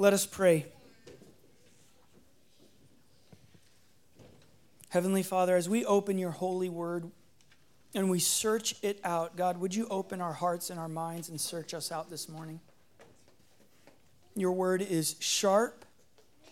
Let 0.00 0.12
us 0.12 0.24
pray. 0.26 0.64
Heavenly 4.90 5.24
Father, 5.24 5.56
as 5.56 5.68
we 5.68 5.84
open 5.84 6.18
your 6.18 6.30
holy 6.30 6.68
word 6.68 7.10
and 7.96 8.08
we 8.08 8.20
search 8.20 8.76
it 8.80 9.00
out, 9.02 9.36
God, 9.36 9.58
would 9.58 9.74
you 9.74 9.88
open 9.88 10.20
our 10.20 10.34
hearts 10.34 10.70
and 10.70 10.78
our 10.78 10.88
minds 10.88 11.28
and 11.28 11.40
search 11.40 11.74
us 11.74 11.90
out 11.90 12.10
this 12.10 12.28
morning? 12.28 12.60
Your 14.36 14.52
word 14.52 14.82
is 14.82 15.16
sharp 15.18 15.84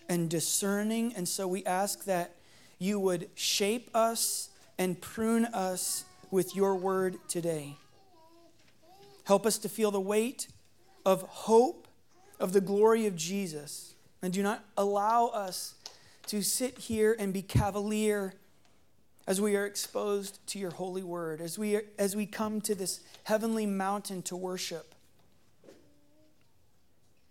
and 0.09 0.29
discerning, 0.29 1.13
and 1.15 1.25
so 1.25 1.47
we 1.47 1.63
ask 1.63 2.03
that 2.03 2.35
you 2.79 2.99
would 2.99 3.29
shape 3.33 3.89
us 3.95 4.49
and 4.77 4.99
prune 4.99 5.45
us 5.45 6.03
with 6.31 6.53
your 6.53 6.75
word 6.75 7.15
today. 7.29 7.77
Help 9.23 9.45
us 9.45 9.57
to 9.59 9.69
feel 9.69 9.89
the 9.89 10.01
weight 10.01 10.49
of 11.05 11.21
hope 11.21 11.86
of 12.39 12.53
the 12.53 12.61
glory 12.61 13.05
of 13.05 13.15
Jesus. 13.15 13.95
And 14.21 14.33
do 14.33 14.41
not 14.41 14.63
allow 14.75 15.27
us 15.27 15.75
to 16.27 16.41
sit 16.41 16.77
here 16.77 17.15
and 17.17 17.33
be 17.33 17.41
cavalier 17.41 18.33
as 19.27 19.41
we 19.41 19.55
are 19.55 19.65
exposed 19.65 20.39
to 20.47 20.59
your 20.59 20.71
holy 20.71 21.03
word, 21.03 21.41
as 21.41 21.59
we, 21.59 21.79
as 21.99 22.15
we 22.15 22.25
come 22.25 22.61
to 22.61 22.73
this 22.73 23.01
heavenly 23.23 23.65
mountain 23.65 24.21
to 24.23 24.35
worship. 24.35 24.95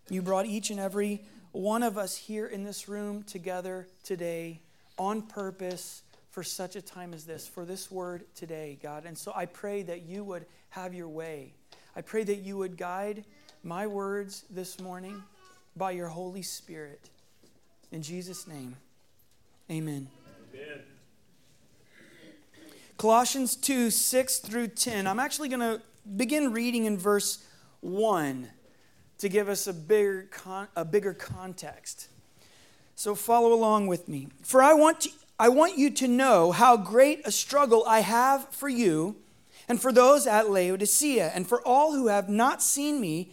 You 0.08 0.22
brought 0.22 0.46
each 0.46 0.70
and 0.70 0.78
every 0.78 1.24
one 1.52 1.82
of 1.82 1.98
us 1.98 2.16
here 2.16 2.46
in 2.46 2.64
this 2.64 2.88
room 2.88 3.22
together 3.22 3.88
today 4.04 4.60
on 4.98 5.22
purpose 5.22 6.02
for 6.30 6.42
such 6.42 6.76
a 6.76 6.82
time 6.82 7.14
as 7.14 7.24
this, 7.24 7.48
for 7.48 7.64
this 7.64 7.90
word 7.90 8.24
today, 8.34 8.78
God. 8.82 9.04
And 9.06 9.16
so 9.16 9.32
I 9.34 9.46
pray 9.46 9.82
that 9.84 10.02
you 10.02 10.22
would 10.22 10.44
have 10.68 10.92
your 10.92 11.08
way. 11.08 11.54
I 11.96 12.02
pray 12.02 12.24
that 12.24 12.40
you 12.40 12.58
would 12.58 12.76
guide 12.76 13.24
my 13.66 13.84
words 13.84 14.44
this 14.48 14.78
morning 14.78 15.24
by 15.74 15.90
your 15.90 16.06
Holy 16.06 16.42
Spirit. 16.42 17.10
In 17.90 18.00
Jesus' 18.00 18.46
name, 18.46 18.76
amen. 19.68 20.06
Amen. 20.54 20.82
Colossians 22.96 23.56
2 23.56 23.90
6 23.90 24.38
through 24.38 24.68
10. 24.68 25.08
I'm 25.08 25.18
actually 25.18 25.48
going 25.48 25.60
to 25.60 25.82
begin 26.16 26.52
reading 26.52 26.84
in 26.84 26.96
verse 26.96 27.44
1 27.80 28.48
to 29.18 29.28
give 29.28 29.48
us 29.48 29.66
a 29.66 29.74
bigger, 29.74 30.28
con- 30.30 30.68
a 30.76 30.84
bigger 30.84 31.12
context. 31.12 32.06
So 32.94 33.16
follow 33.16 33.52
along 33.52 33.88
with 33.88 34.06
me. 34.06 34.28
For 34.42 34.62
I 34.62 34.74
want, 34.74 35.00
to, 35.00 35.10
I 35.40 35.48
want 35.48 35.76
you 35.76 35.90
to 35.90 36.06
know 36.06 36.52
how 36.52 36.76
great 36.76 37.26
a 37.26 37.32
struggle 37.32 37.84
I 37.84 38.00
have 38.00 38.48
for 38.50 38.68
you 38.68 39.16
and 39.68 39.82
for 39.82 39.90
those 39.90 40.28
at 40.28 40.50
Laodicea 40.50 41.32
and 41.34 41.48
for 41.48 41.60
all 41.66 41.94
who 41.94 42.06
have 42.06 42.28
not 42.28 42.62
seen 42.62 43.00
me 43.00 43.32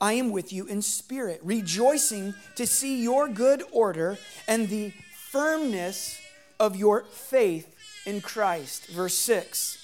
I 0.00 0.14
am 0.14 0.30
with 0.30 0.52
you 0.52 0.66
in 0.66 0.82
spirit, 0.82 1.40
rejoicing 1.42 2.34
to 2.56 2.66
see 2.66 3.02
your 3.02 3.28
good 3.28 3.62
order 3.70 4.18
and 4.48 4.68
the 4.68 4.92
firmness 5.30 6.20
of 6.58 6.76
your 6.76 7.04
faith 7.04 7.76
in 8.06 8.20
Christ. 8.20 8.86
Verse 8.88 9.14
6. 9.14 9.76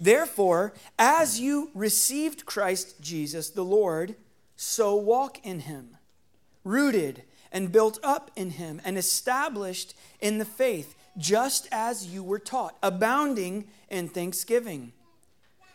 Therefore, 0.00 0.72
as 0.98 1.40
you 1.40 1.70
received 1.74 2.46
Christ 2.46 3.00
Jesus 3.00 3.50
the 3.50 3.64
Lord, 3.64 4.14
so 4.56 4.94
walk 4.94 5.44
in 5.44 5.60
him, 5.60 5.96
rooted 6.64 7.24
and 7.50 7.72
built 7.72 7.98
up 8.02 8.30
in 8.36 8.50
him 8.50 8.80
and 8.84 8.96
established 8.96 9.94
in 10.20 10.38
the 10.38 10.44
faith, 10.44 10.94
just 11.16 11.66
as 11.72 12.06
you 12.06 12.22
were 12.22 12.38
taught, 12.38 12.76
abounding 12.82 13.66
in 13.88 14.08
thanksgiving. 14.08 14.92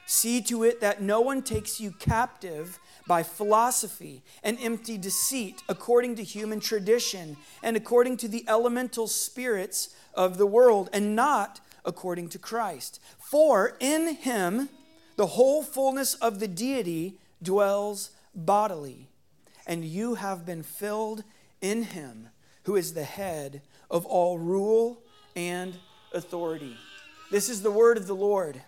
See 0.06 0.42
to 0.44 0.64
it 0.64 0.82
that 0.82 1.02
no 1.02 1.22
one 1.22 1.42
takes 1.42 1.80
you 1.80 1.92
captive 1.92 2.80
by 3.08 3.24
philosophy 3.24 4.24
and 4.44 4.58
empty 4.62 4.98
deceit, 4.98 5.62
according 5.68 6.16
to 6.16 6.24
human 6.24 6.60
tradition 6.60 7.38
and 7.62 7.76
according 7.76 8.18
to 8.18 8.28
the 8.28 8.46
elemental 8.48 9.08
spirits 9.08 9.96
of 10.14 10.38
the 10.38 10.46
world, 10.46 10.90
and 10.94 11.16
not 11.16 11.60
according 11.86 12.30
to 12.30 12.40
Christ. 12.40 13.00
For 13.20 13.76
in 13.80 14.16
him 14.16 14.70
the 15.16 15.28
whole 15.28 15.64
fullness 15.64 16.16
of 16.16 16.40
the 16.40 16.48
deity 16.48 17.20
dwells 17.42 18.12
bodily, 18.34 19.10
and 19.68 19.84
you 19.84 20.16
have 20.16 20.46
been 20.46 20.64
filled 20.64 21.24
in 21.62 21.84
him 21.84 22.30
who 22.64 22.76
is 22.76 22.94
the 22.94 23.04
head 23.04 23.62
of 23.92 24.06
all 24.06 24.40
rule 24.40 25.02
and 25.36 25.76
authority. 26.14 26.78
This 27.32 27.50
is 27.50 27.62
the 27.62 27.72
word 27.72 27.98
of 27.98 28.08
the 28.08 28.16
Lord. 28.16 28.62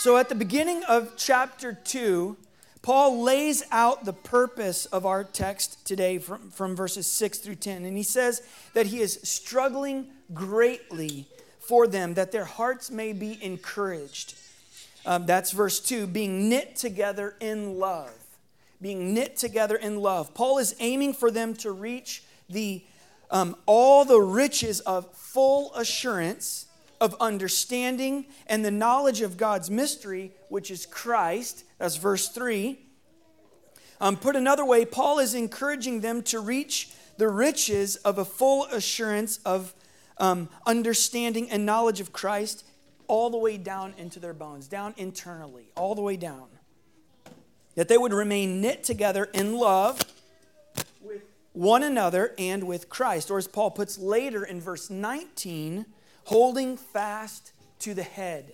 So, 0.00 0.16
at 0.16 0.30
the 0.30 0.34
beginning 0.34 0.82
of 0.84 1.12
chapter 1.18 1.74
2, 1.74 2.34
Paul 2.80 3.22
lays 3.22 3.62
out 3.70 4.06
the 4.06 4.14
purpose 4.14 4.86
of 4.86 5.04
our 5.04 5.22
text 5.22 5.86
today 5.86 6.16
from, 6.16 6.50
from 6.52 6.74
verses 6.74 7.06
6 7.06 7.36
through 7.40 7.56
10. 7.56 7.84
And 7.84 7.98
he 7.98 8.02
says 8.02 8.40
that 8.72 8.86
he 8.86 9.02
is 9.02 9.20
struggling 9.24 10.06
greatly 10.32 11.26
for 11.58 11.86
them, 11.86 12.14
that 12.14 12.32
their 12.32 12.46
hearts 12.46 12.90
may 12.90 13.12
be 13.12 13.38
encouraged. 13.44 14.36
Um, 15.04 15.26
that's 15.26 15.50
verse 15.50 15.78
2 15.80 16.06
being 16.06 16.48
knit 16.48 16.76
together 16.76 17.34
in 17.38 17.78
love 17.78 18.14
being 18.80 19.12
knit 19.12 19.36
together 19.36 19.76
in 19.76 20.00
love. 20.00 20.32
Paul 20.32 20.56
is 20.56 20.74
aiming 20.80 21.12
for 21.12 21.30
them 21.30 21.52
to 21.56 21.70
reach 21.70 22.22
the 22.48 22.82
um, 23.30 23.54
all 23.66 24.06
the 24.06 24.18
riches 24.18 24.80
of 24.80 25.14
full 25.14 25.74
assurance 25.74 26.64
of 27.00 27.16
understanding 27.20 28.26
and 28.46 28.64
the 28.64 28.70
knowledge 28.70 29.20
of 29.22 29.36
God's 29.36 29.70
mystery, 29.70 30.32
which 30.48 30.70
is 30.70 30.86
Christ. 30.86 31.64
That's 31.78 31.96
verse 31.96 32.28
3. 32.28 32.78
Um, 34.00 34.16
put 34.16 34.36
another 34.36 34.64
way, 34.64 34.84
Paul 34.84 35.18
is 35.18 35.34
encouraging 35.34 36.00
them 36.00 36.22
to 36.24 36.40
reach 36.40 36.90
the 37.18 37.28
riches 37.28 37.96
of 37.96 38.18
a 38.18 38.24
full 38.24 38.64
assurance 38.66 39.38
of 39.44 39.74
um, 40.18 40.48
understanding 40.66 41.50
and 41.50 41.66
knowledge 41.66 42.00
of 42.00 42.12
Christ 42.12 42.64
all 43.08 43.28
the 43.28 43.38
way 43.38 43.56
down 43.56 43.94
into 43.98 44.20
their 44.20 44.32
bones, 44.32 44.68
down 44.68 44.94
internally, 44.96 45.70
all 45.76 45.94
the 45.94 46.02
way 46.02 46.16
down 46.16 46.46
that 47.74 47.88
they 47.88 47.98
would 47.98 48.12
remain 48.12 48.60
knit 48.60 48.84
together 48.84 49.24
in 49.32 49.56
love 49.56 50.00
with 51.00 51.22
one 51.52 51.82
another 51.82 52.34
and 52.38 52.64
with 52.64 52.88
Christ. 52.88 53.30
Or 53.30 53.38
as 53.38 53.48
Paul 53.48 53.70
puts 53.70 53.98
later 53.98 54.44
in 54.44 54.60
verse 54.60 54.90
19, 54.90 55.86
holding 56.24 56.76
fast 56.76 57.52
to 57.80 57.94
the 57.94 58.02
head. 58.02 58.52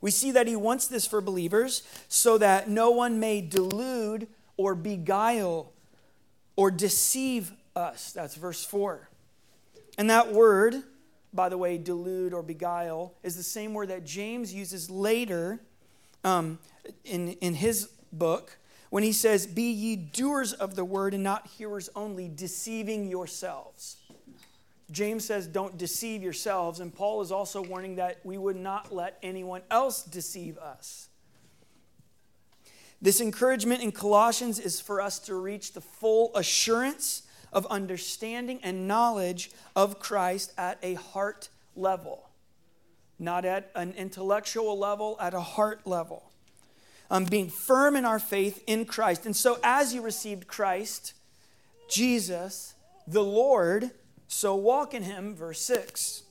We 0.00 0.10
see 0.10 0.30
that 0.32 0.46
he 0.46 0.56
wants 0.56 0.86
this 0.86 1.06
for 1.06 1.20
believers 1.20 1.82
so 2.08 2.38
that 2.38 2.68
no 2.68 2.90
one 2.90 3.20
may 3.20 3.40
delude 3.40 4.28
or 4.56 4.74
beguile 4.74 5.72
or 6.56 6.70
deceive 6.70 7.52
us. 7.76 8.12
That's 8.12 8.34
verse 8.34 8.64
4. 8.64 9.08
And 9.98 10.08
that 10.08 10.32
word, 10.32 10.76
by 11.32 11.48
the 11.48 11.58
way, 11.58 11.76
delude 11.76 12.32
or 12.32 12.42
beguile, 12.42 13.14
is 13.22 13.36
the 13.36 13.42
same 13.42 13.74
word 13.74 13.88
that 13.88 14.04
James 14.04 14.54
uses 14.54 14.88
later 14.88 15.60
um, 16.24 16.58
in, 17.04 17.32
in 17.34 17.54
his 17.54 17.90
book 18.12 18.56
when 18.88 19.02
he 19.02 19.12
says, 19.12 19.46
Be 19.46 19.70
ye 19.70 19.96
doers 19.96 20.52
of 20.52 20.76
the 20.76 20.84
word 20.84 21.14
and 21.14 21.22
not 21.22 21.46
hearers 21.46 21.90
only, 21.94 22.28
deceiving 22.28 23.06
yourselves. 23.06 23.96
James 24.90 25.24
says, 25.24 25.46
Don't 25.46 25.78
deceive 25.78 26.22
yourselves. 26.22 26.80
And 26.80 26.94
Paul 26.94 27.22
is 27.22 27.32
also 27.32 27.62
warning 27.62 27.96
that 27.96 28.20
we 28.24 28.38
would 28.38 28.56
not 28.56 28.92
let 28.92 29.18
anyone 29.22 29.62
else 29.70 30.02
deceive 30.02 30.58
us. 30.58 31.08
This 33.02 33.20
encouragement 33.20 33.82
in 33.82 33.92
Colossians 33.92 34.58
is 34.58 34.80
for 34.80 35.00
us 35.00 35.18
to 35.20 35.34
reach 35.34 35.72
the 35.72 35.80
full 35.80 36.34
assurance 36.34 37.22
of 37.52 37.66
understanding 37.66 38.60
and 38.62 38.86
knowledge 38.86 39.50
of 39.74 39.98
Christ 39.98 40.52
at 40.58 40.78
a 40.82 40.94
heart 40.94 41.48
level, 41.74 42.28
not 43.18 43.44
at 43.44 43.70
an 43.74 43.92
intellectual 43.96 44.78
level, 44.78 45.16
at 45.20 45.34
a 45.34 45.40
heart 45.40 45.86
level 45.86 46.30
um, 47.10 47.24
being 47.24 47.48
firm 47.48 47.96
in 47.96 48.04
our 48.04 48.18
faith 48.18 48.62
in 48.66 48.84
Christ. 48.84 49.26
And 49.26 49.34
so, 49.34 49.58
as 49.62 49.92
you 49.92 50.00
received 50.00 50.46
Christ, 50.46 51.14
Jesus, 51.88 52.74
the 53.06 53.24
Lord, 53.24 53.90
so 54.32 54.54
walk 54.54 54.94
in 54.94 55.02
him, 55.02 55.34
verse 55.34 55.60
6. 55.62 56.22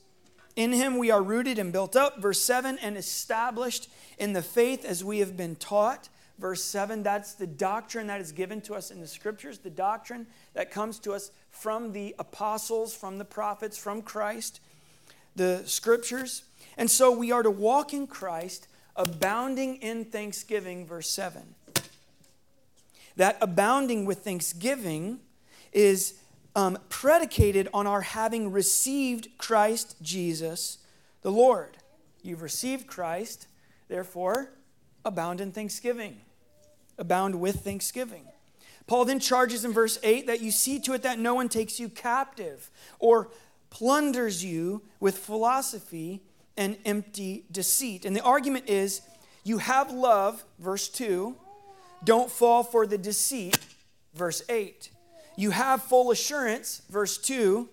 In 0.56 0.72
him 0.72 0.96
we 0.96 1.10
are 1.10 1.22
rooted 1.22 1.58
and 1.58 1.70
built 1.70 1.94
up, 1.94 2.18
verse 2.18 2.40
7, 2.40 2.78
and 2.78 2.96
established 2.96 3.90
in 4.18 4.32
the 4.32 4.40
faith 4.40 4.86
as 4.86 5.04
we 5.04 5.18
have 5.18 5.36
been 5.36 5.54
taught, 5.54 6.08
verse 6.38 6.64
7. 6.64 7.02
That's 7.02 7.34
the 7.34 7.46
doctrine 7.46 8.06
that 8.06 8.22
is 8.22 8.32
given 8.32 8.62
to 8.62 8.74
us 8.74 8.90
in 8.90 9.02
the 9.02 9.06
scriptures, 9.06 9.58
the 9.58 9.68
doctrine 9.68 10.26
that 10.54 10.70
comes 10.70 10.98
to 11.00 11.12
us 11.12 11.30
from 11.50 11.92
the 11.92 12.14
apostles, 12.18 12.96
from 12.96 13.18
the 13.18 13.24
prophets, 13.26 13.76
from 13.76 14.00
Christ, 14.00 14.60
the 15.36 15.62
scriptures. 15.66 16.44
And 16.78 16.90
so 16.90 17.12
we 17.12 17.30
are 17.32 17.42
to 17.42 17.50
walk 17.50 17.92
in 17.92 18.06
Christ, 18.06 18.66
abounding 18.96 19.76
in 19.76 20.06
thanksgiving, 20.06 20.86
verse 20.86 21.10
7. 21.10 21.54
That 23.16 23.36
abounding 23.42 24.06
with 24.06 24.20
thanksgiving 24.20 25.20
is 25.70 26.14
um, 26.54 26.78
predicated 26.88 27.68
on 27.72 27.86
our 27.86 28.00
having 28.00 28.52
received 28.52 29.28
Christ 29.38 29.96
Jesus 30.02 30.78
the 31.22 31.30
Lord. 31.30 31.76
You've 32.22 32.42
received 32.42 32.86
Christ, 32.86 33.46
therefore, 33.88 34.50
abound 35.04 35.40
in 35.40 35.52
thanksgiving. 35.52 36.20
Abound 36.98 37.40
with 37.40 37.60
thanksgiving. 37.60 38.24
Paul 38.86 39.04
then 39.04 39.20
charges 39.20 39.64
in 39.64 39.72
verse 39.72 39.98
8 40.02 40.26
that 40.26 40.40
you 40.40 40.50
see 40.50 40.80
to 40.80 40.92
it 40.94 41.02
that 41.02 41.18
no 41.18 41.34
one 41.34 41.48
takes 41.48 41.78
you 41.78 41.88
captive 41.88 42.70
or 42.98 43.30
plunders 43.70 44.44
you 44.44 44.82
with 44.98 45.16
philosophy 45.18 46.22
and 46.56 46.76
empty 46.84 47.44
deceit. 47.50 48.04
And 48.04 48.14
the 48.14 48.22
argument 48.22 48.68
is 48.68 49.02
you 49.44 49.58
have 49.58 49.92
love, 49.92 50.44
verse 50.58 50.88
2, 50.88 51.36
don't 52.02 52.30
fall 52.30 52.62
for 52.62 52.86
the 52.86 52.98
deceit, 52.98 53.58
verse 54.14 54.42
8. 54.48 54.90
You 55.40 55.52
have 55.52 55.82
full 55.82 56.10
assurance, 56.10 56.82
verse 56.90 57.16
2, 57.16 57.66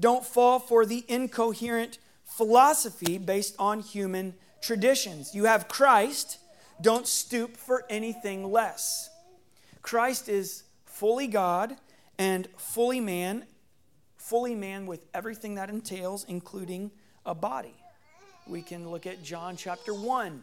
don't 0.00 0.24
fall 0.24 0.58
for 0.58 0.86
the 0.86 1.04
incoherent 1.06 1.98
philosophy 2.24 3.18
based 3.18 3.54
on 3.58 3.80
human 3.80 4.32
traditions. 4.62 5.34
You 5.34 5.44
have 5.44 5.68
Christ, 5.68 6.38
don't 6.80 7.06
stoop 7.06 7.58
for 7.58 7.84
anything 7.90 8.50
less. 8.50 9.10
Christ 9.82 10.30
is 10.30 10.62
fully 10.86 11.26
God 11.26 11.76
and 12.18 12.48
fully 12.56 13.00
man, 13.00 13.44
fully 14.16 14.54
man 14.54 14.86
with 14.86 15.04
everything 15.12 15.56
that 15.56 15.68
entails, 15.68 16.24
including 16.24 16.90
a 17.26 17.34
body. 17.34 17.74
We 18.46 18.62
can 18.62 18.88
look 18.88 19.06
at 19.06 19.22
John 19.22 19.58
chapter 19.58 19.92
1. 19.92 20.42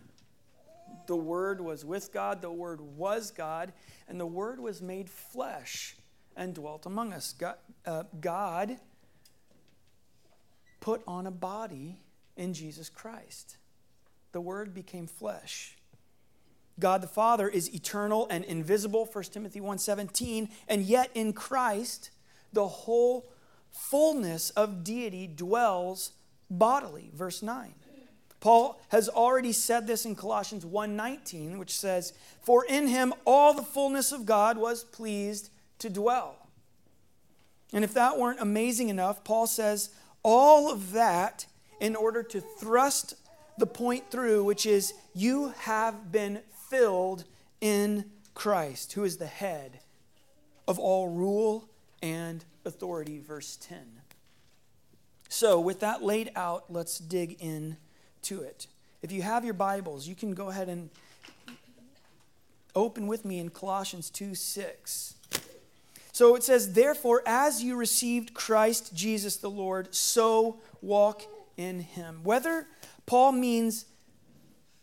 The 1.08 1.18
Word 1.18 1.60
was 1.60 1.84
with 1.84 2.14
God, 2.14 2.44
the 2.44 2.52
Word 2.52 2.82
was 2.82 3.32
God, 3.32 3.74
and 4.08 4.20
the 4.20 4.28
Word 4.28 4.60
was 4.60 4.80
made 4.80 5.10
flesh 5.10 5.97
and 6.38 6.54
dwelt 6.54 6.86
among 6.86 7.12
us. 7.12 7.34
God, 7.34 7.56
uh, 7.86 8.04
God 8.22 8.78
put 10.80 11.02
on 11.08 11.28
a 11.28 11.32
body 11.32 11.98
in 12.38 12.54
Jesus 12.54 12.90
Christ. 12.90 13.58
The 14.32 14.40
Word 14.40 14.74
became 14.74 15.08
flesh. 15.08 15.76
God 16.80 17.02
the 17.02 17.08
Father 17.08 17.50
is 17.50 17.74
eternal 17.74 18.28
and 18.30 18.46
invisible, 18.46 19.06
1 19.06 19.34
Timothy 19.34 19.60
1:17, 19.60 20.50
and 20.68 20.84
yet 20.84 21.10
in 21.14 21.34
Christ 21.34 22.12
the 22.54 22.68
whole 22.68 23.30
fullness 23.72 24.52
of 24.52 24.84
deity 24.84 25.28
dwells 25.28 26.12
bodily, 26.50 27.12
verse 27.14 27.42
9. 27.42 27.74
Paul 28.40 28.80
has 28.90 29.10
already 29.10 29.52
said 29.52 29.88
this 29.88 30.06
in 30.06 30.16
Colossians 30.16 30.64
1:19, 30.64 31.58
which 31.58 31.76
says, 31.76 32.14
"For 32.42 32.64
in 32.64 32.88
him 32.88 33.14
all 33.26 33.54
the 33.54 33.64
fullness 33.64 34.12
of 34.12 34.28
God 34.28 34.58
was 34.58 34.84
pleased 34.84 35.50
to 35.80 35.90
dwell." 35.90 36.48
And 37.74 37.84
if 37.84 37.94
that 37.94 38.18
weren't 38.18 38.40
amazing 38.40 38.90
enough, 38.90 39.24
Paul 39.24 39.48
says 39.48 39.90
all 40.24 40.72
of 40.72 40.92
that 40.94 41.46
in 41.80 41.96
order 41.96 42.24
to 42.24 42.42
thrust 42.42 43.16
the 43.58 43.68
point 43.68 44.10
through, 44.12 44.44
which 44.44 44.66
is 44.66 44.94
you 45.14 45.50
have 45.60 46.12
been 46.12 46.42
filled 46.70 47.24
in 47.60 48.06
Christ, 48.34 48.94
who 48.94 49.04
is 49.04 49.18
the 49.18 49.28
head 49.28 49.80
of 50.68 50.78
all 50.78 51.08
rule 51.08 51.70
and 52.02 52.44
authority, 52.66 53.20
verse 53.20 53.58
10. 53.58 54.02
So, 55.30 55.60
with 55.60 55.80
that 55.82 56.04
laid 56.04 56.32
out, 56.36 56.66
let's 56.70 57.00
dig 57.00 57.38
in 57.40 57.78
to 58.24 58.42
it. 58.42 58.68
If 59.02 59.12
you 59.12 59.22
have 59.24 59.44
your 59.44 59.54
Bibles, 59.54 60.08
you 60.08 60.16
can 60.16 60.34
go 60.34 60.50
ahead 60.50 60.70
and 60.70 60.90
open 62.76 63.08
with 63.08 63.26
me 63.26 63.40
in 63.40 63.50
Colossians 63.50 64.10
2 64.10 64.36
6. 64.36 65.16
So 66.18 66.34
it 66.34 66.42
says, 66.42 66.74
Therefore, 66.74 67.22
as 67.28 67.64
you 67.64 67.76
received 67.76 68.34
Christ 68.34 68.92
Jesus 68.96 69.38
the 69.38 69.52
Lord, 69.52 69.94
so 69.94 70.60
walk 70.82 71.22
in 71.58 71.80
him. 71.80 72.22
Whether 72.24 72.66
Paul 73.06 73.34
means 73.34 73.86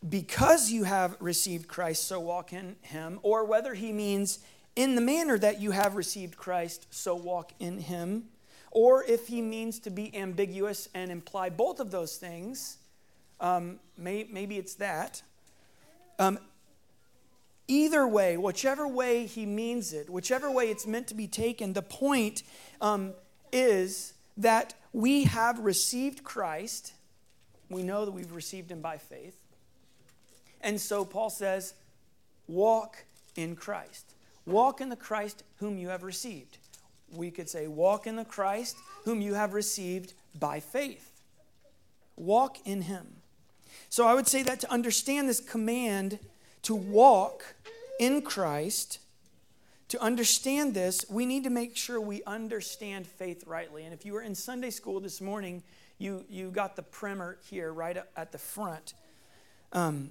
because 0.09 0.71
you 0.71 0.85
have 0.85 1.17
received 1.19 1.67
Christ, 1.67 2.07
so 2.07 2.21
walk 2.21 2.53
in 2.53 2.77
him, 2.83 3.19
or 3.25 3.45
whether 3.45 3.75
he 3.75 3.91
means 3.91 4.39
in 4.77 4.95
the 4.95 5.01
manner 5.01 5.37
that 5.37 5.61
you 5.61 5.73
have 5.73 5.97
received 5.97 6.37
Christ, 6.37 6.87
so 6.91 7.17
walk 7.17 7.51
in 7.59 7.81
him, 7.81 8.27
or 8.71 9.03
if 9.03 9.27
he 9.27 9.43
means 9.43 9.81
to 9.81 9.91
be 9.91 10.17
ambiguous 10.17 10.89
and 10.95 11.11
imply 11.11 11.51
both 11.51 11.81
of 11.81 11.91
those 11.91 12.17
things, 12.17 12.77
um, 13.41 13.81
may, 13.99 14.29
maybe 14.31 14.57
it's 14.57 14.77
that. 14.77 15.21
Um, 16.17 16.39
Either 17.67 18.07
way, 18.07 18.37
whichever 18.37 18.87
way 18.87 19.27
he 19.27 19.47
means 19.47 19.93
it, 19.93 20.11
whichever 20.11 20.51
way 20.51 20.71
it's 20.71 20.87
meant 20.87 21.07
to 21.09 21.15
be 21.15 21.27
taken, 21.27 21.73
the 21.73 21.83
point 21.83 22.43
um, 22.81 23.15
is 23.53 24.13
that 24.37 24.75
we 24.93 25.25
have 25.25 25.59
received 25.61 26.25
Christ. 26.25 26.93
We 27.71 27.83
know 27.83 28.05
that 28.05 28.13
we've 28.13 28.33
received 28.33 28.71
him 28.71 28.81
by 28.81 28.99
faith. 28.99 29.37
And 30.61 30.81
so 30.81 31.05
Paul 31.05 31.31
says, 31.31 31.75
walk 32.47 33.05
in 33.37 33.57
Christ. 33.57 34.15
Walk 34.47 34.81
in 34.81 34.91
the 34.91 34.97
Christ 34.97 35.43
whom 35.57 35.79
you 35.79 35.89
have 35.89 36.03
received. 36.03 36.59
We 37.13 37.31
could 37.31 37.49
say, 37.49 37.67
walk 37.67 38.07
in 38.07 38.17
the 38.17 38.25
Christ 38.25 38.77
whom 39.05 39.21
you 39.21 39.35
have 39.35 39.55
received 39.55 40.13
by 40.39 40.61
faith. 40.61 41.23
Walk 42.17 42.59
in 42.67 42.83
him. 42.83 43.07
So 43.89 44.07
I 44.07 44.15
would 44.15 44.27
say 44.27 44.43
that 44.43 44.61
to 44.61 44.71
understand 44.71 45.29
this 45.29 45.41
command, 45.41 46.19
to 46.65 46.75
walk 46.75 47.55
in 47.99 48.23
Christ, 48.23 48.99
to 49.89 50.03
understand 50.03 50.75
this, 50.75 51.05
we 51.09 51.27
need 51.27 51.45
to 51.45 51.51
make 51.51 51.77
sure 51.77 52.01
we 52.01 52.23
understand 52.25 53.07
faith 53.07 53.45
rightly. 53.47 53.85
And 53.85 53.95
if 53.95 54.05
you 54.05 54.13
were 54.13 54.23
in 54.23 54.35
Sunday 54.35 54.71
school 54.71 54.99
this 55.01 55.21
morning, 55.21 55.63
you, 55.99 56.25
you 56.29 56.51
got 56.51 56.77
the 56.77 56.83
primer 56.83 57.39
here 57.49 57.73
right 57.73 57.97
at 58.17 58.33
the 58.33 58.39
front. 58.39 58.95
Um, 59.73 60.11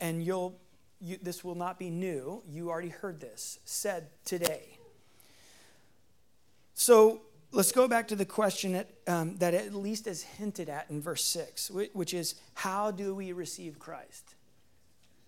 and 0.00 0.22
you'll, 0.22 0.58
you, 1.00 1.18
this 1.22 1.44
will 1.44 1.54
not 1.54 1.78
be 1.78 1.90
new. 1.90 2.42
You 2.48 2.70
already 2.70 2.88
heard 2.88 3.20
this 3.20 3.58
said 3.64 4.08
today. 4.24 4.78
So 6.74 7.22
let's 7.52 7.72
go 7.72 7.88
back 7.88 8.08
to 8.08 8.16
the 8.16 8.24
question 8.24 8.72
that, 8.72 8.90
um, 9.06 9.36
that 9.38 9.54
at 9.54 9.74
least 9.74 10.06
is 10.06 10.22
hinted 10.22 10.68
at 10.68 10.90
in 10.90 11.00
verse 11.00 11.24
6, 11.24 11.70
which 11.70 12.12
is 12.12 12.34
how 12.54 12.90
do 12.90 13.14
we 13.14 13.32
receive 13.32 13.78
Christ? 13.78 14.35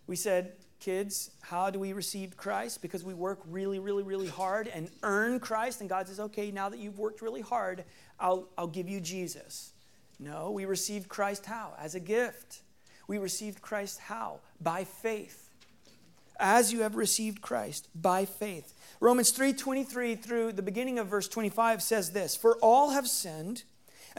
We 0.08 0.16
said, 0.16 0.54
kids, 0.80 1.30
how 1.42 1.70
do 1.70 1.78
we 1.78 1.92
receive 1.92 2.36
Christ? 2.36 2.82
Because 2.82 3.04
we 3.04 3.14
work 3.14 3.40
really, 3.46 3.78
really, 3.78 4.02
really 4.02 4.26
hard 4.26 4.66
and 4.68 4.90
earn 5.02 5.38
Christ. 5.38 5.80
And 5.80 5.88
God 5.88 6.08
says, 6.08 6.18
okay, 6.18 6.50
now 6.50 6.68
that 6.68 6.80
you've 6.80 6.98
worked 6.98 7.22
really 7.22 7.42
hard, 7.42 7.84
I'll, 8.18 8.48
I'll 8.56 8.66
give 8.66 8.88
you 8.88 9.00
Jesus. 9.00 9.72
No, 10.18 10.50
we 10.50 10.64
received 10.64 11.08
Christ 11.08 11.46
how? 11.46 11.74
As 11.78 11.94
a 11.94 12.00
gift. 12.00 12.62
We 13.06 13.18
received 13.18 13.62
Christ 13.62 14.00
how? 14.00 14.40
By 14.60 14.84
faith. 14.84 15.50
As 16.40 16.72
you 16.72 16.82
have 16.82 16.94
received 16.94 17.40
Christ, 17.40 17.88
by 17.94 18.24
faith. 18.24 18.72
Romans 19.00 19.32
3:23 19.32 20.22
through 20.22 20.52
the 20.52 20.62
beginning 20.62 20.98
of 20.98 21.08
verse 21.08 21.26
25 21.26 21.82
says 21.82 22.12
this, 22.12 22.36
"For 22.36 22.56
all 22.58 22.90
have 22.90 23.08
sinned 23.08 23.64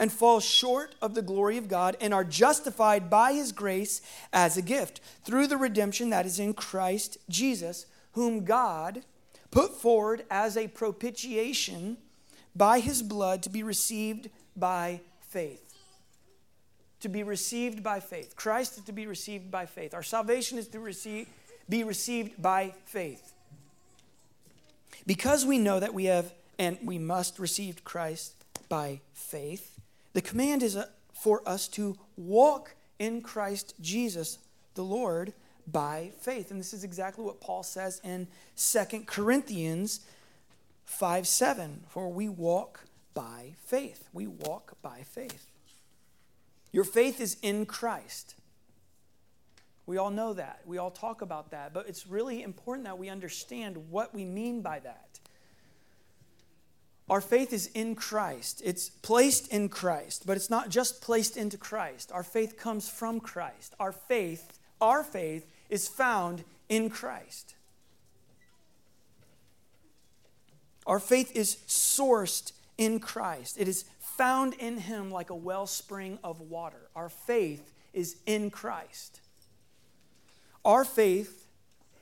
and 0.00 0.10
fall 0.10 0.40
short 0.40 0.94
of 1.02 1.14
the 1.14 1.20
glory 1.20 1.58
of 1.58 1.68
God 1.68 1.94
and 2.00 2.14
are 2.14 2.24
justified 2.24 3.10
by 3.10 3.34
his 3.34 3.52
grace 3.52 4.00
as 4.32 4.56
a 4.56 4.62
gift 4.62 4.98
through 5.24 5.46
the 5.46 5.58
redemption 5.58 6.08
that 6.08 6.24
is 6.24 6.40
in 6.40 6.54
Christ 6.54 7.18
Jesus, 7.28 7.84
whom 8.12 8.44
God 8.44 9.02
put 9.50 9.74
forward 9.74 10.24
as 10.30 10.56
a 10.56 10.68
propitiation 10.68 11.98
by 12.56 12.80
his 12.80 13.02
blood 13.02 13.42
to 13.42 13.50
be 13.50 13.62
received 13.62 14.30
by 14.56 15.02
faith. 15.20 15.74
To 17.00 17.10
be 17.10 17.22
received 17.22 17.82
by 17.82 18.00
faith. 18.00 18.34
Christ 18.36 18.78
is 18.78 18.84
to 18.84 18.92
be 18.92 19.06
received 19.06 19.50
by 19.50 19.66
faith. 19.66 19.92
Our 19.92 20.02
salvation 20.02 20.56
is 20.56 20.68
to 20.68 20.80
receive, 20.80 21.28
be 21.68 21.84
received 21.84 22.40
by 22.40 22.72
faith. 22.86 23.34
Because 25.06 25.44
we 25.44 25.58
know 25.58 25.78
that 25.78 25.92
we 25.92 26.06
have 26.06 26.32
and 26.58 26.78
we 26.82 26.98
must 26.98 27.38
receive 27.38 27.84
Christ 27.84 28.34
by 28.70 29.00
faith, 29.12 29.69
the 30.12 30.22
command 30.22 30.62
is 30.62 30.76
uh, 30.76 30.86
for 31.12 31.46
us 31.48 31.68
to 31.68 31.96
walk 32.16 32.74
in 32.98 33.22
Christ 33.22 33.74
Jesus 33.80 34.38
the 34.74 34.82
Lord 34.82 35.32
by 35.66 36.12
faith. 36.20 36.50
And 36.50 36.58
this 36.58 36.72
is 36.72 36.84
exactly 36.84 37.24
what 37.24 37.40
Paul 37.40 37.62
says 37.62 38.00
in 38.04 38.28
2 38.56 39.04
Corinthians 39.06 40.00
5 40.84 41.26
7. 41.26 41.84
For 41.88 42.08
we 42.08 42.28
walk 42.28 42.84
by 43.14 43.54
faith. 43.64 44.08
We 44.12 44.26
walk 44.26 44.76
by 44.82 45.02
faith. 45.02 45.46
Your 46.72 46.84
faith 46.84 47.20
is 47.20 47.36
in 47.42 47.66
Christ. 47.66 48.34
We 49.86 49.98
all 49.98 50.10
know 50.10 50.34
that. 50.34 50.60
We 50.66 50.78
all 50.78 50.90
talk 50.92 51.20
about 51.20 51.50
that. 51.50 51.74
But 51.74 51.88
it's 51.88 52.06
really 52.06 52.42
important 52.42 52.84
that 52.86 52.98
we 52.98 53.08
understand 53.08 53.90
what 53.90 54.14
we 54.14 54.24
mean 54.24 54.62
by 54.62 54.78
that. 54.80 55.09
Our 57.10 57.20
faith 57.20 57.52
is 57.52 57.66
in 57.74 57.96
Christ. 57.96 58.62
It's 58.64 58.88
placed 58.88 59.48
in 59.48 59.68
Christ, 59.68 60.22
but 60.26 60.36
it's 60.36 60.48
not 60.48 60.68
just 60.68 61.02
placed 61.02 61.36
into 61.36 61.58
Christ. 61.58 62.12
Our 62.12 62.22
faith 62.22 62.56
comes 62.56 62.88
from 62.88 63.18
Christ. 63.18 63.74
Our 63.80 63.90
faith, 63.90 64.60
our 64.80 65.02
faith 65.02 65.44
is 65.68 65.88
found 65.88 66.44
in 66.68 66.88
Christ. 66.88 67.56
Our 70.86 71.00
faith 71.00 71.34
is 71.34 71.56
sourced 71.66 72.52
in 72.78 73.00
Christ. 73.00 73.56
It 73.58 73.66
is 73.66 73.86
found 73.98 74.54
in 74.54 74.78
him 74.78 75.10
like 75.10 75.30
a 75.30 75.34
wellspring 75.34 76.20
of 76.22 76.40
water. 76.40 76.90
Our 76.94 77.08
faith 77.08 77.72
is 77.92 78.18
in 78.24 78.50
Christ. 78.50 79.20
Our 80.64 80.84
faith 80.84 81.48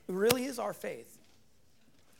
really 0.07 0.45
is 0.45 0.59
our 0.59 0.73
faith. 0.73 1.17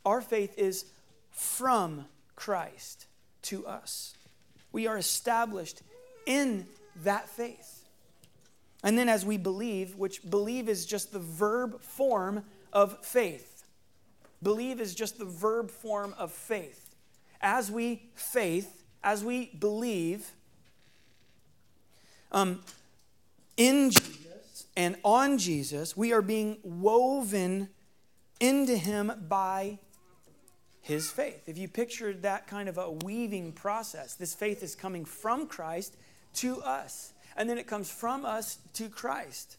Our 0.04 0.20
faith 0.20 0.58
is 0.58 0.86
from 1.30 2.06
Christ 2.40 3.06
to 3.42 3.66
us. 3.66 4.14
We 4.72 4.86
are 4.86 4.96
established 4.96 5.82
in 6.24 6.66
that 7.04 7.28
faith. 7.28 7.84
And 8.82 8.96
then 8.96 9.10
as 9.10 9.26
we 9.26 9.36
believe, 9.36 9.94
which 9.96 10.28
believe 10.28 10.66
is 10.66 10.86
just 10.86 11.12
the 11.12 11.18
verb 11.18 11.82
form 11.82 12.44
of 12.72 13.04
faith. 13.04 13.64
Believe 14.42 14.80
is 14.80 14.94
just 14.94 15.18
the 15.18 15.26
verb 15.26 15.70
form 15.70 16.14
of 16.16 16.32
faith. 16.32 16.94
As 17.42 17.70
we 17.70 18.08
faith, 18.14 18.84
as 19.04 19.22
we 19.22 19.50
believe 19.58 20.32
um, 22.32 22.62
in 23.58 23.90
Jesus 23.90 24.64
and 24.78 24.96
on 25.04 25.36
Jesus, 25.36 25.94
we 25.94 26.14
are 26.14 26.22
being 26.22 26.56
woven 26.62 27.68
into 28.40 28.78
Him 28.78 29.12
by 29.28 29.78
his 30.80 31.10
faith. 31.10 31.48
If 31.48 31.58
you 31.58 31.68
picture 31.68 32.12
that 32.12 32.46
kind 32.46 32.68
of 32.68 32.78
a 32.78 32.90
weaving 32.90 33.52
process, 33.52 34.14
this 34.14 34.34
faith 34.34 34.62
is 34.62 34.74
coming 34.74 35.04
from 35.04 35.46
Christ 35.46 35.96
to 36.34 36.60
us, 36.62 37.12
and 37.36 37.48
then 37.48 37.58
it 37.58 37.66
comes 37.66 37.90
from 37.90 38.24
us 38.24 38.58
to 38.74 38.88
Christ. 38.88 39.56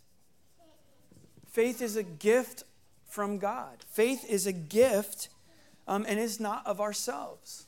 Faith 1.48 1.82
is 1.82 1.96
a 1.96 2.04
gift 2.04 2.64
from 3.06 3.38
God. 3.38 3.84
Faith 3.88 4.26
is 4.30 4.48
a 4.48 4.54
gift 4.54 5.30
um, 5.88 6.06
and 6.08 6.20
is 6.20 6.40
not 6.40 6.66
of 6.66 6.80
ourselves. 6.80 7.66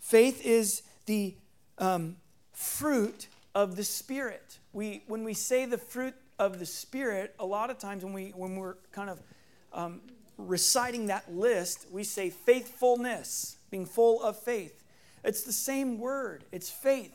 Faith 0.00 0.44
is 0.44 0.82
the 1.06 1.34
um, 1.78 2.16
fruit 2.52 3.28
of 3.54 3.76
the 3.76 3.84
Spirit. 3.84 4.58
We, 4.72 5.02
when 5.06 5.22
we 5.24 5.34
say 5.34 5.66
the 5.66 5.78
fruit 5.78 6.14
of 6.38 6.58
the 6.58 6.66
Spirit, 6.66 7.34
a 7.38 7.46
lot 7.46 7.70
of 7.70 7.78
times 7.78 8.04
when, 8.04 8.12
we, 8.12 8.30
when 8.30 8.56
we're 8.56 8.74
kind 8.90 9.08
of 9.08 9.22
um, 9.72 10.00
reciting 10.36 11.06
that 11.06 11.32
list, 11.34 11.86
we 11.90 12.04
say 12.04 12.30
faithfulness, 12.30 13.56
being 13.70 13.86
full 13.86 14.22
of 14.22 14.38
faith. 14.38 14.82
It's 15.22 15.42
the 15.42 15.52
same 15.52 15.98
word, 15.98 16.44
it's 16.52 16.70
faith. 16.70 17.12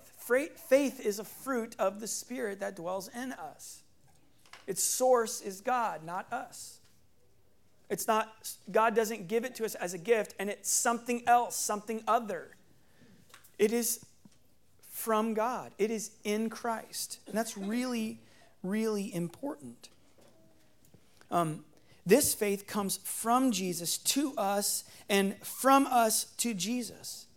Faith 0.68 1.00
is 1.04 1.18
a 1.18 1.24
fruit 1.24 1.76
of 1.80 2.00
the 2.00 2.08
Spirit 2.08 2.60
that 2.60 2.76
dwells 2.76 3.10
in 3.16 3.32
us. 3.34 3.82
Its 4.68 4.84
source 4.84 5.42
is 5.42 5.62
God, 5.62 6.04
not 6.04 6.32
us. 6.32 6.80
It's 7.90 8.08
not, 8.08 8.54
God 8.72 8.96
doesn't 8.96 9.28
give 9.28 9.44
it 9.44 9.56
to 9.56 9.66
us 9.66 9.74
as 9.74 9.96
a 9.96 9.98
gift, 9.98 10.36
and 10.38 10.50
it's 10.50 10.70
something 10.70 11.24
else, 11.26 11.56
something 11.56 12.04
other. 12.08 12.56
It 13.58 13.74
is 13.74 14.06
from 14.92 15.34
God, 15.34 15.72
it 15.80 15.90
is 15.90 16.12
in 16.24 16.50
Christ. 16.50 17.20
And 17.26 17.36
that's 17.36 17.58
really, 17.58 18.20
really 18.62 19.14
important. 19.14 19.90
Um, 21.32 21.64
this 22.10 22.34
faith 22.34 22.68
comes 22.68 22.98
from 23.04 23.52
Jesus 23.52 23.98
to 24.00 24.34
us 24.36 24.84
and 25.08 25.36
from 25.44 25.86
us 25.88 26.26
to 26.38 26.54
Jesus. 26.54 27.28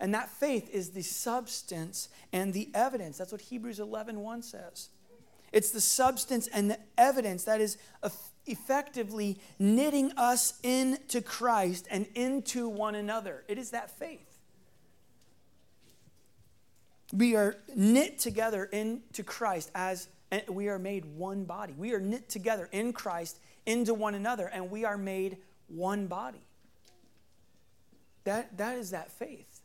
And 0.00 0.14
that 0.14 0.30
faith 0.30 0.70
is 0.70 0.90
the 0.90 1.02
substance 1.02 2.08
and 2.32 2.52
the 2.52 2.70
evidence. 2.74 3.18
That's 3.18 3.32
what 3.32 3.40
Hebrews 3.40 3.78
11 3.78 4.20
1 4.20 4.42
says. 4.42 4.88
It's 5.52 5.70
the 5.70 5.80
substance 5.80 6.48
and 6.48 6.70
the 6.70 6.78
evidence 6.96 7.44
that 7.44 7.60
is 7.60 7.76
effectively 8.46 9.38
knitting 9.58 10.12
us 10.16 10.58
into 10.62 11.20
Christ 11.20 11.86
and 11.90 12.06
into 12.14 12.68
one 12.68 12.94
another. 12.94 13.44
It 13.48 13.58
is 13.58 13.70
that 13.70 13.90
faith. 13.98 14.38
We 17.12 17.36
are 17.36 17.56
knit 17.76 18.18
together 18.18 18.64
into 18.64 19.22
Christ 19.22 19.70
as 19.74 20.08
we 20.48 20.68
are 20.68 20.78
made 20.78 21.04
one 21.04 21.44
body. 21.44 21.74
We 21.76 21.92
are 21.92 22.00
knit 22.00 22.30
together 22.30 22.68
in 22.72 22.94
Christ 22.94 23.38
into 23.66 23.94
one 23.94 24.14
another, 24.14 24.46
and 24.46 24.70
we 24.70 24.84
are 24.84 24.98
made 24.98 25.38
one 25.68 26.06
body. 26.06 26.42
That, 28.24 28.56
that 28.58 28.78
is 28.78 28.90
that 28.90 29.10
faith. 29.10 29.60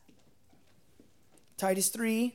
Titus 1.56 1.88
3 1.88 2.34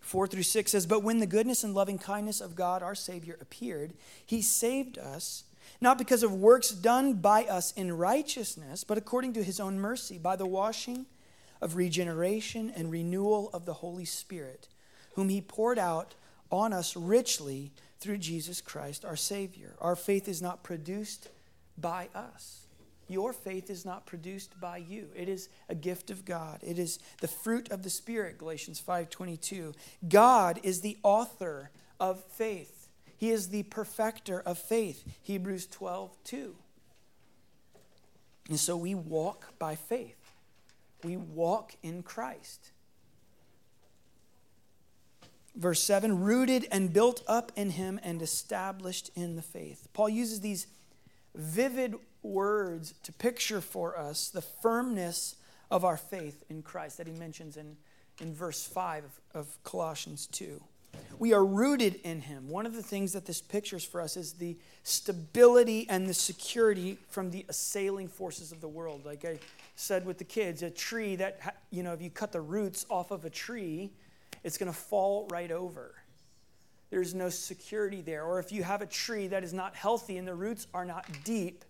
4 0.00 0.28
through 0.28 0.44
6 0.44 0.70
says, 0.70 0.86
But 0.86 1.02
when 1.02 1.18
the 1.18 1.26
goodness 1.26 1.64
and 1.64 1.74
loving 1.74 1.98
kindness 1.98 2.40
of 2.40 2.54
God 2.54 2.80
our 2.80 2.94
Savior 2.94 3.36
appeared, 3.40 3.92
he 4.24 4.40
saved 4.40 4.98
us, 4.98 5.42
not 5.80 5.98
because 5.98 6.22
of 6.22 6.32
works 6.32 6.70
done 6.70 7.14
by 7.14 7.42
us 7.44 7.72
in 7.72 7.92
righteousness, 7.92 8.84
but 8.84 8.98
according 8.98 9.32
to 9.32 9.42
his 9.42 9.58
own 9.58 9.80
mercy, 9.80 10.16
by 10.16 10.36
the 10.36 10.46
washing 10.46 11.06
of 11.60 11.74
regeneration 11.74 12.70
and 12.70 12.92
renewal 12.92 13.50
of 13.52 13.66
the 13.66 13.74
Holy 13.74 14.04
Spirit, 14.04 14.68
whom 15.14 15.28
he 15.28 15.40
poured 15.40 15.78
out 15.78 16.14
on 16.52 16.72
us 16.72 16.94
richly 16.94 17.72
through 17.98 18.18
Jesus 18.18 18.60
Christ 18.60 19.04
our 19.04 19.16
Savior. 19.16 19.74
Our 19.80 19.96
faith 19.96 20.28
is 20.28 20.42
not 20.42 20.62
produced 20.62 21.28
by 21.78 22.08
us. 22.14 22.66
Your 23.08 23.32
faith 23.32 23.70
is 23.70 23.84
not 23.84 24.04
produced 24.04 24.58
by 24.60 24.78
you. 24.78 25.08
It 25.14 25.28
is 25.28 25.48
a 25.68 25.74
gift 25.74 26.10
of 26.10 26.24
God. 26.24 26.60
It 26.62 26.78
is 26.78 26.98
the 27.20 27.28
fruit 27.28 27.70
of 27.70 27.82
the 27.82 27.90
Spirit, 27.90 28.38
Galatians 28.38 28.80
5:22. 28.80 29.74
God 30.08 30.58
is 30.62 30.80
the 30.80 30.98
author 31.02 31.70
of 32.00 32.24
faith. 32.24 32.88
He 33.16 33.30
is 33.30 33.48
the 33.48 33.62
perfecter 33.64 34.40
of 34.40 34.58
faith, 34.58 35.04
Hebrews 35.22 35.66
12:2. 35.68 36.56
And 38.48 38.60
so 38.60 38.76
we 38.76 38.94
walk 38.94 39.58
by 39.58 39.74
faith. 39.76 40.34
We 41.02 41.16
walk 41.16 41.76
in 41.82 42.02
Christ. 42.02 42.72
Verse 45.56 45.82
7 45.82 46.20
rooted 46.20 46.66
and 46.70 46.92
built 46.92 47.22
up 47.26 47.50
in 47.56 47.70
him 47.70 47.98
and 48.02 48.20
established 48.20 49.10
in 49.14 49.36
the 49.36 49.42
faith. 49.42 49.88
Paul 49.94 50.10
uses 50.10 50.40
these 50.40 50.66
vivid 51.34 51.94
words 52.22 52.94
to 53.02 53.12
picture 53.12 53.60
for 53.60 53.98
us 53.98 54.28
the 54.28 54.42
firmness 54.42 55.36
of 55.70 55.84
our 55.84 55.96
faith 55.96 56.44
in 56.48 56.62
Christ 56.62 56.98
that 56.98 57.06
he 57.06 57.12
mentions 57.12 57.56
in, 57.56 57.76
in 58.20 58.34
verse 58.34 58.66
5 58.66 59.04
of, 59.04 59.20
of 59.34 59.62
Colossians 59.64 60.26
2. 60.26 60.62
We 61.18 61.32
are 61.32 61.44
rooted 61.44 61.96
in 62.04 62.20
him. 62.20 62.48
One 62.48 62.66
of 62.66 62.74
the 62.74 62.82
things 62.82 63.12
that 63.12 63.26
this 63.26 63.40
pictures 63.40 63.84
for 63.84 64.00
us 64.00 64.16
is 64.16 64.34
the 64.34 64.56
stability 64.82 65.86
and 65.88 66.06
the 66.06 66.14
security 66.14 66.98
from 67.08 67.30
the 67.30 67.44
assailing 67.48 68.08
forces 68.08 68.52
of 68.52 68.60
the 68.60 68.68
world. 68.68 69.04
Like 69.04 69.24
I 69.24 69.38
said 69.76 70.04
with 70.04 70.18
the 70.18 70.24
kids, 70.24 70.62
a 70.62 70.70
tree 70.70 71.16
that, 71.16 71.56
you 71.70 71.82
know, 71.82 71.92
if 71.92 72.02
you 72.02 72.10
cut 72.10 72.32
the 72.32 72.40
roots 72.40 72.84
off 72.90 73.10
of 73.10 73.24
a 73.24 73.30
tree, 73.30 73.92
it's 74.44 74.58
going 74.58 74.70
to 74.70 74.78
fall 74.78 75.26
right 75.30 75.50
over. 75.50 75.94
There's 76.90 77.14
no 77.14 77.28
security 77.28 78.00
there. 78.00 78.24
Or 78.24 78.38
if 78.38 78.52
you 78.52 78.62
have 78.62 78.82
a 78.82 78.86
tree 78.86 79.26
that 79.28 79.42
is 79.42 79.52
not 79.52 79.74
healthy 79.74 80.18
and 80.18 80.26
the 80.26 80.34
roots 80.34 80.66
are 80.72 80.84
not 80.84 81.06
deep, 81.24 81.64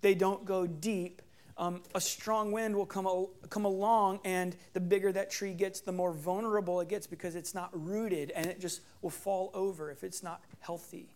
they 0.00 0.14
don't 0.14 0.44
go 0.44 0.66
deep. 0.66 1.22
Um, 1.56 1.82
a 1.94 2.00
strong 2.00 2.52
wind 2.52 2.76
will 2.76 2.86
come, 2.86 3.26
come 3.50 3.64
along, 3.64 4.20
and 4.24 4.56
the 4.74 4.80
bigger 4.80 5.10
that 5.12 5.30
tree 5.30 5.54
gets, 5.54 5.80
the 5.80 5.90
more 5.90 6.12
vulnerable 6.12 6.80
it 6.80 6.88
gets 6.88 7.06
because 7.06 7.34
it's 7.34 7.52
not 7.52 7.70
rooted 7.72 8.30
and 8.30 8.46
it 8.46 8.60
just 8.60 8.80
will 9.02 9.10
fall 9.10 9.50
over 9.54 9.90
if 9.90 10.04
it's 10.04 10.22
not 10.22 10.40
healthy. 10.60 11.08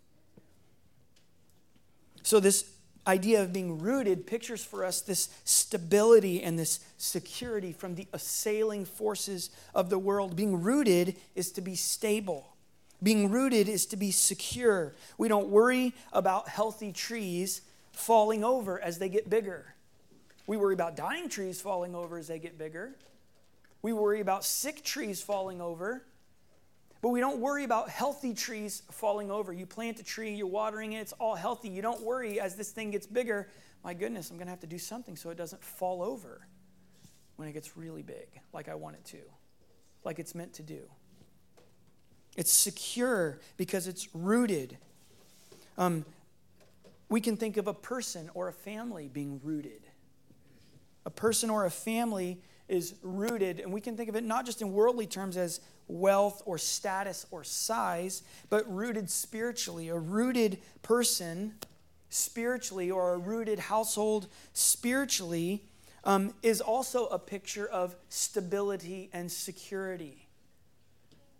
So, 2.25 2.41
this 2.41 2.71
idea 3.07 3.43
of 3.43 3.53
being 3.53 3.79
rooted 3.79 4.27
pictures 4.27 4.65
for 4.65 4.85
us 4.85 5.01
this 5.01 5.29
stability 5.45 6.43
and 6.43 6.59
this 6.59 6.81
security 6.97 7.73
from 7.73 7.95
the 7.95 8.07
assailing 8.13 8.85
forces 8.85 9.51
of 9.75 9.91
the 9.91 9.99
world. 9.99 10.37
Being 10.37 10.63
rooted 10.63 11.17
is 11.35 11.51
to 11.53 11.61
be 11.61 11.75
stable. 11.75 12.55
Being 13.03 13.31
rooted 13.31 13.69
is 13.69 13.87
to 13.87 13.97
be 13.97 14.11
secure. 14.11 14.95
We 15.19 15.29
don't 15.29 15.49
worry 15.49 15.95
about 16.13 16.49
healthy 16.49 16.93
trees 16.93 17.63
falling 17.93 18.45
over 18.45 18.81
as 18.81 18.99
they 18.99 19.09
get 19.09 19.29
bigger. 19.29 19.75
We 20.47 20.57
worry 20.57 20.75
about 20.75 20.97
dying 20.97 21.29
trees 21.29 21.61
falling 21.61 21.95
over 21.95 22.19
as 22.19 22.29
they 22.29 22.39
get 22.39 22.59
bigger. 22.59 22.93
We 23.81 23.93
worry 23.93 24.21
about 24.21 24.45
sick 24.45 24.85
trees 24.85 25.21
falling 25.21 25.61
over 25.61 26.05
but 27.03 27.09
we 27.09 27.19
don't 27.19 27.39
worry 27.39 27.65
about 27.65 27.91
healthy 27.91 28.33
trees 28.33 28.83
falling 28.93 29.31
over. 29.31 29.53
You 29.53 29.67
plant 29.67 29.99
a 29.99 30.05
tree, 30.05 30.33
you're 30.33 30.47
watering 30.47 30.93
it, 30.93 31.01
it's 31.01 31.13
all 31.15 31.35
healthy. 31.35 31.69
You 31.69 31.83
don't 31.83 32.01
worry 32.01 32.41
as 32.41 32.55
this 32.55 32.71
thing 32.71 32.93
gets 32.93 33.07
bigger, 33.07 33.49
my 33.83 33.93
goodness, 33.93 34.31
I'm 34.31 34.37
going 34.37 34.47
to 34.47 34.53
have 34.53 34.61
to 34.61 34.69
do 34.69 34.79
something 34.79 35.17
so 35.17 35.29
it 35.31 35.37
doesn't 35.37 35.63
fall 35.63 36.03
over 36.03 36.47
when 37.37 37.49
it 37.49 37.53
gets 37.53 37.77
really 37.77 38.03
big, 38.03 38.29
like 38.53 38.69
I 38.69 38.77
want 38.77 38.95
it 38.95 39.05
to, 39.07 39.19
like 40.05 40.21
it's 40.21 40.35
meant 40.35 40.55
to 40.55 40.63
do. 40.63 40.83
It's 42.37 42.53
secure 42.53 43.41
because 43.57 43.89
it's 43.89 44.15
rooted. 44.15 44.79
Um, 45.77 46.05
we 47.09 47.21
can 47.21 47.37
think 47.37 47.57
of 47.57 47.67
a 47.67 47.75
person 47.75 48.31
or 48.33 48.47
a 48.47 48.53
family 48.53 49.11
being 49.13 49.41
rooted. 49.43 49.83
A 51.05 51.11
person 51.11 51.51
or 51.51 51.67
a 51.67 51.71
family 51.71 52.41
is 52.69 52.95
rooted, 53.03 53.59
and 53.59 53.73
we 53.73 53.81
can 53.81 53.97
think 53.97 54.09
of 54.09 54.15
it 54.15 54.23
not 54.23 54.47
just 54.47 54.63
in 54.63 54.73
worldly 54.73 55.07
terms 55.07 55.37
as 55.37 55.61
wealth 55.93 56.43
or 56.47 56.59
status 56.59 57.27
or 57.31 57.45
size, 57.45 58.23
but 58.49 58.71
rooted 58.73 59.11
spiritually. 59.11 59.89
A 59.89 59.99
rooted 59.99 60.59
person 60.83 61.55
spiritually 62.09 62.91
or 62.91 63.15
a 63.15 63.19
rooted 63.19 63.59
household 63.59 64.29
spiritually 64.53 65.65
um, 66.05 66.35
is 66.43 66.61
also 66.61 67.07
a 67.07 67.19
picture 67.19 67.67
of 67.67 67.95
stability 68.09 69.09
and 69.13 69.31
security. 69.31 70.27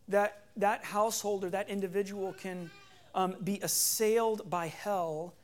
That, 0.09 0.45
that 0.57 0.85
household 0.85 1.45
or 1.45 1.51
that 1.51 1.69
individual 1.69 2.33
can 2.33 2.71
um, 3.15 3.37
be 3.43 3.61
assailed 3.63 4.49
by 4.49 4.69
hell, 4.69 5.35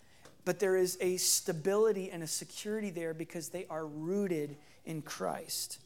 but 0.45 0.59
there 0.59 0.77
is 0.77 0.97
a 1.01 1.17
stability 1.17 2.11
and 2.11 2.23
a 2.23 2.27
security 2.27 2.91
there 2.91 3.15
because 3.15 3.49
they 3.49 3.67
are 3.69 3.87
rooted 3.87 4.57
in 4.85 5.03
Christ. 5.03 5.79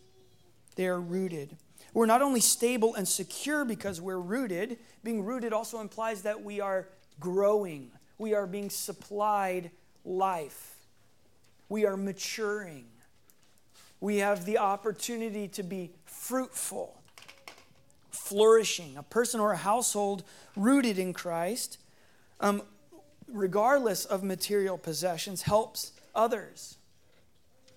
They 0.76 0.86
are 0.86 1.00
rooted. 1.00 1.56
We're 1.94 2.06
not 2.06 2.22
only 2.22 2.40
stable 2.40 2.94
and 2.94 3.06
secure 3.06 3.64
because 3.64 4.00
we're 4.00 4.20
rooted, 4.20 4.78
being 5.04 5.24
rooted 5.24 5.52
also 5.52 5.80
implies 5.80 6.22
that 6.22 6.42
we 6.42 6.60
are 6.60 6.88
growing, 7.20 7.90
we 8.18 8.34
are 8.34 8.46
being 8.46 8.70
supplied 8.70 9.70
life, 10.04 10.76
we 11.68 11.84
are 11.84 11.96
maturing, 11.96 12.86
we 14.00 14.18
have 14.18 14.46
the 14.46 14.58
opportunity 14.58 15.48
to 15.48 15.62
be 15.62 15.90
fruitful, 16.06 17.00
flourishing. 18.10 18.96
A 18.96 19.02
person 19.02 19.38
or 19.38 19.52
a 19.52 19.56
household 19.56 20.24
rooted 20.56 20.98
in 20.98 21.12
Christ, 21.12 21.78
um, 22.40 22.62
regardless 23.28 24.06
of 24.06 24.22
material 24.22 24.78
possessions, 24.78 25.42
helps 25.42 25.92
others. 26.14 26.78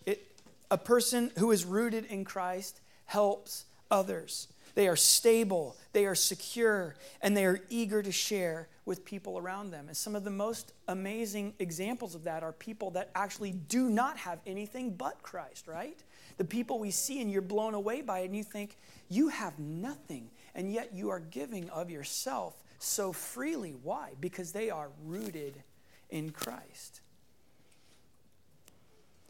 It, 0.06 0.26
a 0.72 0.78
person 0.78 1.32
who 1.38 1.52
is 1.52 1.66
rooted 1.66 2.06
in 2.06 2.24
Christ 2.24 2.80
helps 3.06 3.66
others. 3.96 4.50
They 4.76 4.90
are 4.90 4.98
stable, 4.98 5.78
they 5.94 6.06
are 6.06 6.16
secure, 6.16 6.96
and 7.22 7.36
they 7.36 7.46
are 7.46 7.62
eager 7.70 8.04
to 8.04 8.12
share 8.12 8.68
with 8.84 9.06
people 9.06 9.38
around 9.38 9.72
them. 9.72 9.88
And 9.88 9.96
some 9.96 10.16
of 10.16 10.26
the 10.26 10.30
most 10.30 10.74
amazing 10.90 11.54
examples 11.60 12.14
of 12.14 12.26
that 12.26 12.44
are 12.44 12.52
people 12.52 12.92
that 12.92 13.10
actually 13.16 13.54
do 13.54 13.90
not 13.90 14.18
have 14.18 14.40
anything 14.46 14.92
but 14.92 15.24
Christ, 15.24 15.68
right? 15.68 15.98
The 16.38 16.44
people 16.44 16.78
we 16.78 16.92
see 16.92 17.22
and 17.22 17.32
you're 17.32 17.42
blown 17.42 17.74
away 17.74 18.02
by 18.02 18.20
it, 18.20 18.26
and 18.26 18.36
you 18.36 18.44
think, 18.44 18.78
you 19.10 19.30
have 19.30 19.58
nothing, 19.58 20.30
and 20.54 20.72
yet 20.72 20.94
you 20.94 21.10
are 21.10 21.22
giving 21.22 21.70
of 21.70 21.90
yourself 21.90 22.62
so 22.78 23.14
freely. 23.14 23.76
Why? 23.82 24.12
Because 24.20 24.52
they 24.52 24.70
are 24.70 24.90
rooted 25.06 25.64
in 26.10 26.32
Christ. 26.32 27.00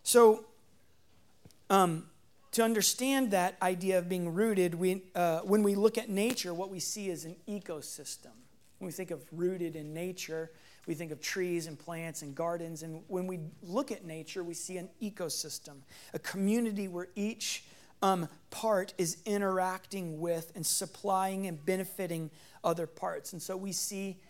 So, 0.02 0.46
um, 1.70 2.08
to 2.56 2.64
understand 2.64 3.32
that 3.32 3.58
idea 3.62 4.00
of 4.00 4.08
being 4.08 4.34
rooted, 4.34 4.76
we, 4.76 5.04
uh, 5.14 5.40
when 5.40 5.62
we 5.62 5.76
look 5.76 5.98
at 5.98 6.08
nature, 6.08 6.54
what 6.54 6.70
we 6.70 6.80
see 6.80 7.10
is 7.10 7.26
an 7.26 7.36
ecosystem. 7.50 8.32
When 8.78 8.88
we 8.88 8.94
think 8.94 9.12
of 9.12 9.26
rooted 9.34 9.76
in 9.76 9.94
nature, 9.94 10.52
we 10.88 10.94
think 10.94 11.12
of 11.12 11.20
trees 11.20 11.68
and 11.68 11.78
plants 11.78 12.22
and 12.22 12.34
gardens. 12.34 12.82
And 12.82 13.04
when 13.08 13.28
we 13.28 13.40
look 13.62 13.92
at 13.92 14.06
nature, 14.06 14.42
we 14.42 14.54
see 14.54 14.78
an 14.78 14.88
ecosystem, 15.02 15.80
a 16.14 16.20
community 16.20 16.88
where 16.88 17.10
each 17.16 17.66
um, 18.02 18.30
part 18.52 18.94
is 18.98 19.18
interacting 19.26 20.22
with 20.22 20.54
and 20.56 20.66
supplying 20.66 21.48
and 21.48 21.66
benefiting 21.66 22.32
other 22.64 22.88
parts. 22.88 23.34
And 23.34 23.42
so 23.42 23.58
we 23.58 23.74
see 23.74 24.22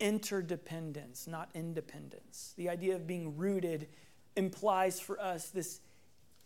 interdependence, 0.00 1.28
not 1.28 1.50
independence. 1.54 2.52
The 2.56 2.68
idea 2.68 2.96
of 2.96 3.06
being 3.06 3.36
rooted 3.36 3.86
implies 4.34 4.98
for 4.98 5.20
us 5.20 5.50
this 5.50 5.78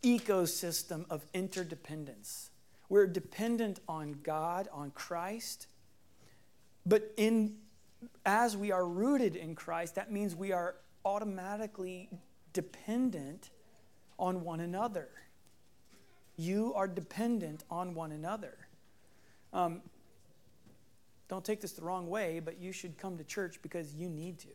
ecosystem 0.03 1.05
of 1.11 1.25
interdependence. 1.35 2.51
We're 2.89 3.07
dependent 3.07 3.81
on 3.89 4.21
God, 4.23 4.69
on 4.73 4.91
Christ, 4.93 5.67
but 6.87 7.13
in 7.17 7.57
as 8.25 8.57
we 8.57 8.71
are 8.71 8.87
rooted 8.87 9.37
in 9.37 9.55
Christ, 9.55 9.97
that 9.97 10.13
means 10.13 10.35
we 10.35 10.53
are 10.53 10.77
automatically 11.05 12.09
dependent 12.53 13.51
on 14.19 14.45
one 14.45 14.61
another. 14.61 15.09
You 16.37 16.73
are 16.75 16.87
dependent 16.87 17.65
on 17.71 17.95
one 17.95 18.13
another. 18.13 18.57
Um, 19.53 19.83
don't 21.29 21.45
take 21.45 21.61
this 21.61 21.73
the 21.73 21.83
wrong 21.83 22.09
way, 22.09 22.41
but 22.41 22.59
you 22.59 22.73
should 22.73 22.97
come 22.97 23.19
to 23.19 23.25
church 23.25 23.61
because 23.63 23.95
you 23.95 24.09
need 24.09 24.39
to. 24.41 24.49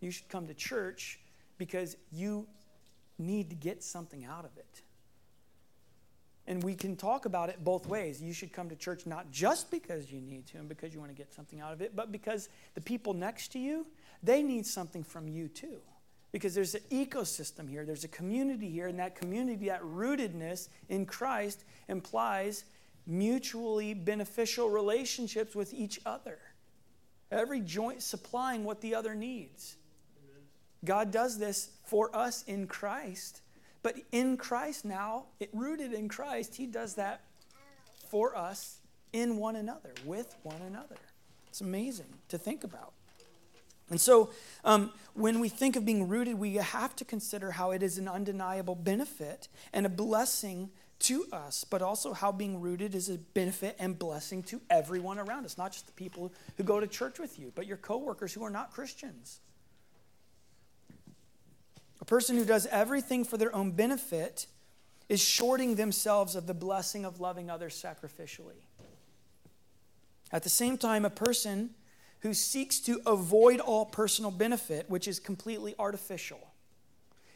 You 0.00 0.10
should 0.10 0.28
come 0.28 0.46
to 0.48 0.54
church 0.54 1.20
because 1.58 1.96
you 2.10 2.46
need 3.20 3.50
to 3.50 3.56
get 3.56 3.82
something 3.82 4.24
out 4.24 4.44
of 4.44 4.56
it. 4.56 4.82
And 6.46 6.62
we 6.64 6.74
can 6.74 6.96
talk 6.96 7.26
about 7.26 7.48
it 7.48 7.62
both 7.62 7.86
ways. 7.86 8.20
You 8.20 8.32
should 8.32 8.52
come 8.52 8.68
to 8.70 8.74
church 8.76 9.06
not 9.06 9.30
just 9.30 9.70
because 9.70 10.10
you 10.10 10.20
need 10.20 10.46
to 10.48 10.58
and 10.58 10.68
because 10.68 10.92
you 10.92 10.98
want 10.98 11.12
to 11.12 11.16
get 11.16 11.32
something 11.32 11.60
out 11.60 11.72
of 11.72 11.80
it, 11.80 11.94
but 11.94 12.10
because 12.10 12.48
the 12.74 12.80
people 12.80 13.14
next 13.14 13.52
to 13.52 13.58
you, 13.58 13.86
they 14.22 14.42
need 14.42 14.66
something 14.66 15.04
from 15.04 15.28
you 15.28 15.46
too. 15.46 15.80
Because 16.32 16.54
there's 16.54 16.74
an 16.74 16.82
ecosystem 16.90 17.68
here, 17.68 17.84
there's 17.84 18.04
a 18.04 18.08
community 18.08 18.70
here, 18.70 18.86
and 18.86 18.98
that 18.98 19.16
community, 19.16 19.66
that 19.66 19.82
rootedness 19.82 20.68
in 20.88 21.06
Christ 21.06 21.64
implies 21.88 22.64
mutually 23.06 23.94
beneficial 23.94 24.70
relationships 24.70 25.54
with 25.54 25.74
each 25.74 26.00
other. 26.06 26.38
Every 27.30 27.60
joint 27.60 28.02
supplying 28.02 28.64
what 28.64 28.80
the 28.80 28.94
other 28.94 29.14
needs. 29.14 29.76
God 30.84 31.10
does 31.10 31.38
this 31.38 31.70
for 31.84 32.14
us 32.16 32.42
in 32.44 32.66
Christ. 32.66 33.42
But 33.82 33.96
in 34.12 34.36
Christ 34.36 34.84
now, 34.84 35.26
it 35.38 35.50
rooted 35.52 35.92
in 35.92 36.08
Christ, 36.08 36.56
He 36.56 36.66
does 36.66 36.94
that 36.94 37.22
for 38.08 38.36
us 38.36 38.78
in 39.12 39.36
one 39.36 39.56
another, 39.56 39.92
with 40.04 40.36
one 40.42 40.60
another. 40.62 40.96
It's 41.48 41.60
amazing 41.60 42.14
to 42.28 42.38
think 42.38 42.64
about. 42.64 42.92
And 43.88 44.00
so, 44.00 44.30
um, 44.64 44.92
when 45.14 45.40
we 45.40 45.48
think 45.48 45.74
of 45.74 45.84
being 45.84 46.06
rooted, 46.06 46.38
we 46.38 46.54
have 46.54 46.94
to 46.96 47.04
consider 47.04 47.50
how 47.50 47.72
it 47.72 47.82
is 47.82 47.98
an 47.98 48.06
undeniable 48.06 48.76
benefit 48.76 49.48
and 49.72 49.84
a 49.84 49.88
blessing 49.88 50.70
to 51.00 51.26
us, 51.32 51.64
but 51.64 51.82
also 51.82 52.12
how 52.12 52.30
being 52.30 52.60
rooted 52.60 52.94
is 52.94 53.08
a 53.08 53.18
benefit 53.18 53.74
and 53.80 53.98
blessing 53.98 54.42
to 54.44 54.60
everyone 54.70 55.18
around 55.18 55.44
us, 55.44 55.58
not 55.58 55.72
just 55.72 55.86
the 55.86 55.92
people 55.92 56.32
who 56.56 56.62
go 56.62 56.78
to 56.78 56.86
church 56.86 57.18
with 57.18 57.38
you, 57.38 57.50
but 57.54 57.66
your 57.66 57.78
coworkers 57.78 58.32
who 58.32 58.44
are 58.44 58.50
not 58.50 58.70
Christians. 58.70 59.40
Person 62.10 62.36
who 62.36 62.44
does 62.44 62.66
everything 62.66 63.24
for 63.24 63.36
their 63.36 63.54
own 63.54 63.70
benefit 63.70 64.48
is 65.08 65.20
shorting 65.20 65.76
themselves 65.76 66.34
of 66.34 66.48
the 66.48 66.54
blessing 66.54 67.04
of 67.04 67.20
loving 67.20 67.48
others 67.48 67.80
sacrificially. 67.80 68.64
At 70.32 70.42
the 70.42 70.48
same 70.48 70.76
time, 70.76 71.04
a 71.04 71.10
person 71.10 71.70
who 72.22 72.34
seeks 72.34 72.80
to 72.80 73.00
avoid 73.06 73.60
all 73.60 73.86
personal 73.86 74.32
benefit, 74.32 74.90
which 74.90 75.06
is 75.06 75.20
completely 75.20 75.76
artificial. 75.78 76.40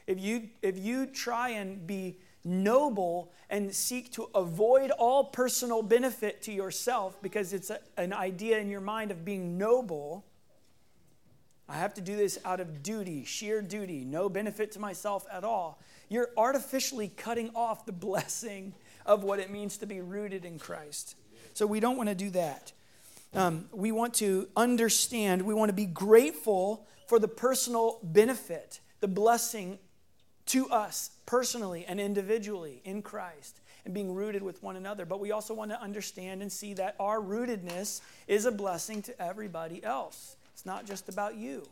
If 0.09 0.19
you, 0.19 0.49
if 0.61 0.77
you 0.77 1.07
try 1.07 1.51
and 1.51 1.87
be 1.87 2.19
noble 2.45 3.31
and 3.51 3.73
seek 3.73 4.13
to 4.15 4.29
avoid 4.35 4.91
all 4.91 5.23
personal 5.23 5.83
benefit 5.83 6.43
to 6.43 6.53
yourself 6.53 7.23
because 7.23 7.53
it's 7.53 7.71
a, 7.71 7.79
an 7.97 8.13
idea 8.13 8.59
in 8.59 8.69
your 8.69 8.81
mind 8.81 9.13
of 9.13 9.25
being 9.25 9.57
noble, 9.57 10.25
I 11.69 11.77
have 11.77 11.95
to 11.95 12.01
do 12.01 12.17
this 12.17 12.39
out 12.45 12.61
of 12.61 12.83
duty, 12.83 13.25
sheer 13.25 13.63
duty, 13.63 14.05
no 14.05 14.29
benefit 14.29 14.73
to 14.73 14.79
myself 14.79 15.27
at 15.33 15.45
all. 15.45 15.81
You're 16.09 16.31
artificially 16.37 17.09
cutting 17.09 17.51
off 17.55 17.87
the 17.87 17.93
blessing 17.93 18.75
of 19.07 19.25
what 19.25 19.39
it 19.39 19.51
means 19.51 19.79
to 19.79 19.87
be 19.87 20.01
rooted 20.01 20.45
in 20.45 20.59
Christ. 20.59 21.17
So 21.55 21.67
we 21.67 21.81
don't 21.81 21.97
want 21.97 22.09
to 22.09 22.15
do 22.15 22.31
that. 22.31 22.73
Um, 23.35 23.67
we 23.73 23.93
want 23.93 24.15
to 24.15 24.49
understand, 24.57 25.43
we 25.43 25.55
want 25.55 25.71
to 25.71 25.75
be 25.75 25.87
grateful 25.87 26.87
for 27.07 27.19
the 27.19 27.29
personal 27.29 27.99
benefit, 28.03 28.81
the 29.01 29.09
blessing 29.09 29.79
to 30.47 30.69
us 30.69 31.11
personally 31.27 31.85
and 31.87 32.01
individually 32.01 32.81
in 32.85 33.03
Christ 33.03 33.61
and 33.85 33.93
being 33.93 34.15
rooted 34.15 34.43
with 34.43 34.63
one 34.63 34.77
another. 34.77 35.05
But 35.05 35.21
we 35.21 35.33
also 35.33 35.55
want 35.55 35.71
to 35.71 35.81
understand 35.81 36.43
and 36.43 36.51
see 36.51 36.75
that 36.75 36.97
our 36.99 37.21
rootedness 37.21 38.01
is 38.29 38.47
a 38.47 38.53
blessing 38.53 39.03
to 39.03 39.23
everybody 39.23 39.83
else. 39.85 40.37
Not 40.65 40.87
just 40.87 41.09
about 41.09 41.37
you. 41.37 41.69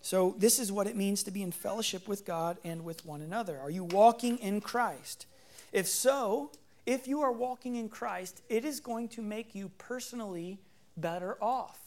So, 0.00 0.34
this 0.36 0.58
is 0.58 0.70
what 0.70 0.86
it 0.86 0.96
means 0.96 1.22
to 1.22 1.30
be 1.30 1.42
in 1.42 1.50
fellowship 1.50 2.06
with 2.06 2.26
God 2.26 2.58
and 2.62 2.84
with 2.84 3.06
one 3.06 3.22
another. 3.22 3.58
Are 3.58 3.70
you 3.70 3.84
walking 3.84 4.36
in 4.38 4.60
Christ? 4.60 5.26
If 5.72 5.88
so, 5.88 6.50
if 6.84 7.08
you 7.08 7.22
are 7.22 7.32
walking 7.32 7.76
in 7.76 7.88
Christ, 7.88 8.42
it 8.50 8.64
is 8.64 8.80
going 8.80 9.08
to 9.08 9.22
make 9.22 9.54
you 9.54 9.70
personally 9.78 10.58
better 10.96 11.42
off. 11.42 11.80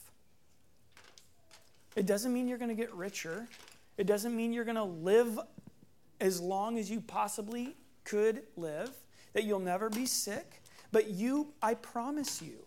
It 1.96 2.06
doesn't 2.06 2.34
mean 2.34 2.48
you're 2.48 2.58
going 2.58 2.76
to 2.76 2.76
get 2.76 2.94
richer. 2.94 3.48
It 3.98 4.08
doesn't 4.08 4.36
mean 4.36 4.54
you're 4.54 4.66
going 4.66 4.76
to 4.76 4.84
live 4.84 5.40
as 6.20 6.42
long 6.42 6.78
as 6.78 6.90
you 6.90 7.02
possibly 7.02 7.76
could 8.04 8.44
live, 8.56 8.92
that 9.34 9.44
you'll 9.44 9.60
never 9.60 9.90
be 9.90 10.06
sick. 10.06 10.62
But 10.92 11.10
you, 11.10 11.54
I 11.62 11.76
promise 11.76 12.42
you, 12.42 12.67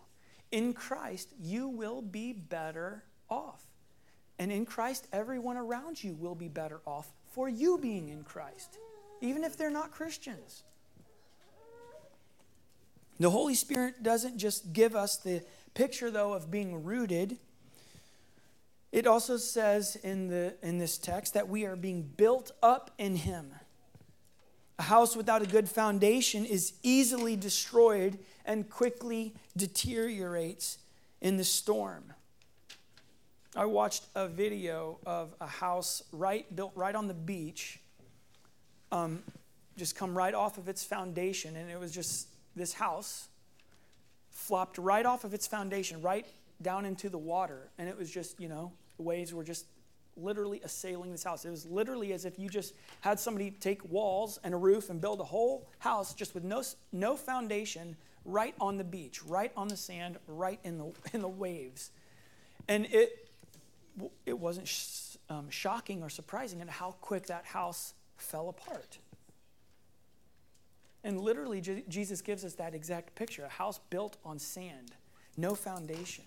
in 0.51 0.73
Christ, 0.73 1.29
you 1.39 1.67
will 1.67 2.01
be 2.01 2.33
better 2.33 3.03
off. 3.29 3.61
And 4.37 4.51
in 4.51 4.65
Christ, 4.65 5.07
everyone 5.13 5.57
around 5.57 6.03
you 6.03 6.13
will 6.13 6.35
be 6.35 6.47
better 6.47 6.81
off 6.85 7.11
for 7.31 7.47
you 7.47 7.77
being 7.77 8.09
in 8.09 8.23
Christ, 8.23 8.77
even 9.21 9.43
if 9.43 9.55
they're 9.55 9.71
not 9.71 9.91
Christians. 9.91 10.63
The 13.19 13.29
Holy 13.29 13.53
Spirit 13.53 14.01
doesn't 14.01 14.37
just 14.37 14.73
give 14.73 14.95
us 14.95 15.17
the 15.17 15.43
picture, 15.75 16.09
though, 16.09 16.33
of 16.33 16.49
being 16.49 16.83
rooted. 16.83 17.37
It 18.91 19.05
also 19.05 19.37
says 19.37 19.95
in, 19.95 20.27
the, 20.27 20.55
in 20.63 20.79
this 20.79 20.97
text 20.97 21.35
that 21.35 21.47
we 21.47 21.65
are 21.65 21.75
being 21.75 22.01
built 22.01 22.51
up 22.63 22.91
in 22.97 23.15
Him. 23.15 23.53
A 24.79 24.83
house 24.83 25.15
without 25.15 25.41
a 25.41 25.45
good 25.45 25.69
foundation 25.69 26.45
is 26.45 26.73
easily 26.83 27.35
destroyed 27.35 28.17
and 28.45 28.69
quickly 28.69 29.33
deteriorates 29.55 30.79
in 31.21 31.37
the 31.37 31.43
storm. 31.43 32.13
I 33.55 33.65
watched 33.65 34.05
a 34.15 34.27
video 34.27 34.97
of 35.05 35.35
a 35.41 35.47
house 35.47 36.03
right 36.11 36.53
built 36.55 36.71
right 36.75 36.95
on 36.95 37.07
the 37.07 37.13
beach, 37.13 37.79
um, 38.91 39.21
just 39.77 39.95
come 39.95 40.17
right 40.17 40.33
off 40.33 40.57
of 40.57 40.69
its 40.69 40.83
foundation, 40.83 41.57
and 41.57 41.69
it 41.69 41.79
was 41.79 41.91
just 41.91 42.27
this 42.55 42.73
house 42.73 43.27
flopped 44.29 44.77
right 44.77 45.05
off 45.05 45.25
of 45.25 45.33
its 45.33 45.47
foundation, 45.47 46.01
right 46.01 46.25
down 46.61 46.85
into 46.85 47.09
the 47.09 47.17
water, 47.17 47.69
and 47.77 47.89
it 47.89 47.97
was 47.97 48.09
just 48.09 48.39
you 48.39 48.47
know 48.47 48.71
the 48.95 49.03
waves 49.03 49.33
were 49.33 49.43
just 49.43 49.65
literally 50.17 50.61
assailing 50.63 51.11
this 51.11 51.23
house. 51.23 51.45
It 51.45 51.49
was 51.49 51.65
literally 51.65 52.13
as 52.13 52.25
if 52.25 52.37
you 52.37 52.49
just 52.49 52.73
had 53.01 53.19
somebody 53.19 53.51
take 53.51 53.83
walls 53.89 54.39
and 54.43 54.53
a 54.53 54.57
roof 54.57 54.89
and 54.89 54.99
build 54.99 55.19
a 55.19 55.25
whole 55.25 55.67
house 55.79 56.13
just 56.13 56.33
with 56.33 56.43
no 56.43 56.63
no 56.91 57.15
foundation 57.15 57.95
right 58.25 58.53
on 58.59 58.77
the 58.77 58.83
beach, 58.83 59.23
right 59.23 59.51
on 59.55 59.67
the 59.67 59.77
sand, 59.77 60.17
right 60.27 60.59
in 60.63 60.77
the 60.77 60.91
in 61.13 61.21
the 61.21 61.29
waves, 61.29 61.91
and 62.67 62.85
it 62.87 63.29
it 64.25 64.37
wasn't 64.37 64.67
sh- 64.67 65.17
um, 65.29 65.49
shocking 65.49 66.01
or 66.01 66.09
surprising 66.09 66.61
at 66.61 66.69
how 66.69 66.95
quick 67.01 67.27
that 67.27 67.45
house 67.45 67.93
fell 68.17 68.49
apart. 68.49 68.99
And 71.03 71.19
literally, 71.19 71.61
Jesus 71.61 72.21
gives 72.21 72.45
us 72.45 72.53
that 72.55 72.75
exact 72.75 73.15
picture 73.15 73.43
a 73.45 73.49
house 73.49 73.79
built 73.89 74.17
on 74.23 74.37
sand, 74.37 74.91
no 75.35 75.55
foundation. 75.55 76.25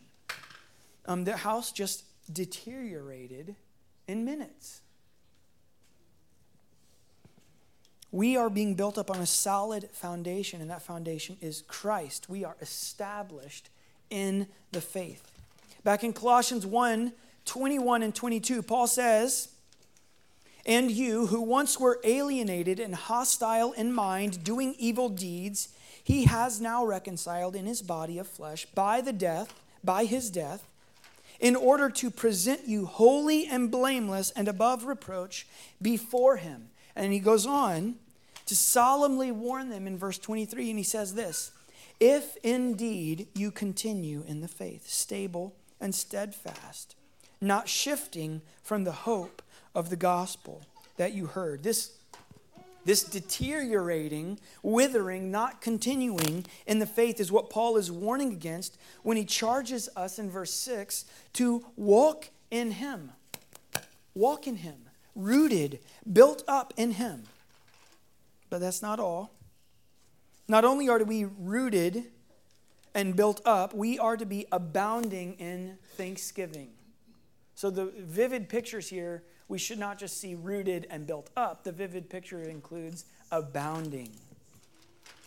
Um, 1.06 1.24
the 1.24 1.36
house 1.36 1.70
just 1.70 2.04
deteriorated 2.32 3.54
in 4.06 4.24
minutes. 4.24 4.80
We 8.10 8.36
are 8.36 8.48
being 8.48 8.74
built 8.74 8.96
up 8.96 9.10
on 9.10 9.18
a 9.18 9.26
solid 9.26 9.90
foundation, 9.90 10.60
and 10.60 10.70
that 10.70 10.82
foundation 10.82 11.36
is 11.40 11.64
Christ. 11.66 12.28
We 12.28 12.44
are 12.44 12.56
established 12.60 13.70
in 14.08 14.46
the 14.70 14.80
faith. 14.80 15.32
Back 15.82 16.04
in 16.04 16.12
Colossians 16.12 16.64
1 16.64 17.12
21 17.44 18.02
and 18.02 18.14
22, 18.14 18.62
Paul 18.62 18.86
says, 18.86 19.48
And 20.64 20.90
you 20.90 21.26
who 21.26 21.42
once 21.42 21.78
were 21.78 22.00
alienated 22.04 22.80
and 22.80 22.94
hostile 22.94 23.72
in 23.72 23.92
mind, 23.92 24.42
doing 24.42 24.74
evil 24.78 25.10
deeds, 25.10 25.68
he 26.02 26.24
has 26.24 26.60
now 26.60 26.84
reconciled 26.84 27.54
in 27.54 27.66
his 27.66 27.82
body 27.82 28.18
of 28.18 28.26
flesh 28.26 28.64
by 28.66 29.00
the 29.00 29.12
death, 29.12 29.60
by 29.82 30.04
his 30.04 30.30
death, 30.30 30.66
in 31.44 31.54
order 31.54 31.90
to 31.90 32.10
present 32.10 32.66
you 32.66 32.86
holy 32.86 33.46
and 33.46 33.70
blameless 33.70 34.30
and 34.30 34.48
above 34.48 34.86
reproach 34.86 35.46
before 35.80 36.38
him. 36.38 36.70
And 36.96 37.12
he 37.12 37.18
goes 37.18 37.46
on 37.46 37.96
to 38.46 38.56
solemnly 38.56 39.30
warn 39.30 39.68
them 39.68 39.86
in 39.86 39.98
verse 39.98 40.16
23, 40.16 40.70
and 40.70 40.78
he 40.78 40.84
says 40.84 41.14
this 41.14 41.52
If 42.00 42.38
indeed 42.38 43.28
you 43.34 43.50
continue 43.50 44.24
in 44.26 44.40
the 44.40 44.48
faith, 44.48 44.88
stable 44.88 45.54
and 45.82 45.94
steadfast, 45.94 46.96
not 47.42 47.68
shifting 47.68 48.40
from 48.62 48.84
the 48.84 48.92
hope 48.92 49.42
of 49.74 49.90
the 49.90 49.96
gospel 49.96 50.62
that 50.96 51.12
you 51.12 51.26
heard. 51.26 51.62
This, 51.62 51.92
this 52.84 53.02
deteriorating, 53.02 54.38
withering, 54.62 55.30
not 55.30 55.60
continuing 55.60 56.44
in 56.66 56.78
the 56.78 56.86
faith 56.86 57.20
is 57.20 57.32
what 57.32 57.50
Paul 57.50 57.76
is 57.76 57.90
warning 57.90 58.32
against 58.32 58.78
when 59.02 59.16
he 59.16 59.24
charges 59.24 59.88
us 59.96 60.18
in 60.18 60.30
verse 60.30 60.52
6 60.52 61.04
to 61.34 61.64
walk 61.76 62.30
in 62.50 62.72
him. 62.72 63.12
Walk 64.14 64.46
in 64.46 64.56
him, 64.56 64.76
rooted, 65.14 65.80
built 66.12 66.44
up 66.46 66.72
in 66.76 66.92
him. 66.92 67.24
But 68.50 68.60
that's 68.60 68.82
not 68.82 69.00
all. 69.00 69.32
Not 70.46 70.64
only 70.64 70.88
are 70.88 71.02
we 71.02 71.24
rooted 71.24 72.04
and 72.94 73.16
built 73.16 73.40
up, 73.44 73.74
we 73.74 73.98
are 73.98 74.16
to 74.16 74.26
be 74.26 74.46
abounding 74.52 75.34
in 75.34 75.78
thanksgiving. 75.96 76.68
So 77.54 77.70
the 77.70 77.86
vivid 77.96 78.48
pictures 78.48 78.88
here, 78.88 79.22
we 79.48 79.58
should 79.58 79.78
not 79.78 79.98
just 79.98 80.18
see 80.20 80.34
rooted 80.34 80.86
and 80.90 81.06
built 81.06 81.30
up. 81.36 81.64
The 81.64 81.72
vivid 81.72 82.08
picture 82.08 82.42
includes 82.42 83.04
abounding. 83.30 84.10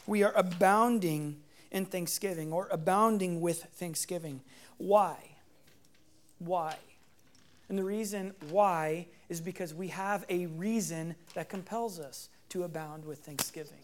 We 0.06 0.24
are 0.24 0.34
abounding 0.36 1.38
in 1.72 1.86
thanksgiving 1.86 2.52
or 2.52 2.68
abounding 2.72 3.42
with 3.42 3.64
thanksgiving. 3.76 4.42
Why? 4.78 5.18
Why? 6.40 6.78
And 7.70 7.78
the 7.78 7.84
reason 7.84 8.34
why 8.50 9.08
is 9.30 9.42
because 9.42 9.74
we 9.74 9.90
have 9.90 10.26
a 10.30 10.46
reason 10.46 11.16
that 11.34 11.50
compels 11.50 12.00
us 12.00 12.30
to 12.50 12.64
abound 12.64 13.06
with 13.06 13.20
thanksgiving. 13.20 13.80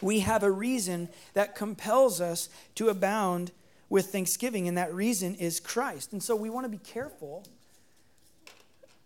We 0.00 0.20
have 0.20 0.42
a 0.42 0.50
reason 0.50 1.08
that 1.34 1.54
compels 1.54 2.20
us 2.20 2.48
to 2.74 2.88
abound 2.88 3.52
with 3.88 4.06
thanksgiving, 4.06 4.66
and 4.66 4.76
that 4.76 4.92
reason 4.92 5.36
is 5.36 5.60
Christ. 5.60 6.12
And 6.12 6.22
so 6.22 6.34
we 6.34 6.50
want 6.50 6.64
to 6.64 6.68
be 6.68 6.78
careful. 6.78 7.44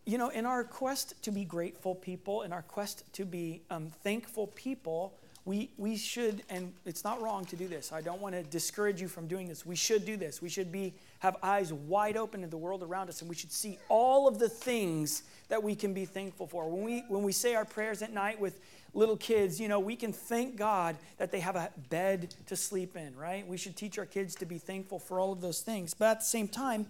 You 0.09 0.19
know, 0.19 0.29
in 0.29 0.47
our 0.47 0.63
quest 0.63 1.21
to 1.25 1.33
be 1.33 1.45
grateful 1.45 1.95
people, 1.95 2.43
in 2.43 2.53
our 2.53 2.63
quest 2.63 3.03
to 3.15 3.25
be 3.25 3.63
um, 3.71 3.91
thankful 4.05 4.47
people, 4.47 5.13
we, 5.45 5.71
we 5.79 5.97
should, 5.97 6.43
and 6.49 6.73
it's 6.85 7.03
not 7.03 7.21
wrong 7.21 7.45
to 7.47 7.57
do 7.57 7.67
this. 7.67 7.93
I 7.93 8.03
don't 8.03 8.21
want 8.21 8.37
to 8.37 8.45
discourage 8.45 9.01
you 9.01 9.09
from 9.09 9.27
doing 9.27 9.49
this. 9.49 9.67
We 9.67 9.75
should 9.75 10.07
do 10.07 10.17
this. 10.17 10.41
We 10.41 10.49
should 10.49 10.71
be 10.71 10.95
have 11.19 11.37
eyes 11.43 11.73
wide 11.73 12.17
open 12.17 12.43
to 12.43 12.47
the 12.47 12.57
world 12.57 12.85
around 12.85 13.09
us, 13.09 13.21
and 13.21 13.29
we 13.29 13.35
should 13.35 13.51
see 13.51 13.79
all 13.89 14.29
of 14.29 14.39
the 14.39 14.49
things 14.49 15.25
that 15.49 15.61
we 15.61 15.75
can 15.75 15.93
be 15.93 16.05
thankful 16.05 16.47
for. 16.47 16.69
When 16.69 16.85
we 16.85 17.05
when 17.09 17.25
we 17.25 17.33
say 17.33 17.57
our 17.57 17.65
prayers 17.65 18.01
at 18.01 18.13
night 18.13 18.41
with 18.41 18.61
little 18.95 19.17
kids, 19.17 19.61
you 19.61 19.67
know, 19.67 19.81
we 19.81 19.97
can 19.97 20.13
thank 20.13 20.57
God 20.57 20.97
that 21.19 21.33
they 21.33 21.41
have 21.41 21.57
a 21.57 21.71
bed 21.91 22.35
to 22.47 22.55
sleep 22.55 22.97
in, 22.97 23.17
right? 23.17 23.47
We 23.47 23.57
should 23.57 23.77
teach 23.77 23.99
our 23.99 24.07
kids 24.07 24.35
to 24.37 24.47
be 24.47 24.59
thankful 24.59 24.99
for 25.01 25.19
all 25.19 25.33
of 25.33 25.41
those 25.41 25.61
things. 25.61 25.95
But 25.95 26.07
at 26.07 26.21
the 26.21 26.27
same 26.27 26.49
time, 26.49 26.87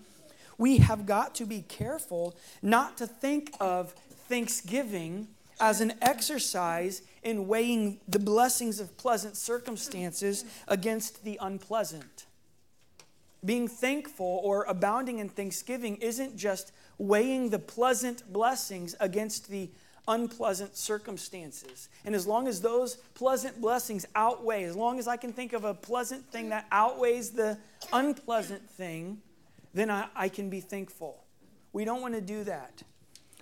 we 0.59 0.79
have 0.79 1.07
got 1.07 1.35
to 1.37 1.45
be 1.45 1.63
careful 1.63 2.37
not 2.63 2.97
to 2.99 3.07
think 3.07 3.55
of 3.61 3.93
Thanksgiving 4.29 5.29
as 5.61 5.81
an 5.81 5.95
exercise 6.03 7.03
in 7.23 7.49
weighing 7.49 7.99
the 8.07 8.19
blessings 8.19 8.81
of 8.81 8.97
pleasant 8.97 9.37
circumstances 9.37 10.45
against 10.69 11.25
the 11.25 11.39
unpleasant. 11.41 12.27
Being 13.45 13.69
thankful 13.69 14.41
or 14.43 14.65
abounding 14.65 15.19
in 15.19 15.29
thanksgiving 15.29 15.97
isn't 15.97 16.37
just 16.37 16.73
weighing 16.99 17.51
the 17.51 17.59
pleasant 17.59 18.33
blessings 18.33 18.97
against 18.99 19.49
the 19.49 19.71
unpleasant 20.09 20.77
circumstances. 20.77 21.89
And 22.05 22.15
as 22.15 22.27
long 22.27 22.49
as 22.49 22.61
those 22.61 22.97
pleasant 23.15 23.61
blessings 23.61 24.07
outweigh, 24.15 24.65
as 24.65 24.77
long 24.77 24.99
as 24.99 25.09
I 25.09 25.17
can 25.17 25.33
think 25.33 25.53
of 25.53 25.65
a 25.65 25.75
pleasant 25.75 26.31
thing 26.31 26.49
that 26.51 26.67
outweighs 26.71 27.31
the 27.31 27.59
unpleasant 27.93 28.69
thing, 28.71 29.21
then 29.77 29.91
I, 29.91 30.09
I 30.17 30.29
can 30.29 30.51
be 30.51 30.61
thankful. 30.61 31.25
We 31.73 31.85
don't 31.85 32.01
want 32.01 32.15
to 32.15 32.21
do 32.21 32.45
that. 32.45 32.83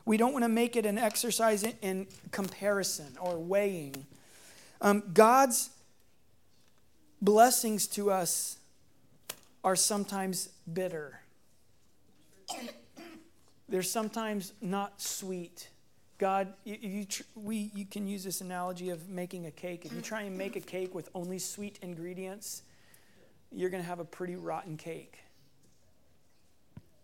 We 0.04 0.16
don't 0.16 0.32
want 0.32 0.44
to 0.44 0.48
make 0.48 0.76
it 0.76 0.84
an 0.84 0.98
exercise 0.98 1.62
in, 1.62 1.74
in 1.80 2.06
comparison 2.30 3.16
or 3.20 3.38
weighing. 3.38 4.06
Um, 4.80 5.02
God's 5.14 5.70
blessings 7.22 7.86
to 7.88 8.10
us 8.10 8.58
are 9.62 9.76
sometimes 9.76 10.50
bitter. 10.70 11.20
They're 13.68 13.82
sometimes 13.82 14.52
not 14.60 15.00
sweet. 15.00 15.68
God, 16.18 16.52
you, 16.64 16.76
you, 16.80 17.06
we, 17.34 17.70
you 17.74 17.86
can 17.86 18.06
use 18.06 18.24
this 18.24 18.40
analogy 18.40 18.90
of 18.90 19.08
making 19.08 19.46
a 19.46 19.50
cake. 19.50 19.86
If 19.86 19.92
you 19.92 20.00
try 20.00 20.22
and 20.22 20.36
make 20.36 20.56
a 20.56 20.60
cake 20.60 20.94
with 20.94 21.08
only 21.14 21.38
sweet 21.38 21.78
ingredients, 21.80 22.62
you're 23.50 23.70
going 23.70 23.82
to 23.82 23.88
have 23.88 24.00
a 24.00 24.04
pretty 24.04 24.36
rotten 24.36 24.76
cake. 24.76 25.23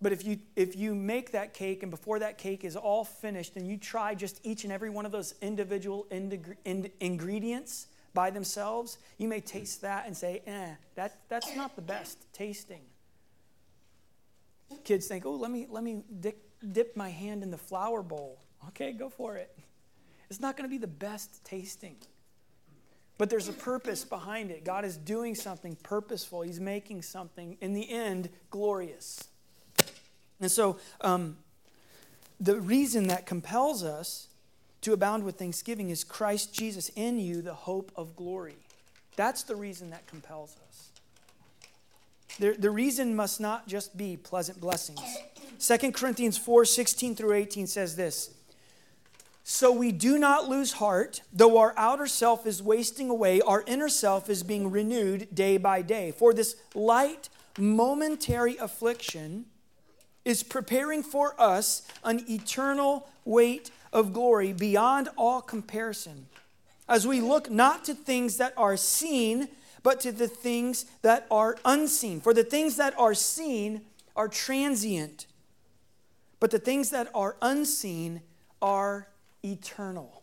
But 0.02 0.12
if 0.12 0.24
you, 0.24 0.38
if 0.56 0.76
you 0.76 0.94
make 0.94 1.32
that 1.32 1.52
cake 1.52 1.82
and 1.82 1.90
before 1.90 2.18
that 2.20 2.38
cake 2.38 2.64
is 2.64 2.74
all 2.74 3.04
finished 3.04 3.56
and 3.56 3.66
you 3.68 3.76
try 3.76 4.14
just 4.14 4.40
each 4.44 4.64
and 4.64 4.72
every 4.72 4.88
one 4.88 5.04
of 5.04 5.12
those 5.12 5.34
individual 5.42 6.06
ind- 6.10 6.90
ingredients 7.00 7.88
by 8.14 8.30
themselves, 8.30 8.98
you 9.18 9.28
may 9.28 9.40
taste 9.40 9.82
that 9.82 10.06
and 10.06 10.16
say, 10.16 10.42
eh, 10.46 10.74
that, 10.94 11.18
that's 11.28 11.54
not 11.54 11.76
the 11.76 11.82
best 11.82 12.32
tasting. 12.32 12.80
Kids 14.84 15.06
think, 15.06 15.26
oh, 15.26 15.34
let 15.34 15.50
me, 15.50 15.66
let 15.68 15.84
me 15.84 16.02
dip, 16.20 16.42
dip 16.72 16.96
my 16.96 17.10
hand 17.10 17.42
in 17.42 17.50
the 17.50 17.58
flour 17.58 18.02
bowl. 18.02 18.40
Okay, 18.68 18.92
go 18.92 19.08
for 19.08 19.36
it. 19.36 19.54
It's 20.30 20.40
not 20.40 20.56
going 20.56 20.68
to 20.68 20.70
be 20.70 20.78
the 20.78 20.86
best 20.86 21.44
tasting. 21.44 21.96
But 23.18 23.28
there's 23.28 23.48
a 23.48 23.52
purpose 23.52 24.04
behind 24.04 24.50
it. 24.50 24.64
God 24.64 24.84
is 24.86 24.96
doing 24.96 25.34
something 25.34 25.76
purposeful, 25.82 26.40
He's 26.40 26.60
making 26.60 27.02
something, 27.02 27.58
in 27.60 27.74
the 27.74 27.90
end, 27.90 28.30
glorious. 28.48 29.29
And 30.40 30.50
so, 30.50 30.78
um, 31.00 31.36
the 32.40 32.58
reason 32.58 33.08
that 33.08 33.26
compels 33.26 33.84
us 33.84 34.28
to 34.80 34.94
abound 34.94 35.24
with 35.24 35.38
thanksgiving 35.38 35.90
is 35.90 36.02
Christ 36.04 36.54
Jesus 36.54 36.90
in 36.96 37.18
you, 37.18 37.42
the 37.42 37.54
hope 37.54 37.92
of 37.94 38.16
glory. 38.16 38.56
That's 39.16 39.42
the 39.42 39.56
reason 39.56 39.90
that 39.90 40.06
compels 40.06 40.56
us. 40.66 40.88
The, 42.38 42.52
the 42.58 42.70
reason 42.70 43.14
must 43.14 43.40
not 43.40 43.68
just 43.68 43.96
be 43.96 44.16
pleasant 44.16 44.60
blessings. 44.60 45.00
2 45.58 45.92
Corinthians 45.92 46.38
4 46.38 46.64
16 46.64 47.14
through 47.14 47.34
18 47.34 47.66
says 47.66 47.96
this 47.96 48.30
So 49.44 49.70
we 49.70 49.92
do 49.92 50.18
not 50.18 50.48
lose 50.48 50.72
heart, 50.72 51.20
though 51.32 51.58
our 51.58 51.74
outer 51.76 52.06
self 52.06 52.46
is 52.46 52.62
wasting 52.62 53.10
away, 53.10 53.42
our 53.42 53.62
inner 53.66 53.90
self 53.90 54.30
is 54.30 54.42
being 54.42 54.70
renewed 54.70 55.28
day 55.34 55.58
by 55.58 55.82
day. 55.82 56.12
For 56.12 56.32
this 56.32 56.56
light, 56.74 57.28
momentary 57.58 58.56
affliction 58.56 59.44
is 60.30 60.44
preparing 60.44 61.02
for 61.02 61.34
us 61.38 61.82
an 62.04 62.24
eternal 62.30 63.08
weight 63.24 63.72
of 63.92 64.12
glory 64.12 64.52
beyond 64.52 65.08
all 65.18 65.42
comparison. 65.42 66.26
As 66.88 67.04
we 67.04 67.20
look 67.20 67.50
not 67.50 67.84
to 67.86 67.94
things 67.94 68.36
that 68.36 68.54
are 68.56 68.76
seen, 68.76 69.48
but 69.82 69.98
to 70.00 70.12
the 70.12 70.28
things 70.28 70.86
that 71.02 71.26
are 71.32 71.56
unseen. 71.64 72.20
For 72.20 72.32
the 72.32 72.44
things 72.44 72.76
that 72.76 72.96
are 72.96 73.12
seen 73.12 73.82
are 74.14 74.28
transient, 74.28 75.26
but 76.38 76.52
the 76.52 76.58
things 76.58 76.90
that 76.90 77.08
are 77.12 77.36
unseen 77.42 78.22
are 78.62 79.08
eternal. 79.44 80.22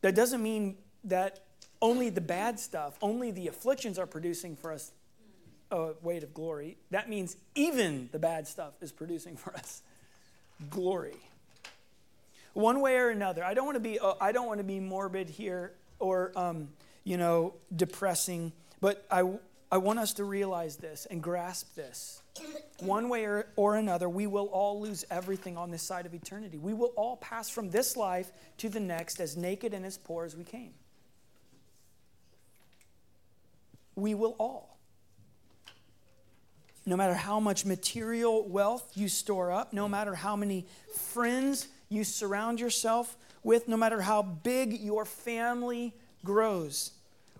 That 0.00 0.14
doesn't 0.14 0.42
mean 0.42 0.76
that 1.04 1.40
only 1.82 2.08
the 2.08 2.20
bad 2.22 2.58
stuff, 2.58 2.96
only 3.02 3.30
the 3.30 3.48
afflictions 3.48 3.98
are 3.98 4.06
producing 4.06 4.56
for 4.56 4.72
us 4.72 4.92
a 5.70 5.92
weight 6.02 6.22
of 6.22 6.32
glory. 6.34 6.76
That 6.90 7.08
means 7.08 7.36
even 7.54 8.08
the 8.12 8.18
bad 8.18 8.46
stuff 8.46 8.74
is 8.80 8.92
producing 8.92 9.36
for 9.36 9.54
us 9.54 9.82
glory. 10.70 11.16
One 12.54 12.80
way 12.80 12.96
or 12.96 13.10
another. 13.10 13.44
I 13.44 13.54
don't 13.54 13.66
want 13.66 13.76
to 13.76 13.80
be. 13.80 13.98
Uh, 13.98 14.14
I 14.20 14.32
don't 14.32 14.46
want 14.46 14.58
to 14.58 14.64
be 14.64 14.80
morbid 14.80 15.28
here 15.28 15.72
or 15.98 16.32
um, 16.36 16.68
you 17.04 17.16
know 17.16 17.54
depressing, 17.74 18.52
but 18.80 19.04
I 19.10 19.24
I 19.70 19.78
want 19.78 19.98
us 19.98 20.14
to 20.14 20.24
realize 20.24 20.76
this 20.76 21.06
and 21.10 21.22
grasp 21.22 21.74
this. 21.74 22.22
One 22.80 23.08
way 23.08 23.24
or, 23.24 23.46
or 23.56 23.76
another, 23.76 24.08
we 24.08 24.26
will 24.26 24.46
all 24.46 24.80
lose 24.80 25.04
everything 25.10 25.56
on 25.56 25.70
this 25.70 25.82
side 25.82 26.06
of 26.06 26.14
eternity. 26.14 26.58
We 26.58 26.74
will 26.74 26.92
all 26.96 27.16
pass 27.16 27.48
from 27.48 27.70
this 27.70 27.96
life 27.96 28.30
to 28.58 28.68
the 28.68 28.80
next 28.80 29.20
as 29.20 29.36
naked 29.36 29.74
and 29.74 29.84
as 29.84 29.96
poor 29.96 30.24
as 30.24 30.36
we 30.36 30.44
came. 30.44 30.74
We 33.96 34.14
will 34.14 34.36
all 34.38 34.75
no 36.86 36.96
matter 36.96 37.14
how 37.14 37.40
much 37.40 37.64
material 37.64 38.48
wealth 38.48 38.92
you 38.94 39.08
store 39.08 39.50
up, 39.50 39.72
no 39.72 39.88
matter 39.88 40.14
how 40.14 40.36
many 40.36 40.66
friends 40.94 41.66
you 41.88 42.04
surround 42.04 42.60
yourself 42.60 43.16
with, 43.42 43.66
no 43.66 43.76
matter 43.76 44.00
how 44.00 44.22
big 44.22 44.80
your 44.80 45.04
family 45.04 45.92
grows, 46.24 46.92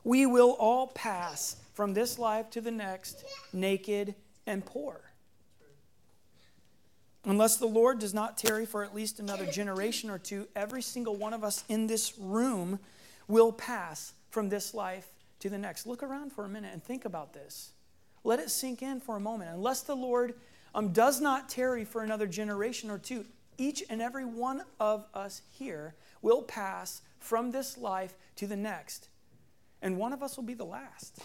we 0.03 0.27
will 0.27 0.57
all 0.59 0.89
pass 0.89 1.57
from 1.75 1.95
this 1.95 2.19
life 2.19 2.51
to 2.51 2.61
the 2.61 2.71
next 2.71 3.25
naked 3.53 4.15
and 4.47 4.65
poor. 4.65 5.01
Unless 7.25 7.57
the 7.57 7.67
Lord 7.67 7.99
does 7.99 8.15
not 8.15 8.39
tarry 8.39 8.67
for 8.67 8.85
at 8.85 8.95
least 8.95 9.19
another 9.19 9.47
generation 9.47 10.11
or 10.11 10.19
two, 10.19 10.47
every 10.55 10.83
single 10.83 11.17
one 11.17 11.35
of 11.35 11.43
us 11.43 11.65
in 11.69 11.87
this 11.89 12.17
room 12.19 12.79
will 13.27 13.53
pass 13.53 14.13
from 14.31 14.49
this 14.49 14.75
life 14.75 15.09
to 15.41 15.49
the 15.49 15.59
next. 15.59 15.87
Look 15.87 16.03
around 16.03 16.33
for 16.33 16.45
a 16.45 16.49
minute 16.49 16.73
and 16.73 16.83
think 16.83 17.05
about 17.05 17.33
this. 17.33 17.73
Let 18.27 18.41
it 18.41 18.51
sink 18.51 18.83
in 18.83 18.99
for 18.99 19.15
a 19.15 19.21
moment. 19.21 19.53
Unless 19.55 19.83
the 19.83 19.95
Lord 19.95 20.35
um, 20.75 20.89
does 20.89 21.21
not 21.21 21.49
tarry 21.49 21.85
for 21.85 22.03
another 22.03 22.27
generation 22.27 22.91
or 22.91 22.99
two, 22.99 23.25
each 23.57 23.85
and 23.89 24.03
every 24.03 24.25
one 24.25 24.63
of 24.81 25.07
us 25.15 25.43
here 25.53 25.95
will 26.23 26.43
pass 26.43 27.03
from 27.21 27.53
this 27.53 27.79
life 27.79 28.15
to 28.35 28.49
the 28.49 28.57
next. 28.57 29.09
And 29.81 29.97
one 29.97 30.13
of 30.13 30.25
us 30.25 30.37
will 30.37 30.43
be 30.43 30.55
the 30.55 30.65
last. 30.65 31.23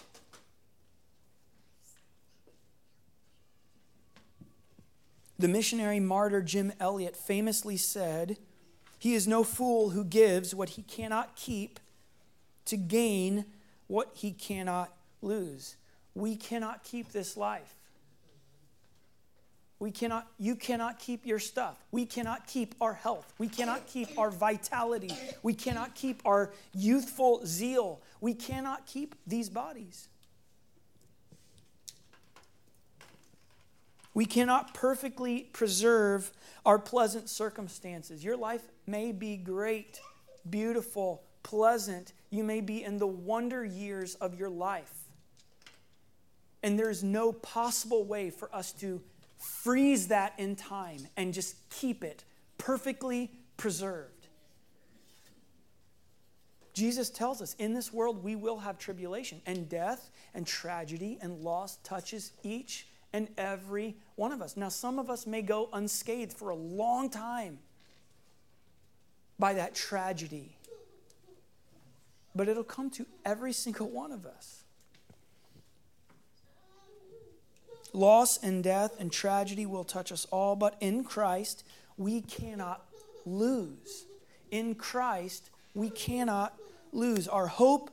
The 5.40 5.48
missionary 5.48 5.98
martyr 5.98 6.40
Jim 6.40 6.72
Elliot 6.78 7.16
famously 7.16 7.76
said, 7.76 8.38
He 9.00 9.14
is 9.14 9.26
no 9.26 9.42
fool 9.42 9.90
who 9.90 10.04
gives 10.04 10.54
what 10.54 10.70
he 10.70 10.82
cannot 10.82 11.34
keep 11.34 11.80
to 12.66 12.76
gain 12.76 13.46
what 13.88 14.12
he 14.14 14.30
cannot 14.30 14.94
lose. 15.20 15.74
We 16.14 16.36
cannot 16.36 16.84
keep 16.84 17.12
this 17.12 17.36
life. 17.36 17.74
We 19.78 19.90
cannot, 19.90 20.28
you 20.38 20.54
cannot 20.54 21.00
keep 21.00 21.26
your 21.26 21.40
stuff. 21.40 21.76
We 21.90 22.06
cannot 22.06 22.46
keep 22.46 22.76
our 22.80 22.94
health. 22.94 23.32
We 23.38 23.48
cannot 23.48 23.88
keep 23.88 24.16
our 24.16 24.30
vitality. 24.30 25.10
We 25.42 25.54
cannot 25.54 25.96
keep 25.96 26.22
our 26.24 26.52
youthful 26.72 27.44
zeal. 27.44 28.00
We 28.20 28.32
cannot 28.32 28.86
keep 28.86 29.16
these 29.26 29.48
bodies. 29.48 30.06
We 34.14 34.24
cannot 34.24 34.72
perfectly 34.72 35.48
preserve 35.52 36.30
our 36.64 36.78
pleasant 36.78 37.28
circumstances. 37.28 38.22
Your 38.22 38.36
life 38.36 38.62
may 38.86 39.10
be 39.10 39.36
great, 39.36 40.00
beautiful, 40.48 41.24
pleasant. 41.42 42.12
You 42.30 42.44
may 42.44 42.60
be 42.60 42.84
in 42.84 42.98
the 42.98 43.06
wonder 43.08 43.64
years 43.64 44.14
of 44.16 44.38
your 44.38 44.50
life. 44.50 45.01
And 46.62 46.78
there's 46.78 47.02
no 47.02 47.32
possible 47.32 48.04
way 48.04 48.30
for 48.30 48.54
us 48.54 48.72
to 48.74 49.02
freeze 49.36 50.08
that 50.08 50.34
in 50.38 50.54
time 50.54 51.08
and 51.16 51.34
just 51.34 51.56
keep 51.70 52.04
it 52.04 52.24
perfectly 52.58 53.30
preserved. 53.56 54.28
Jesus 56.72 57.10
tells 57.10 57.42
us 57.42 57.54
in 57.58 57.74
this 57.74 57.92
world 57.92 58.24
we 58.24 58.34
will 58.36 58.58
have 58.58 58.78
tribulation, 58.78 59.42
and 59.44 59.68
death 59.68 60.10
and 60.34 60.46
tragedy 60.46 61.18
and 61.20 61.42
loss 61.42 61.76
touches 61.84 62.32
each 62.42 62.86
and 63.12 63.28
every 63.36 63.96
one 64.14 64.32
of 64.32 64.40
us. 64.40 64.56
Now, 64.56 64.70
some 64.70 64.98
of 64.98 65.10
us 65.10 65.26
may 65.26 65.42
go 65.42 65.68
unscathed 65.72 66.32
for 66.32 66.50
a 66.50 66.54
long 66.54 67.10
time 67.10 67.58
by 69.38 69.52
that 69.54 69.74
tragedy, 69.74 70.56
but 72.34 72.48
it'll 72.48 72.64
come 72.64 72.88
to 72.90 73.06
every 73.24 73.52
single 73.52 73.90
one 73.90 74.12
of 74.12 74.24
us. 74.24 74.61
Loss 77.92 78.42
and 78.42 78.64
death 78.64 78.98
and 78.98 79.12
tragedy 79.12 79.66
will 79.66 79.84
touch 79.84 80.12
us 80.12 80.26
all, 80.30 80.56
but 80.56 80.76
in 80.80 81.04
Christ, 81.04 81.64
we 81.96 82.22
cannot 82.22 82.84
lose. 83.26 84.06
In 84.50 84.74
Christ, 84.74 85.50
we 85.74 85.90
cannot 85.90 86.54
lose. 86.92 87.28
Our 87.28 87.46
hope 87.46 87.90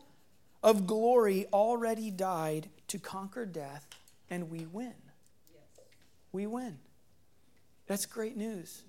of 0.64 0.88
glory 0.88 1.46
already 1.52 2.12
died 2.12 2.70
to 2.88 3.00
conquer 3.00 3.46
death, 3.46 3.88
and 4.30 4.50
we 4.50 4.66
win. 4.66 4.94
We 6.32 6.48
win. 6.48 6.80
That's 7.88 8.06
great 8.06 8.38
news. 8.38 8.84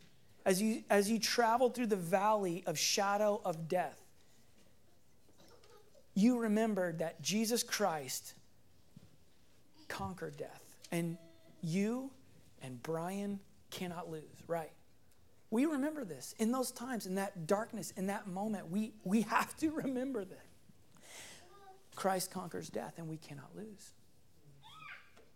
As 0.45 0.61
you, 0.61 0.85
as 0.91 1.11
you 1.11 1.19
travel 1.19 1.71
through 1.71 1.87
the 1.87 1.97
valley 1.97 2.63
of 2.67 2.79
shadow 2.79 3.41
of 3.45 3.69
death, 3.69 4.01
you 6.15 6.39
remember 6.39 6.93
that 6.95 7.23
Jesus 7.23 7.63
Christ 7.63 8.35
conquered 9.89 10.37
death. 10.37 10.60
And 10.93 11.17
you 11.61 12.11
and 12.63 12.83
Brian 12.83 13.41
cannot 13.71 14.11
lose, 14.11 14.23
right? 14.47 14.73
We 15.51 15.67
remember 15.67 16.05
this. 16.05 16.35
In 16.39 16.53
those 16.53 16.71
times, 16.71 17.07
in 17.07 17.17
that 17.17 17.47
darkness, 17.47 17.93
in 17.97 18.07
that 18.07 18.27
moment, 18.29 18.71
we, 18.71 18.93
we 19.05 19.23
have 19.29 19.57
to 19.59 19.71
remember 19.71 20.25
that. 20.25 20.47
Christ 21.97 22.31
conquers 22.31 22.71
death, 22.71 22.95
and 22.99 23.09
we 23.09 23.17
cannot 23.17 23.51
lose. 23.55 23.91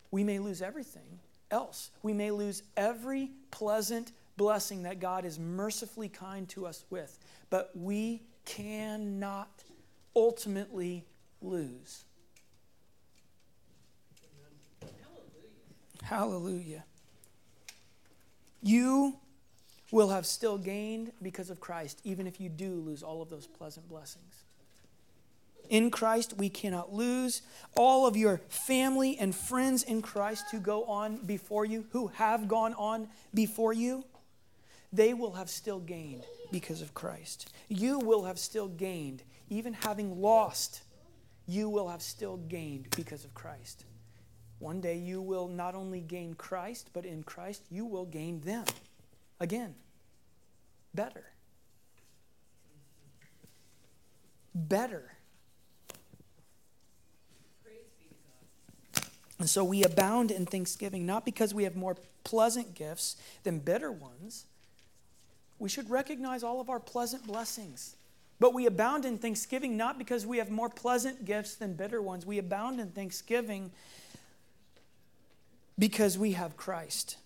We 0.09 0.23
may 0.23 0.39
lose 0.39 0.61
everything 0.61 1.19
else. 1.51 1.91
We 2.01 2.13
may 2.13 2.31
lose 2.31 2.63
every 2.75 3.31
pleasant 3.51 4.13
blessing 4.37 4.83
that 4.83 4.99
God 4.99 5.25
is 5.25 5.37
mercifully 5.37 6.09
kind 6.09 6.47
to 6.49 6.65
us 6.65 6.85
with, 6.89 7.19
but 7.49 7.71
we 7.75 8.23
cannot 8.45 9.63
ultimately 10.15 11.05
lose 11.41 12.05
Hallelujah. 16.05 16.83
You 18.61 19.17
will 19.91 20.09
have 20.09 20.27
still 20.27 20.59
gained 20.59 21.11
because 21.19 21.49
of 21.49 21.59
Christ, 21.59 21.99
even 22.03 22.27
if 22.27 22.39
you 22.39 22.47
do 22.47 22.75
lose 22.75 23.01
all 23.01 23.23
of 23.23 23.29
those 23.31 23.47
pleasant 23.47 23.89
blessings. 23.89 24.43
In 25.67 25.89
Christ, 25.89 26.35
we 26.37 26.47
cannot 26.47 26.93
lose. 26.93 27.41
All 27.75 28.05
of 28.05 28.15
your 28.15 28.39
family 28.49 29.17
and 29.17 29.33
friends 29.33 29.81
in 29.81 30.03
Christ 30.03 30.45
who 30.51 30.59
go 30.59 30.83
on 30.85 31.25
before 31.25 31.65
you, 31.65 31.85
who 31.91 32.07
have 32.07 32.47
gone 32.47 32.75
on 32.75 33.07
before 33.33 33.73
you, 33.73 34.03
they 34.93 35.15
will 35.15 35.33
have 35.33 35.49
still 35.49 35.79
gained 35.79 36.23
because 36.51 36.83
of 36.83 36.93
Christ. 36.93 37.51
You 37.67 37.97
will 37.97 38.25
have 38.25 38.37
still 38.37 38.67
gained, 38.67 39.23
even 39.49 39.73
having 39.73 40.21
lost, 40.21 40.83
you 41.47 41.67
will 41.67 41.89
have 41.89 42.03
still 42.03 42.37
gained 42.37 42.89
because 42.95 43.25
of 43.25 43.33
Christ. 43.33 43.85
One 44.59 44.81
day 44.81 44.97
you 44.97 45.21
will 45.21 45.47
not 45.47 45.75
only 45.75 45.99
gain 46.01 46.33
Christ, 46.33 46.89
but 46.93 47.05
in 47.05 47.23
Christ 47.23 47.63
you 47.69 47.85
will 47.85 48.05
gain 48.05 48.41
them. 48.41 48.65
Again, 49.39 49.75
better. 50.93 51.25
Better. 54.53 55.11
And 59.37 59.49
so 59.49 59.65
we 59.65 59.83
abound 59.83 60.31
in 60.31 60.45
thanksgiving, 60.45 61.05
not 61.05 61.25
because 61.25 61.53
we 61.53 61.65
have 61.65 61.75
more 61.75 61.97
pleasant 62.23 62.73
gifts 62.73 63.17
than 63.43 63.59
bitter 63.59 63.91
ones. 63.91 64.45
We 65.59 65.67
should 65.67 65.89
recognize 65.89 66.43
all 66.43 66.61
of 66.61 66.69
our 66.69 66.79
pleasant 66.79 67.27
blessings. 67.27 67.95
But 68.39 68.53
we 68.53 68.65
abound 68.65 69.05
in 69.05 69.17
thanksgiving 69.17 69.77
not 69.77 69.97
because 69.97 70.25
we 70.25 70.37
have 70.37 70.49
more 70.49 70.69
pleasant 70.69 71.25
gifts 71.25 71.55
than 71.55 71.73
bitter 71.73 72.01
ones. 72.01 72.25
We 72.25 72.37
abound 72.37 72.79
in 72.79 72.89
thanksgiving 72.89 73.71
because 75.77 76.17
we 76.17 76.31
have 76.33 76.57
Christ. 76.57 77.17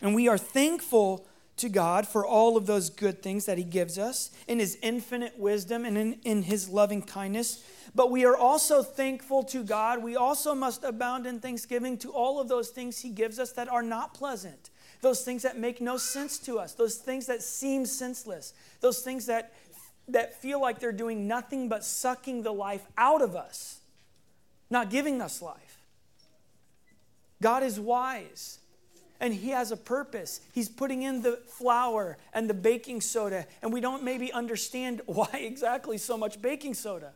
And 0.00 0.14
we 0.14 0.28
are 0.28 0.38
thankful 0.38 1.26
to 1.56 1.68
God 1.68 2.08
for 2.08 2.26
all 2.26 2.56
of 2.56 2.66
those 2.66 2.90
good 2.90 3.22
things 3.22 3.44
that 3.46 3.58
He 3.58 3.64
gives 3.64 3.98
us 3.98 4.30
in 4.48 4.58
His 4.58 4.78
infinite 4.82 5.38
wisdom 5.38 5.84
and 5.84 5.96
in, 5.96 6.14
in 6.24 6.42
His 6.42 6.68
loving 6.68 7.02
kindness. 7.02 7.64
But 7.94 8.10
we 8.10 8.24
are 8.24 8.36
also 8.36 8.82
thankful 8.82 9.44
to 9.44 9.62
God. 9.62 10.02
We 10.02 10.16
also 10.16 10.54
must 10.54 10.82
abound 10.82 11.26
in 11.26 11.40
thanksgiving 11.40 11.98
to 11.98 12.10
all 12.10 12.40
of 12.40 12.48
those 12.48 12.70
things 12.70 12.98
He 13.00 13.10
gives 13.10 13.38
us 13.38 13.52
that 13.52 13.68
are 13.68 13.82
not 13.82 14.14
pleasant, 14.14 14.70
those 15.02 15.22
things 15.22 15.42
that 15.42 15.58
make 15.58 15.80
no 15.80 15.96
sense 15.96 16.38
to 16.40 16.58
us, 16.58 16.74
those 16.74 16.96
things 16.96 17.26
that 17.26 17.42
seem 17.42 17.86
senseless, 17.86 18.54
those 18.80 19.00
things 19.00 19.26
that, 19.26 19.52
that 20.08 20.40
feel 20.40 20.60
like 20.60 20.80
they're 20.80 20.90
doing 20.90 21.28
nothing 21.28 21.68
but 21.68 21.84
sucking 21.84 22.42
the 22.42 22.52
life 22.52 22.86
out 22.96 23.22
of 23.22 23.36
us, 23.36 23.80
not 24.70 24.90
giving 24.90 25.20
us 25.20 25.42
life. 25.42 25.71
God 27.42 27.62
is 27.62 27.78
wise 27.78 28.60
and 29.22 29.32
he 29.32 29.50
has 29.50 29.70
a 29.70 29.76
purpose. 29.76 30.40
He's 30.52 30.68
putting 30.68 31.02
in 31.02 31.22
the 31.22 31.38
flour 31.46 32.18
and 32.34 32.50
the 32.50 32.54
baking 32.54 33.00
soda, 33.00 33.46
and 33.62 33.72
we 33.72 33.80
don't 33.80 34.02
maybe 34.02 34.32
understand 34.32 35.00
why 35.06 35.28
exactly 35.32 35.96
so 35.96 36.18
much 36.18 36.42
baking 36.42 36.74
soda. 36.74 37.12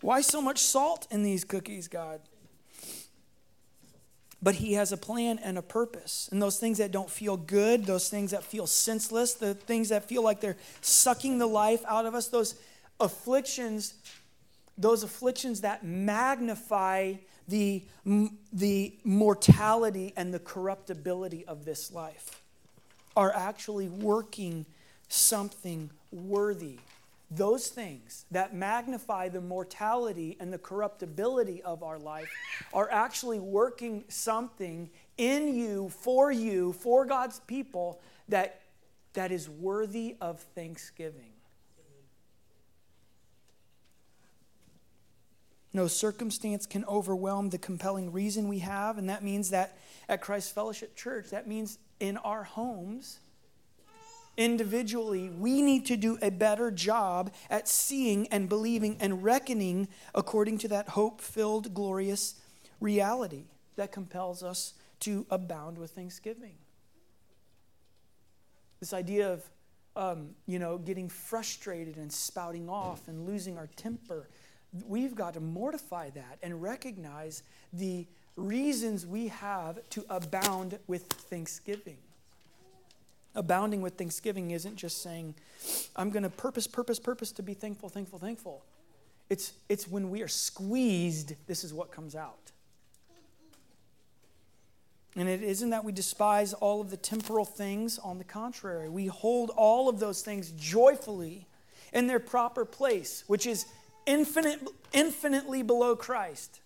Why 0.00 0.20
so 0.20 0.40
much 0.42 0.58
salt 0.58 1.08
in 1.10 1.22
these 1.22 1.42
cookies, 1.42 1.88
God? 1.88 2.20
But 4.40 4.56
he 4.56 4.74
has 4.74 4.92
a 4.92 4.96
plan 4.96 5.40
and 5.42 5.58
a 5.58 5.62
purpose. 5.62 6.28
And 6.30 6.40
those 6.40 6.60
things 6.60 6.78
that 6.78 6.92
don't 6.92 7.10
feel 7.10 7.36
good, 7.36 7.86
those 7.86 8.08
things 8.08 8.30
that 8.30 8.44
feel 8.44 8.68
senseless, 8.68 9.34
the 9.34 9.54
things 9.54 9.88
that 9.88 10.04
feel 10.04 10.22
like 10.22 10.40
they're 10.40 10.58
sucking 10.82 11.38
the 11.38 11.48
life 11.48 11.82
out 11.88 12.06
of 12.06 12.14
us, 12.14 12.28
those 12.28 12.54
afflictions, 13.00 13.94
those 14.78 15.02
afflictions 15.02 15.60
that 15.62 15.84
magnify 15.84 17.14
the, 17.48 17.84
the 18.52 18.94
mortality 19.04 20.12
and 20.16 20.32
the 20.32 20.38
corruptibility 20.38 21.44
of 21.46 21.64
this 21.64 21.92
life 21.92 22.42
are 23.16 23.34
actually 23.34 23.88
working 23.88 24.64
something 25.08 25.90
worthy. 26.12 26.78
Those 27.30 27.68
things 27.68 28.24
that 28.30 28.54
magnify 28.54 29.28
the 29.28 29.40
mortality 29.40 30.36
and 30.40 30.52
the 30.52 30.58
corruptibility 30.58 31.62
of 31.62 31.82
our 31.82 31.98
life 31.98 32.28
are 32.72 32.90
actually 32.90 33.40
working 33.40 34.04
something 34.08 34.88
in 35.18 35.54
you, 35.54 35.88
for 35.88 36.30
you, 36.30 36.72
for 36.74 37.04
God's 37.04 37.40
people 37.40 38.00
that, 38.28 38.60
that 39.14 39.32
is 39.32 39.48
worthy 39.48 40.16
of 40.20 40.40
thanksgiving. 40.54 41.32
No 45.78 45.86
circumstance 45.86 46.66
can 46.66 46.84
overwhelm 46.86 47.50
the 47.50 47.56
compelling 47.56 48.10
reason 48.10 48.48
we 48.48 48.58
have, 48.58 48.98
and 48.98 49.08
that 49.08 49.22
means 49.22 49.50
that 49.50 49.78
at 50.08 50.20
Christ 50.20 50.52
Fellowship 50.52 50.96
Church, 50.96 51.30
that 51.30 51.46
means 51.46 51.78
in 52.00 52.16
our 52.16 52.42
homes, 52.42 53.20
individually, 54.36 55.28
we 55.28 55.62
need 55.62 55.86
to 55.86 55.96
do 55.96 56.18
a 56.20 56.32
better 56.32 56.72
job 56.72 57.32
at 57.48 57.68
seeing 57.68 58.26
and 58.32 58.48
believing 58.48 58.96
and 58.98 59.22
reckoning 59.22 59.86
according 60.16 60.58
to 60.58 60.66
that 60.66 60.88
hope 60.88 61.20
filled, 61.20 61.72
glorious 61.74 62.34
reality 62.80 63.44
that 63.76 63.92
compels 63.92 64.42
us 64.42 64.74
to 64.98 65.26
abound 65.30 65.78
with 65.78 65.92
thanksgiving. 65.92 66.56
This 68.80 68.92
idea 68.92 69.32
of, 69.32 69.44
um, 69.94 70.30
you 70.44 70.58
know, 70.58 70.76
getting 70.76 71.08
frustrated 71.08 71.98
and 71.98 72.12
spouting 72.12 72.68
off 72.68 73.06
and 73.06 73.28
losing 73.28 73.56
our 73.56 73.68
temper 73.76 74.26
we've 74.86 75.14
got 75.14 75.34
to 75.34 75.40
mortify 75.40 76.10
that 76.10 76.38
and 76.42 76.62
recognize 76.62 77.42
the 77.72 78.06
reasons 78.36 79.06
we 79.06 79.28
have 79.28 79.78
to 79.90 80.04
abound 80.08 80.78
with 80.86 81.04
thanksgiving. 81.04 81.98
Abounding 83.34 83.82
with 83.82 83.94
thanksgiving 83.94 84.50
isn't 84.50 84.76
just 84.76 85.02
saying, 85.02 85.34
I'm 85.96 86.10
going 86.10 86.22
to 86.22 86.30
purpose, 86.30 86.66
purpose, 86.66 86.98
purpose 86.98 87.32
to 87.32 87.42
be 87.42 87.54
thankful, 87.54 87.88
thankful, 87.88 88.18
thankful. 88.18 88.64
It's, 89.30 89.52
it's 89.68 89.86
when 89.86 90.10
we 90.10 90.22
are 90.22 90.28
squeezed, 90.28 91.34
this 91.46 91.62
is 91.62 91.74
what 91.74 91.92
comes 91.92 92.14
out. 92.14 92.52
And 95.16 95.28
it 95.28 95.42
isn't 95.42 95.70
that 95.70 95.84
we 95.84 95.92
despise 95.92 96.52
all 96.54 96.80
of 96.80 96.90
the 96.90 96.96
temporal 96.96 97.44
things. 97.44 97.98
On 97.98 98.18
the 98.18 98.24
contrary, 98.24 98.88
we 98.88 99.06
hold 99.06 99.50
all 99.50 99.88
of 99.88 99.98
those 99.98 100.22
things 100.22 100.52
joyfully 100.52 101.46
in 101.92 102.06
their 102.06 102.20
proper 102.20 102.64
place, 102.64 103.24
which 103.26 103.46
is 103.46 103.66
infinite, 104.08 104.60
infinitely 104.92 105.62
below 105.62 105.94
Christ. 105.94 106.60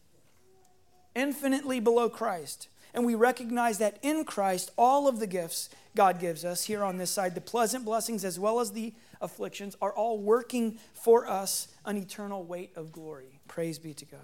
Infinitely 1.14 1.80
below 1.80 2.08
Christ. 2.08 2.68
And 2.94 3.04
we 3.04 3.14
recognize 3.14 3.78
that 3.78 3.98
in 4.00 4.24
Christ, 4.24 4.70
all 4.78 5.08
of 5.08 5.18
the 5.18 5.26
gifts 5.26 5.68
God 5.94 6.20
gives 6.20 6.44
us 6.44 6.64
here 6.64 6.82
on 6.82 6.96
this 6.96 7.10
side, 7.10 7.34
the 7.34 7.40
pleasant 7.40 7.84
blessings 7.84 8.24
as 8.24 8.38
well 8.38 8.60
as 8.60 8.72
the 8.72 8.94
afflictions, 9.20 9.76
are 9.82 9.92
all 9.92 10.18
working 10.18 10.78
for 10.94 11.28
us 11.28 11.68
an 11.84 11.96
eternal 11.96 12.44
weight 12.44 12.70
of 12.76 12.92
glory. 12.92 13.40
Praise 13.48 13.78
be 13.78 13.92
to 13.94 14.04
God. 14.04 14.20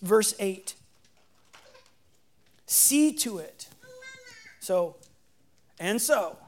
Verse 0.00 0.34
8 0.38 0.74
See 2.66 3.12
to 3.14 3.38
it. 3.38 3.66
So, 4.60 4.96
and 5.78 6.00
so, 6.00 6.38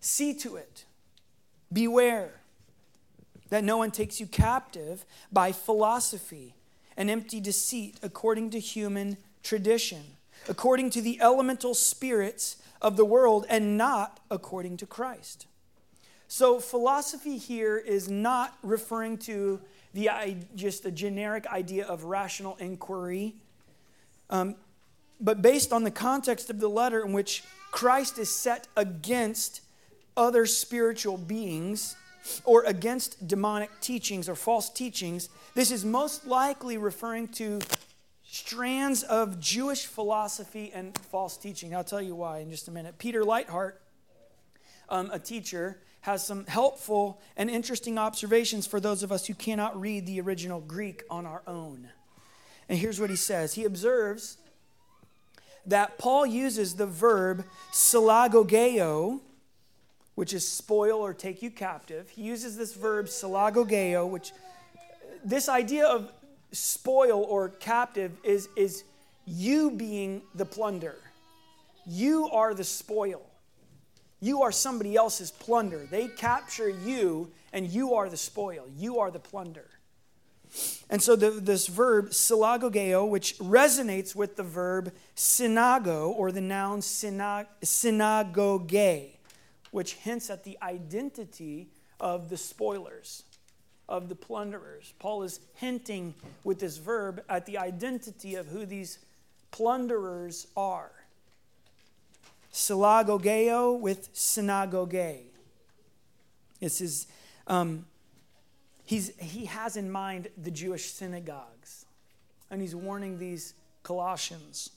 see 0.00 0.32
to 0.34 0.56
it. 0.56 0.84
Beware 1.72 2.30
that 3.54 3.62
no 3.62 3.76
one 3.76 3.92
takes 3.92 4.18
you 4.18 4.26
captive 4.26 5.06
by 5.30 5.52
philosophy 5.52 6.56
and 6.96 7.08
empty 7.08 7.38
deceit 7.38 7.96
according 8.02 8.50
to 8.50 8.58
human 8.58 9.16
tradition, 9.44 10.02
according 10.48 10.90
to 10.90 11.00
the 11.00 11.20
elemental 11.20 11.72
spirits 11.72 12.56
of 12.82 12.96
the 12.96 13.04
world, 13.04 13.46
and 13.48 13.78
not 13.78 14.18
according 14.28 14.76
to 14.76 14.86
Christ. 14.86 15.46
So, 16.26 16.58
philosophy 16.58 17.36
here 17.36 17.78
is 17.78 18.10
not 18.10 18.58
referring 18.60 19.18
to 19.18 19.60
the 19.92 20.10
just 20.56 20.84
a 20.84 20.90
generic 20.90 21.46
idea 21.46 21.86
of 21.86 22.02
rational 22.02 22.56
inquiry, 22.56 23.36
um, 24.30 24.56
but 25.20 25.42
based 25.42 25.72
on 25.72 25.84
the 25.84 25.92
context 25.92 26.50
of 26.50 26.58
the 26.58 26.66
letter 26.66 27.06
in 27.06 27.12
which 27.12 27.44
Christ 27.70 28.18
is 28.18 28.34
set 28.34 28.66
against 28.76 29.60
other 30.16 30.44
spiritual 30.44 31.16
beings 31.16 31.94
or 32.44 32.64
against 32.64 33.26
demonic 33.26 33.70
teachings 33.80 34.28
or 34.28 34.34
false 34.34 34.70
teachings, 34.70 35.28
this 35.54 35.70
is 35.70 35.84
most 35.84 36.26
likely 36.26 36.78
referring 36.78 37.28
to 37.28 37.60
strands 38.24 39.02
of 39.04 39.38
Jewish 39.38 39.86
philosophy 39.86 40.72
and 40.74 40.96
false 40.98 41.36
teaching. 41.36 41.74
I'll 41.74 41.84
tell 41.84 42.02
you 42.02 42.14
why 42.14 42.38
in 42.38 42.50
just 42.50 42.68
a 42.68 42.70
minute. 42.70 42.98
Peter 42.98 43.22
Leithart, 43.22 43.74
um, 44.88 45.10
a 45.12 45.18
teacher, 45.18 45.78
has 46.00 46.26
some 46.26 46.44
helpful 46.46 47.20
and 47.36 47.48
interesting 47.48 47.96
observations 47.96 48.66
for 48.66 48.80
those 48.80 49.02
of 49.02 49.10
us 49.10 49.26
who 49.26 49.34
cannot 49.34 49.80
read 49.80 50.04
the 50.04 50.20
original 50.20 50.60
Greek 50.60 51.02
on 51.08 51.24
our 51.26 51.42
own. 51.46 51.88
And 52.68 52.78
here's 52.78 53.00
what 53.00 53.10
he 53.10 53.16
says 53.16 53.54
He 53.54 53.64
observes 53.64 54.38
that 55.66 55.96
Paul 55.96 56.26
uses 56.26 56.74
the 56.74 56.86
verb 56.86 57.44
salagogeo 57.72 59.20
which 60.14 60.32
is 60.32 60.46
spoil 60.46 61.00
or 61.00 61.12
take 61.12 61.42
you 61.42 61.50
captive. 61.50 62.08
He 62.10 62.22
uses 62.22 62.56
this 62.56 62.74
verb 62.74 63.06
salagogeo, 63.06 64.08
which 64.08 64.32
this 65.24 65.48
idea 65.48 65.86
of 65.86 66.10
spoil 66.52 67.22
or 67.22 67.48
captive 67.48 68.12
is, 68.22 68.48
is 68.56 68.84
you 69.26 69.70
being 69.70 70.22
the 70.34 70.44
plunder. 70.44 70.96
You 71.86 72.28
are 72.30 72.54
the 72.54 72.64
spoil. 72.64 73.22
You 74.20 74.42
are 74.42 74.52
somebody 74.52 74.96
else's 74.96 75.30
plunder. 75.30 75.86
They 75.90 76.08
capture 76.08 76.70
you, 76.70 77.30
and 77.52 77.66
you 77.66 77.94
are 77.94 78.08
the 78.08 78.16
spoil. 78.16 78.66
You 78.76 79.00
are 79.00 79.10
the 79.10 79.18
plunder. 79.18 79.68
And 80.88 81.02
so 81.02 81.16
the, 81.16 81.30
this 81.30 81.66
verb, 81.66 82.10
synagogeo, 82.10 83.08
which 83.08 83.36
resonates 83.38 84.14
with 84.14 84.36
the 84.36 84.42
verb 84.42 84.92
synago, 85.16 86.08
or 86.08 86.30
the 86.30 86.40
noun 86.40 86.80
synag- 86.80 87.48
synagoge, 87.62 89.18
which 89.74 89.94
hints 89.94 90.30
at 90.30 90.44
the 90.44 90.56
identity 90.62 91.66
of 91.98 92.30
the 92.30 92.36
spoilers, 92.36 93.24
of 93.88 94.08
the 94.08 94.14
plunderers. 94.14 94.94
Paul 95.00 95.24
is 95.24 95.40
hinting 95.54 96.14
with 96.44 96.60
this 96.60 96.76
verb 96.76 97.24
at 97.28 97.44
the 97.44 97.58
identity 97.58 98.36
of 98.36 98.46
who 98.46 98.66
these 98.66 99.00
plunderers 99.50 100.46
are. 100.56 100.92
Synagogeo 102.52 103.76
with 103.76 104.10
synagoge. 104.12 105.24
This 106.60 106.80
is 106.80 107.08
um, 107.48 107.84
he's, 108.84 109.10
he 109.18 109.46
has 109.46 109.76
in 109.76 109.90
mind 109.90 110.28
the 110.40 110.52
Jewish 110.52 110.92
synagogues, 110.92 111.84
and 112.48 112.60
he's 112.60 112.76
warning 112.76 113.18
these 113.18 113.54
Colossians, 113.82 114.70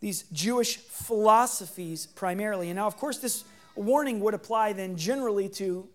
these 0.00 0.24
Jewish 0.34 0.76
philosophies 0.76 2.04
primarily. 2.04 2.68
And 2.68 2.76
now, 2.76 2.86
of 2.86 2.98
course, 2.98 3.16
this 3.16 3.44
warning 3.76 4.20
would 4.20 4.34
apply 4.34 4.72
then 4.72 4.96
generally 4.96 5.48
to 5.50 5.88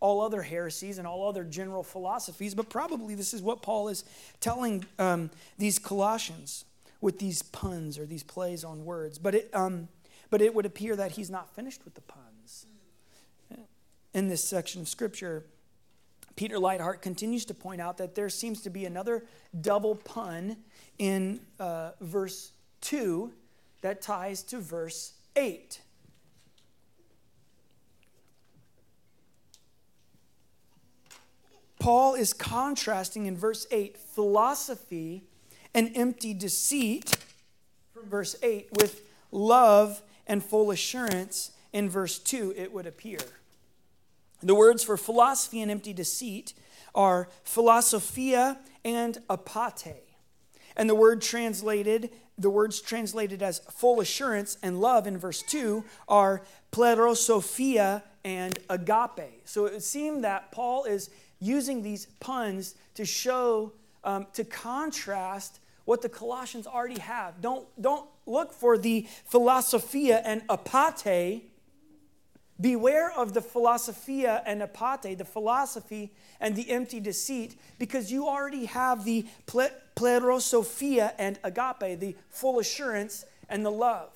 all 0.00 0.20
other 0.20 0.42
heresies 0.42 0.98
and 0.98 1.06
all 1.06 1.26
other 1.26 1.44
general 1.44 1.82
philosophies, 1.82 2.54
but 2.54 2.68
probably 2.68 3.14
this 3.14 3.32
is 3.32 3.40
what 3.40 3.62
Paul 3.62 3.88
is 3.88 4.04
telling 4.40 4.84
um, 4.98 5.30
these 5.56 5.78
Colossians 5.78 6.64
with 7.00 7.18
these 7.18 7.42
puns 7.42 7.98
or 7.98 8.04
these 8.04 8.22
plays 8.22 8.64
on 8.64 8.84
words. 8.84 9.18
But 9.18 9.34
it, 9.34 9.50
um, 9.54 9.88
but 10.30 10.42
it 10.42 10.54
would 10.54 10.66
appear 10.66 10.96
that 10.96 11.12
he's 11.12 11.30
not 11.30 11.54
finished 11.54 11.84
with 11.84 11.94
the 11.94 12.00
puns. 12.02 12.66
In 14.12 14.28
this 14.28 14.44
section 14.44 14.80
of 14.80 14.88
Scripture, 14.88 15.44
Peter 16.36 16.56
Leithart 16.56 17.00
continues 17.00 17.44
to 17.46 17.54
point 17.54 17.80
out 17.80 17.98
that 17.98 18.14
there 18.14 18.28
seems 18.28 18.62
to 18.62 18.70
be 18.70 18.84
another 18.84 19.24
double 19.60 19.94
pun 19.94 20.56
in 20.98 21.40
uh, 21.58 21.90
verse 22.00 22.52
2 22.82 23.32
that 23.80 24.02
ties 24.02 24.42
to 24.42 24.58
verse 24.58 25.14
8. 25.36 25.80
Paul 31.78 32.14
is 32.14 32.32
contrasting 32.32 33.26
in 33.26 33.36
verse 33.36 33.66
8 33.70 33.96
philosophy 33.96 35.24
and 35.74 35.90
empty 35.94 36.32
deceit 36.32 37.16
from 37.92 38.08
verse 38.08 38.36
8 38.42 38.68
with 38.78 39.02
love 39.30 40.02
and 40.26 40.42
full 40.42 40.70
assurance 40.70 41.52
in 41.72 41.90
verse 41.90 42.18
2, 42.18 42.54
it 42.56 42.72
would 42.72 42.86
appear. 42.86 43.18
The 44.42 44.54
words 44.54 44.84
for 44.84 44.96
philosophy 44.96 45.60
and 45.60 45.70
empty 45.70 45.92
deceit 45.92 46.54
are 46.94 47.28
philosophia 47.42 48.58
and 48.84 49.18
apate. 49.28 49.94
And 50.76 50.88
the 50.88 50.94
word 50.94 51.22
translated, 51.22 52.10
the 52.36 52.50
words 52.50 52.80
translated 52.80 53.42
as 53.42 53.60
full 53.70 54.00
assurance 54.00 54.58
and 54.62 54.80
love 54.80 55.06
in 55.06 55.18
verse 55.18 55.42
2 55.42 55.84
are 56.08 56.42
plerophoria 56.72 58.02
and 58.24 58.58
agape. 58.68 59.42
So 59.44 59.66
it 59.66 59.72
would 59.72 59.82
seem 59.82 60.22
that 60.22 60.52
Paul 60.52 60.84
is 60.84 61.10
using 61.40 61.82
these 61.82 62.06
puns 62.20 62.74
to 62.94 63.04
show, 63.04 63.72
um, 64.02 64.26
to 64.32 64.44
contrast 64.44 65.60
what 65.84 66.02
the 66.02 66.08
Colossians 66.08 66.66
already 66.66 67.00
have. 67.00 67.40
Don't, 67.40 67.66
don't 67.80 68.08
look 68.26 68.52
for 68.52 68.78
the 68.78 69.06
philosophia 69.26 70.22
and 70.24 70.46
apate 70.48 71.42
Beware 72.60 73.10
of 73.10 73.34
the 73.34 73.40
philosophia 73.40 74.40
and 74.46 74.62
apate, 74.62 75.18
the 75.18 75.24
philosophy 75.24 76.12
and 76.40 76.54
the 76.54 76.70
empty 76.70 77.00
deceit, 77.00 77.58
because 77.80 78.12
you 78.12 78.28
already 78.28 78.66
have 78.66 79.04
the 79.04 79.26
plerophoria 79.46 81.12
and 81.18 81.38
agape, 81.42 81.98
the 81.98 82.14
full 82.30 82.60
assurance 82.60 83.24
and 83.48 83.66
the 83.66 83.70
love. 83.70 84.12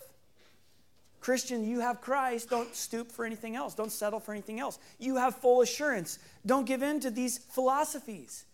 Christian, 1.21 1.69
you 1.69 1.81
have 1.81 2.01
Christ. 2.01 2.51
Don't 2.51 2.75
stoop 2.75 3.11
for 3.11 3.25
anything 3.25 3.57
else. 3.57 3.75
Don't 3.75 3.93
settle 3.93 4.21
for 4.21 4.33
anything 4.33 4.61
else. 4.61 4.79
You 4.99 5.17
have 5.17 5.37
full 5.37 5.63
assurance. 5.63 6.19
Don't 6.47 6.65
give 6.65 6.83
in 6.83 7.01
to 7.01 7.11
these 7.11 7.39
philosophies. 7.39 8.45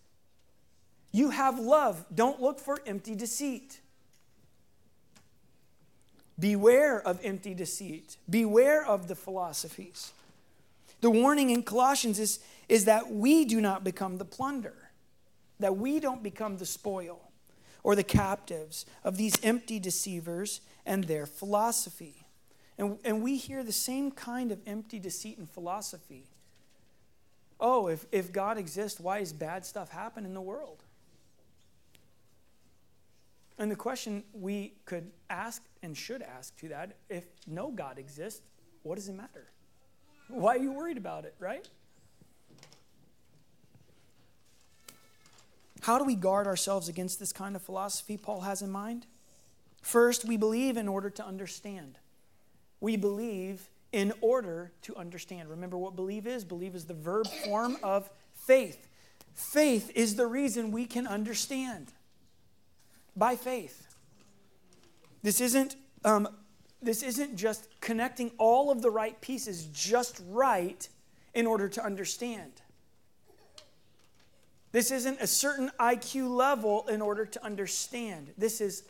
You 1.11 1.29
have 1.29 1.59
love. 1.59 2.03
Don't 2.13 2.41
look 2.41 2.59
for 2.59 2.79
empty 2.85 3.15
deceit. 3.15 3.79
Beware 6.37 7.01
of 7.01 7.19
empty 7.23 7.53
deceit. 7.53 8.17
Beware 8.29 8.85
of 8.85 9.07
the 9.07 9.15
philosophies. 9.15 10.11
The 11.01 11.09
warning 11.09 11.51
in 11.51 11.63
Colossians 11.63 12.19
is, 12.19 12.39
is 12.67 12.85
that 12.85 13.11
we 13.11 13.45
do 13.45 13.61
not 13.61 13.83
become 13.83 14.17
the 14.17 14.25
plunder, 14.25 14.73
that 15.59 15.77
we 15.77 15.99
don't 15.99 16.23
become 16.23 16.57
the 16.57 16.65
spoil 16.65 17.19
or 17.83 17.95
the 17.95 18.03
captives 18.03 18.85
of 19.03 19.15
these 19.15 19.37
empty 19.43 19.79
deceivers 19.79 20.61
and 20.85 21.03
their 21.03 21.25
philosophy. 21.25 22.24
And, 22.77 22.97
and 23.05 23.21
we 23.21 23.37
hear 23.37 23.63
the 23.63 23.71
same 23.71 24.11
kind 24.11 24.51
of 24.51 24.59
empty 24.67 24.99
deceit 24.99 25.37
and 25.37 25.49
philosophy. 25.49 26.25
Oh, 27.59 27.87
if, 27.87 28.05
if 28.11 28.33
God 28.33 28.57
exists, 28.57 28.99
why 28.99 29.19
is 29.19 29.31
bad 29.31 29.65
stuff 29.65 29.89
happen 29.89 30.25
in 30.25 30.33
the 30.33 30.41
world? 30.41 30.83
And 33.57 33.71
the 33.71 33.75
question 33.75 34.23
we 34.33 34.73
could 34.83 35.11
ask 35.29 35.63
and 35.81 35.95
should 35.95 36.21
ask 36.21 36.57
to 36.59 36.69
that 36.69 36.97
if 37.09 37.23
no 37.47 37.71
God 37.71 37.97
exists, 37.97 38.41
what 38.83 38.95
does 38.95 39.07
it 39.07 39.13
matter? 39.13 39.47
Why 40.27 40.55
are 40.55 40.59
you 40.59 40.73
worried 40.73 40.97
about 40.97 41.23
it, 41.23 41.35
right? 41.39 41.67
How 45.81 45.97
do 45.97 46.03
we 46.03 46.15
guard 46.15 46.47
ourselves 46.47 46.89
against 46.89 47.19
this 47.19 47.31
kind 47.31 47.55
of 47.55 47.61
philosophy 47.61 48.17
Paul 48.17 48.41
has 48.41 48.61
in 48.61 48.71
mind? 48.71 49.05
First, 49.81 50.25
we 50.25 50.35
believe 50.35 50.77
in 50.77 50.87
order 50.87 51.11
to 51.11 51.25
understand. 51.25 51.99
We 52.79 52.97
believe 52.97 53.69
in 53.91 54.13
order 54.21 54.71
to 54.83 54.95
understand. 54.97 55.49
Remember 55.49 55.77
what 55.77 55.95
believe 55.95 56.27
is? 56.27 56.43
Believe 56.43 56.75
is 56.75 56.85
the 56.85 56.93
verb 56.93 57.27
form 57.45 57.77
of 57.81 58.09
faith. 58.33 58.87
Faith 59.33 59.91
is 59.95 60.15
the 60.15 60.27
reason 60.27 60.71
we 60.71 60.85
can 60.85 61.07
understand 61.07 61.93
by 63.15 63.35
faith. 63.35 63.95
This 65.23 65.41
isn't, 65.41 65.75
um, 66.03 66.27
this 66.81 67.03
isn't 67.03 67.35
just 67.35 67.67
connecting 67.81 68.31
all 68.37 68.71
of 68.71 68.81
the 68.81 68.91
right 68.91 69.19
pieces 69.21 69.65
just 69.67 70.21
right 70.29 70.87
in 71.33 71.47
order 71.47 71.67
to 71.69 71.83
understand. 71.83 72.51
This 74.71 74.91
isn't 74.91 75.21
a 75.21 75.27
certain 75.27 75.71
IQ 75.79 76.29
level 76.35 76.85
in 76.89 77.01
order 77.01 77.25
to 77.25 77.45
understand. 77.45 78.33
This 78.37 78.59
is 78.59 78.83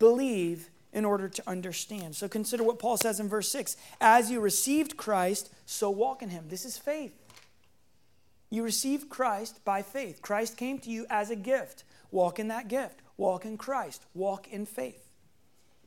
believe 0.00 0.70
in 0.92 1.04
order 1.04 1.28
to 1.28 1.42
understand. 1.46 2.16
So 2.16 2.28
consider 2.28 2.64
what 2.64 2.78
Paul 2.78 2.96
says 2.96 3.20
in 3.20 3.28
verse 3.28 3.50
6 3.50 3.76
As 4.00 4.30
you 4.30 4.40
received 4.40 4.96
Christ, 4.96 5.52
so 5.66 5.90
walk 5.90 6.22
in 6.22 6.30
him. 6.30 6.46
This 6.48 6.64
is 6.64 6.78
faith. 6.78 7.14
You 8.50 8.64
received 8.64 9.08
Christ 9.08 9.64
by 9.64 9.82
faith. 9.82 10.20
Christ 10.22 10.56
came 10.56 10.78
to 10.80 10.90
you 10.90 11.06
as 11.08 11.30
a 11.30 11.36
gift. 11.36 11.84
Walk 12.10 12.38
in 12.38 12.48
that 12.48 12.68
gift. 12.68 13.00
Walk 13.16 13.44
in 13.44 13.56
Christ. 13.56 14.04
Walk 14.14 14.48
in 14.48 14.66
faith. 14.66 15.06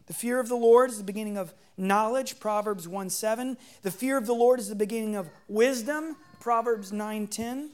The 0.06 0.14
fear 0.14 0.39
of 0.39 0.47
the 0.47 0.56
Lord 0.56 0.89
is 0.89 0.97
the 0.97 1.04
beginning 1.04 1.38
of 1.38 1.54
knowledge, 1.78 2.39
Proverbs 2.39 2.88
1 2.88 3.10
7. 3.10 3.58
The 3.82 3.91
fear 3.91 4.18
of 4.18 4.26
the 4.26 4.34
Lord 4.34 4.60
is 4.60 4.70
the 4.70 4.76
beginning 4.76 5.16
of 5.16 5.30
wisdom, 5.47 6.16
Proverbs 6.39 6.91
9 6.91 7.28
10. 7.28 7.70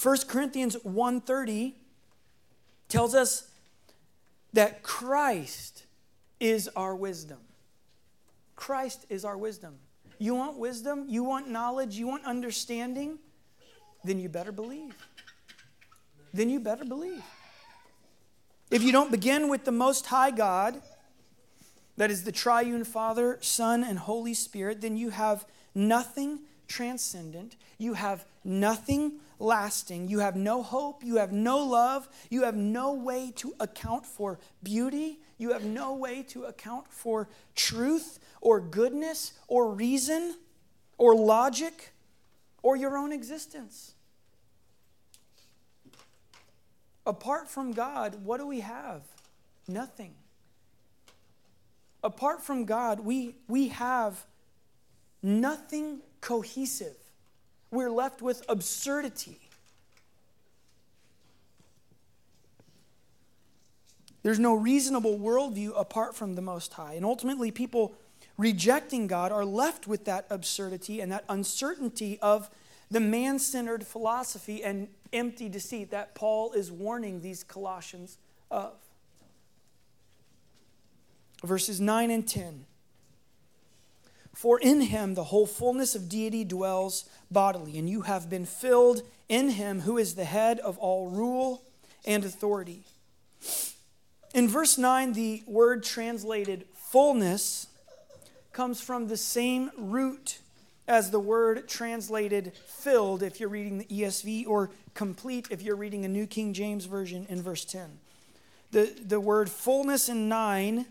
1 0.00 0.16
Corinthians 0.26 0.76
1:30 0.76 1.74
tells 2.88 3.14
us 3.14 3.48
that 4.52 4.82
Christ 4.82 5.81
is 6.42 6.68
our 6.74 6.96
wisdom. 6.96 7.38
Christ 8.56 9.06
is 9.08 9.24
our 9.24 9.38
wisdom. 9.38 9.76
You 10.18 10.34
want 10.34 10.58
wisdom? 10.58 11.06
You 11.08 11.22
want 11.22 11.48
knowledge? 11.48 11.94
You 11.94 12.08
want 12.08 12.24
understanding? 12.24 13.20
Then 14.02 14.18
you 14.18 14.28
better 14.28 14.50
believe. 14.50 14.96
Then 16.34 16.50
you 16.50 16.58
better 16.58 16.84
believe. 16.84 17.22
If 18.72 18.82
you 18.82 18.90
don't 18.90 19.12
begin 19.12 19.48
with 19.48 19.64
the 19.64 19.72
Most 19.72 20.06
High 20.06 20.32
God, 20.32 20.82
that 21.96 22.10
is 22.10 22.24
the 22.24 22.32
triune 22.32 22.84
Father, 22.84 23.38
Son, 23.40 23.84
and 23.84 23.98
Holy 23.98 24.34
Spirit, 24.34 24.80
then 24.80 24.96
you 24.96 25.10
have 25.10 25.46
nothing 25.76 26.40
transcendent. 26.66 27.56
You 27.78 27.94
have 27.94 28.24
nothing 28.42 29.20
lasting. 29.38 30.08
You 30.08 30.20
have 30.20 30.34
no 30.34 30.62
hope. 30.62 31.04
You 31.04 31.16
have 31.16 31.32
no 31.32 31.58
love. 31.58 32.08
You 32.30 32.44
have 32.44 32.56
no 32.56 32.94
way 32.94 33.32
to 33.36 33.54
account 33.60 34.06
for 34.06 34.40
beauty. 34.62 35.20
You 35.42 35.50
have 35.50 35.64
no 35.64 35.94
way 35.94 36.22
to 36.28 36.44
account 36.44 36.86
for 36.88 37.28
truth 37.56 38.20
or 38.40 38.60
goodness 38.60 39.32
or 39.48 39.74
reason 39.74 40.36
or 40.98 41.16
logic 41.16 41.92
or 42.62 42.76
your 42.76 42.96
own 42.96 43.12
existence. 43.12 43.94
Apart 47.04 47.48
from 47.48 47.72
God, 47.72 48.24
what 48.24 48.38
do 48.38 48.46
we 48.46 48.60
have? 48.60 49.02
Nothing. 49.66 50.14
Apart 52.04 52.40
from 52.40 52.64
God, 52.64 53.00
we, 53.00 53.34
we 53.48 53.66
have 53.66 54.24
nothing 55.24 56.02
cohesive. 56.20 56.94
We're 57.72 57.90
left 57.90 58.22
with 58.22 58.44
absurdity. 58.48 59.41
There's 64.22 64.38
no 64.38 64.54
reasonable 64.54 65.18
worldview 65.18 65.72
apart 65.78 66.14
from 66.14 66.34
the 66.34 66.42
Most 66.42 66.74
High. 66.74 66.94
And 66.94 67.04
ultimately, 67.04 67.50
people 67.50 67.94
rejecting 68.38 69.06
God 69.06 69.32
are 69.32 69.44
left 69.44 69.86
with 69.86 70.04
that 70.04 70.26
absurdity 70.30 71.00
and 71.00 71.10
that 71.12 71.24
uncertainty 71.28 72.18
of 72.20 72.48
the 72.90 73.00
man 73.00 73.38
centered 73.38 73.86
philosophy 73.86 74.62
and 74.62 74.88
empty 75.12 75.48
deceit 75.48 75.90
that 75.90 76.14
Paul 76.14 76.52
is 76.52 76.70
warning 76.70 77.20
these 77.20 77.42
Colossians 77.42 78.18
of. 78.50 78.74
Verses 81.42 81.80
9 81.80 82.10
and 82.10 82.28
10. 82.28 82.66
For 84.34 84.58
in 84.60 84.82
him 84.82 85.14
the 85.14 85.24
whole 85.24 85.46
fullness 85.46 85.94
of 85.94 86.08
deity 86.08 86.44
dwells 86.44 87.08
bodily, 87.30 87.78
and 87.78 87.88
you 87.88 88.02
have 88.02 88.30
been 88.30 88.46
filled 88.46 89.02
in 89.28 89.50
him 89.50 89.80
who 89.80 89.98
is 89.98 90.14
the 90.14 90.24
head 90.24 90.58
of 90.60 90.78
all 90.78 91.08
rule 91.08 91.64
and 92.04 92.24
authority. 92.24 92.84
In 94.34 94.48
verse 94.48 94.78
9, 94.78 95.12
the 95.12 95.42
word 95.46 95.82
translated 95.82 96.64
fullness 96.74 97.66
comes 98.52 98.80
from 98.80 99.08
the 99.08 99.16
same 99.16 99.70
root 99.76 100.38
as 100.88 101.10
the 101.10 101.20
word 101.20 101.68
translated 101.68 102.52
filled 102.66 103.22
if 103.22 103.38
you're 103.38 103.48
reading 103.48 103.78
the 103.78 103.84
ESV 103.84 104.46
or 104.46 104.70
complete 104.94 105.48
if 105.50 105.62
you're 105.62 105.76
reading 105.76 106.04
a 106.04 106.08
New 106.08 106.26
King 106.26 106.52
James 106.52 106.86
Version 106.86 107.26
in 107.28 107.42
verse 107.42 107.64
10. 107.64 107.98
The, 108.72 108.94
the 109.04 109.20
word 109.20 109.50
fullness 109.50 110.08
in 110.08 110.28
9 110.28 110.86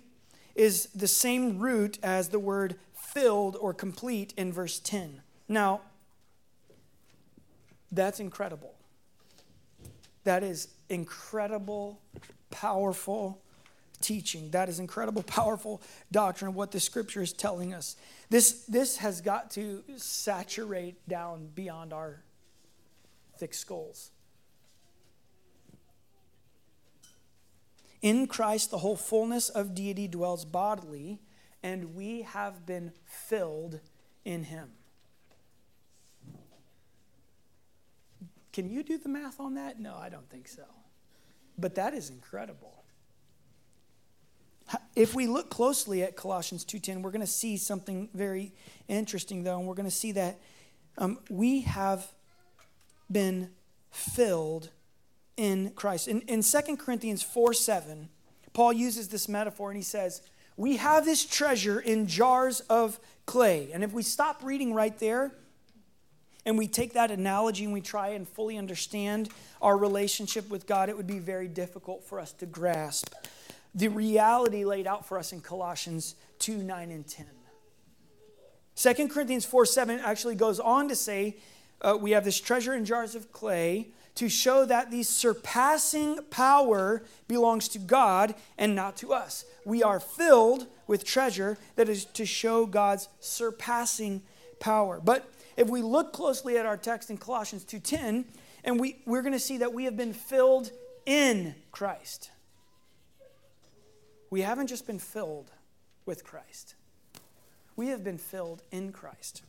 is 0.56 0.88
the 0.88 1.08
same 1.08 1.60
root 1.60 1.98
as 2.04 2.30
the 2.30 2.40
word 2.40 2.76
filled 2.94 3.56
or 3.58 3.74
complete 3.74 4.34
in 4.38 4.54
verse 4.54 4.80
10. 4.80 5.22
Now, 5.48 5.82
that's 7.92 8.20
incredible. 8.20 8.76
That 10.24 10.44
is 10.44 10.70
incredible, 10.90 12.00
powerful 12.52 13.42
teaching. 14.02 14.52
That 14.52 14.70
is 14.70 14.80
incredible, 14.80 15.24
powerful 15.28 15.82
doctrine 16.12 16.50
of 16.50 16.56
what 16.56 16.72
the 16.72 16.80
scripture 16.80 17.22
is 17.22 17.34
telling 17.34 17.74
us. 17.74 17.96
This, 18.30 18.64
this 18.66 18.98
has 18.98 19.22
got 19.22 19.52
to 19.52 19.84
saturate 19.98 21.08
down 21.08 21.50
beyond 21.54 21.94
our 21.94 22.22
thick 23.38 23.54
skulls. 23.54 24.12
In 28.02 28.26
Christ, 28.26 28.72
the 28.72 28.80
whole 28.80 28.96
fullness 28.96 29.50
of 29.50 29.76
deity 29.76 30.08
dwells 30.08 30.44
bodily 30.44 31.20
and 31.64 31.96
we 31.96 32.24
have 32.24 32.66
been 32.66 32.92
filled 33.06 33.80
in 34.26 34.44
him. 34.46 34.72
Can 38.52 38.70
you 38.70 38.84
do 38.84 38.98
the 38.98 39.10
math 39.10 39.40
on 39.40 39.54
that? 39.56 39.80
No, 39.80 39.96
I 39.96 40.10
don't 40.10 40.30
think 40.30 40.48
so. 40.48 40.64
But 41.58 41.76
that 41.76 41.94
is 41.94 42.10
incredible. 42.10 42.84
If 44.96 45.14
we 45.14 45.28
look 45.28 45.50
closely 45.50 46.02
at 46.04 46.16
Colossians 46.16 46.64
2:10, 46.64 47.02
we're 47.02 47.12
going 47.12 47.22
to 47.22 47.28
see 47.28 47.58
something 47.58 48.10
very 48.14 48.54
interesting 48.88 49.44
though, 49.44 49.60
and 49.60 49.68
we're 49.68 49.76
going 49.76 49.90
to 49.90 49.96
see 49.96 50.14
that 50.14 50.40
um, 50.98 51.20
we 51.30 51.62
have 51.62 52.08
been 53.12 53.50
filled 53.92 54.70
in 55.36 55.72
Christ. 55.72 56.08
In, 56.08 56.22
in 56.22 56.42
2 56.42 56.78
Corinthians 56.78 57.22
4 57.24 57.54
7, 57.54 58.10
Paul 58.54 58.74
uses 58.74 59.10
this 59.10 59.28
metaphor 59.28 59.72
and 59.72 59.78
he 59.78 59.84
says, 59.84 60.22
we 60.58 60.78
have 60.78 61.06
this 61.06 61.26
treasure 61.26 61.80
in 61.80 62.08
jars 62.08 62.60
of 62.62 63.00
clay. 63.26 63.72
And 63.74 63.84
if 63.84 63.94
we 63.94 64.04
stop 64.04 64.44
reading 64.44 64.74
right 64.74 64.98
there 65.00 65.34
and 66.46 66.58
we 66.58 66.68
take 66.68 66.94
that 66.94 67.12
analogy 67.12 67.64
and 67.64 67.74
we 67.74 67.82
try 67.82 68.10
and 68.10 68.28
fully 68.28 68.58
understand 68.58 69.30
our 69.62 69.78
relationship 69.78 70.50
with 70.50 70.66
God, 70.68 70.90
it 70.90 70.98
would 70.98 71.08
be 71.08 71.20
very 71.20 71.48
difficult 71.48 72.04
for 72.04 72.20
us 72.20 72.32
to 72.34 72.46
grasp 72.46 73.14
the 73.74 73.88
reality 73.88 74.66
laid 74.66 74.88
out 74.88 75.06
for 75.06 75.18
us 75.18 75.32
in 75.32 75.42
Colossians 75.42 76.16
2 76.40 76.58
9 76.58 76.92
and 76.92 77.08
10. 77.08 77.26
2 78.76 79.08
Corinthians 79.08 79.46
4 79.46 79.66
7 79.66 80.00
actually 80.00 80.36
goes 80.36 80.60
on 80.60 80.90
to 80.90 80.96
say, 80.96 81.38
uh, 81.82 81.98
We 82.00 82.12
have 82.12 82.26
this 82.26 82.40
treasure 82.40 82.74
in 82.74 82.86
jars 82.86 83.16
of 83.16 83.32
clay 83.32 83.90
to 84.16 84.28
show 84.28 84.66
that 84.66 84.92
the 84.92 85.04
surpassing 85.04 86.20
power 86.30 87.04
belongs 87.30 87.70
to 87.70 87.80
God 87.80 88.36
and 88.58 88.76
not 88.76 88.98
to 88.98 89.14
us. 89.14 89.46
We 89.66 89.84
are 89.84 90.02
filled 90.02 90.68
with 90.86 91.06
treasure 91.06 91.58
that 91.78 91.88
is 91.88 92.04
to 92.06 92.26
show 92.26 92.66
God's 92.66 93.08
surpassing 93.22 94.22
power. 94.60 95.00
But 95.02 95.32
if 95.62 95.70
we 95.70 95.84
look 95.84 96.12
closely 96.12 96.58
at 96.58 96.66
our 96.66 96.76
text 96.76 97.12
in 97.12 97.18
Colossians 97.18 97.64
2:10, 97.66 98.26
and 98.64 98.80
we, 98.80 99.00
we're 99.06 99.22
going 99.22 99.34
to 99.34 99.40
see 99.40 99.60
that 99.60 99.72
we 99.72 99.84
have 99.86 99.96
been 99.96 100.12
filled 100.12 100.72
in 101.06 101.54
Christ. 101.72 102.32
We 104.32 104.42
haven't 104.42 104.68
just 104.68 104.88
been 104.88 104.98
filled 104.98 105.52
with 106.08 106.24
Christ. 106.24 106.74
We 107.76 107.90
have 107.90 108.04
been 108.04 108.18
filled 108.18 108.64
in 108.72 108.92
Christ. 108.92 109.44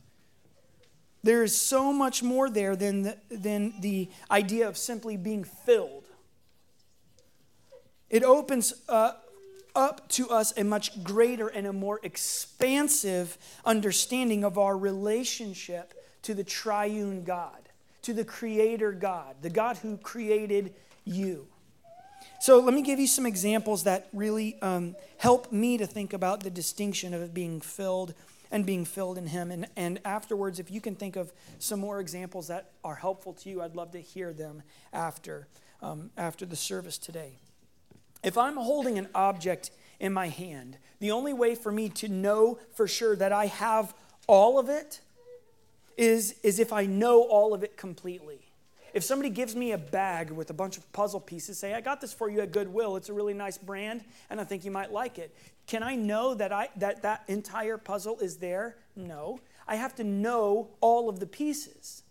There 1.23 1.41
is 1.41 1.59
so 1.59 1.91
much 1.91 2.21
more 2.21 2.47
there 2.47 2.75
than 2.75 3.01
the, 3.01 3.17
than 3.31 3.81
the 3.81 4.09
idea 4.29 4.67
of 4.67 4.77
simply 4.77 5.17
being 5.17 5.43
filled. 5.43 6.05
It 8.11 8.23
opens 8.23 8.73
uh, 8.87 9.13
up 9.73 10.09
to 10.09 10.29
us 10.29 10.55
a 10.57 10.63
much 10.63 11.03
greater 11.03 11.47
and 11.47 11.65
a 11.65 11.73
more 11.73 11.99
expansive 12.03 13.37
understanding 13.65 14.43
of 14.43 14.59
our 14.59 14.77
relationship 14.77 15.93
to 16.23 16.33
the 16.33 16.43
triune 16.43 17.23
God, 17.23 17.69
to 18.01 18.13
the 18.13 18.25
Creator 18.25 18.93
God, 18.93 19.35
the 19.41 19.49
God 19.49 19.77
who 19.77 19.97
created 19.97 20.73
you. 21.05 21.47
So, 22.39 22.59
let 22.59 22.73
me 22.73 22.81
give 22.81 22.99
you 22.99 23.07
some 23.07 23.25
examples 23.25 23.83
that 23.83 24.07
really 24.11 24.61
um, 24.61 24.95
help 25.17 25.51
me 25.51 25.77
to 25.77 25.85
think 25.85 26.13
about 26.13 26.41
the 26.41 26.49
distinction 26.49 27.13
of 27.13 27.33
being 27.33 27.61
filled 27.61 28.13
and 28.51 28.65
being 28.65 28.85
filled 28.85 29.17
in 29.17 29.27
Him. 29.27 29.51
And, 29.51 29.67
and 29.75 29.99
afterwards, 30.05 30.59
if 30.59 30.69
you 30.69 30.79
can 30.79 30.95
think 30.95 31.15
of 31.15 31.33
some 31.59 31.79
more 31.79 31.99
examples 31.99 32.47
that 32.47 32.71
are 32.83 32.95
helpful 32.95 33.33
to 33.33 33.49
you, 33.49 33.61
I'd 33.61 33.75
love 33.75 33.91
to 33.91 33.99
hear 33.99 34.31
them 34.31 34.61
after, 34.93 35.47
um, 35.81 36.11
after 36.17 36.45
the 36.45 36.55
service 36.55 36.97
today. 36.97 37.39
If 38.23 38.37
I'm 38.37 38.55
holding 38.55 38.97
an 38.97 39.09
object 39.15 39.71
in 39.99 40.13
my 40.13 40.27
hand, 40.27 40.77
the 40.99 41.11
only 41.11 41.33
way 41.33 41.55
for 41.55 41.71
me 41.71 41.89
to 41.89 42.07
know 42.07 42.59
for 42.73 42.87
sure 42.87 43.15
that 43.15 43.33
I 43.33 43.47
have 43.47 43.93
all 44.27 44.59
of 44.59 44.69
it 44.69 45.01
is, 45.97 46.35
is 46.43 46.59
if 46.59 46.73
I 46.73 46.85
know 46.85 47.23
all 47.23 47.53
of 47.53 47.63
it 47.63 47.77
completely. 47.77 48.39
If 48.93 49.03
somebody 49.03 49.31
gives 49.31 49.55
me 49.55 49.71
a 49.71 49.77
bag 49.77 50.29
with 50.29 50.51
a 50.51 50.53
bunch 50.53 50.77
of 50.77 50.91
puzzle 50.93 51.19
pieces, 51.19 51.57
say, 51.57 51.73
I 51.73 51.81
got 51.81 51.99
this 51.99 52.13
for 52.13 52.29
you 52.29 52.41
at 52.41 52.51
Goodwill, 52.51 52.95
it's 52.95 53.09
a 53.09 53.13
really 53.13 53.33
nice 53.33 53.57
brand, 53.57 54.03
and 54.29 54.39
I 54.39 54.43
think 54.43 54.65
you 54.65 54.71
might 54.71 54.91
like 54.91 55.17
it. 55.17 55.35
Can 55.65 55.81
I 55.81 55.95
know 55.95 56.35
that 56.35 56.51
I, 56.51 56.69
that, 56.77 57.01
that 57.01 57.23
entire 57.27 57.77
puzzle 57.77 58.19
is 58.19 58.37
there? 58.37 58.77
No. 58.95 59.39
I 59.67 59.77
have 59.77 59.95
to 59.95 60.03
know 60.03 60.69
all 60.79 61.09
of 61.09 61.19
the 61.19 61.25
pieces. 61.25 62.03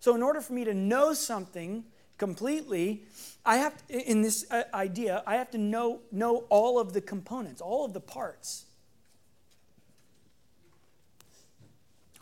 So, 0.00 0.14
in 0.14 0.22
order 0.22 0.40
for 0.40 0.52
me 0.52 0.64
to 0.64 0.74
know 0.74 1.14
something 1.14 1.84
completely, 2.18 3.02
I 3.44 3.56
have, 3.56 3.82
in 3.88 4.22
this 4.22 4.50
uh, 4.50 4.64
idea, 4.72 5.22
I 5.26 5.36
have 5.36 5.50
to 5.52 5.58
know, 5.58 6.00
know 6.10 6.44
all 6.48 6.78
of 6.78 6.92
the 6.92 7.00
components, 7.00 7.60
all 7.60 7.84
of 7.84 7.92
the 7.92 8.00
parts. 8.00 8.65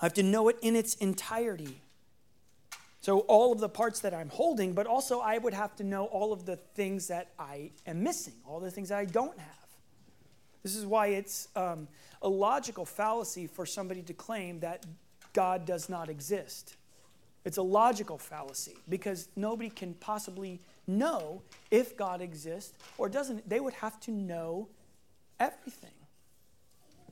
I 0.05 0.07
have 0.07 0.14
to 0.14 0.22
know 0.22 0.50
it 0.50 0.59
in 0.61 0.76
its 0.76 0.96
entirety. 0.96 1.80
So, 3.00 3.20
all 3.20 3.52
of 3.52 3.61
the 3.61 3.70
parts 3.70 4.00
that 4.00 4.12
I'm 4.12 4.28
holding, 4.28 4.74
but 4.74 4.86
also 4.86 5.20
I 5.20 5.38
would 5.38 5.55
have 5.55 5.74
to 5.76 5.82
know 5.82 6.05
all 6.05 6.30
of 6.30 6.44
the 6.44 6.57
things 6.57 7.07
that 7.07 7.28
I 7.38 7.70
am 7.86 8.02
missing, 8.02 8.34
all 8.46 8.61
the 8.61 8.70
things 8.70 8.90
that 8.90 8.98
I 8.98 9.07
don't 9.07 9.38
have. 9.38 9.66
This 10.62 10.76
is 10.76 10.84
why 10.84 11.07
it's 11.07 11.48
um, 11.57 11.88
a 12.20 12.28
logical 12.28 12.84
fallacy 12.84 13.46
for 13.46 13.64
somebody 13.64 14.02
to 14.02 14.12
claim 14.12 14.61
that 14.61 14.84
God 15.32 15.64
does 15.64 15.88
not 15.88 16.11
exist. 16.11 16.76
It's 17.46 17.57
a 17.57 17.62
logical 17.62 18.18
fallacy 18.18 18.76
because 18.90 19.28
nobody 19.36 19.70
can 19.70 19.94
possibly 19.94 20.61
know 20.86 21.40
if 21.70 21.96
God 21.96 22.20
exists 22.20 22.74
or 22.98 23.09
doesn't. 23.09 23.48
They 23.48 23.59
would 23.59 23.72
have 23.72 23.98
to 24.00 24.11
know 24.11 24.68
everything. 25.40 25.96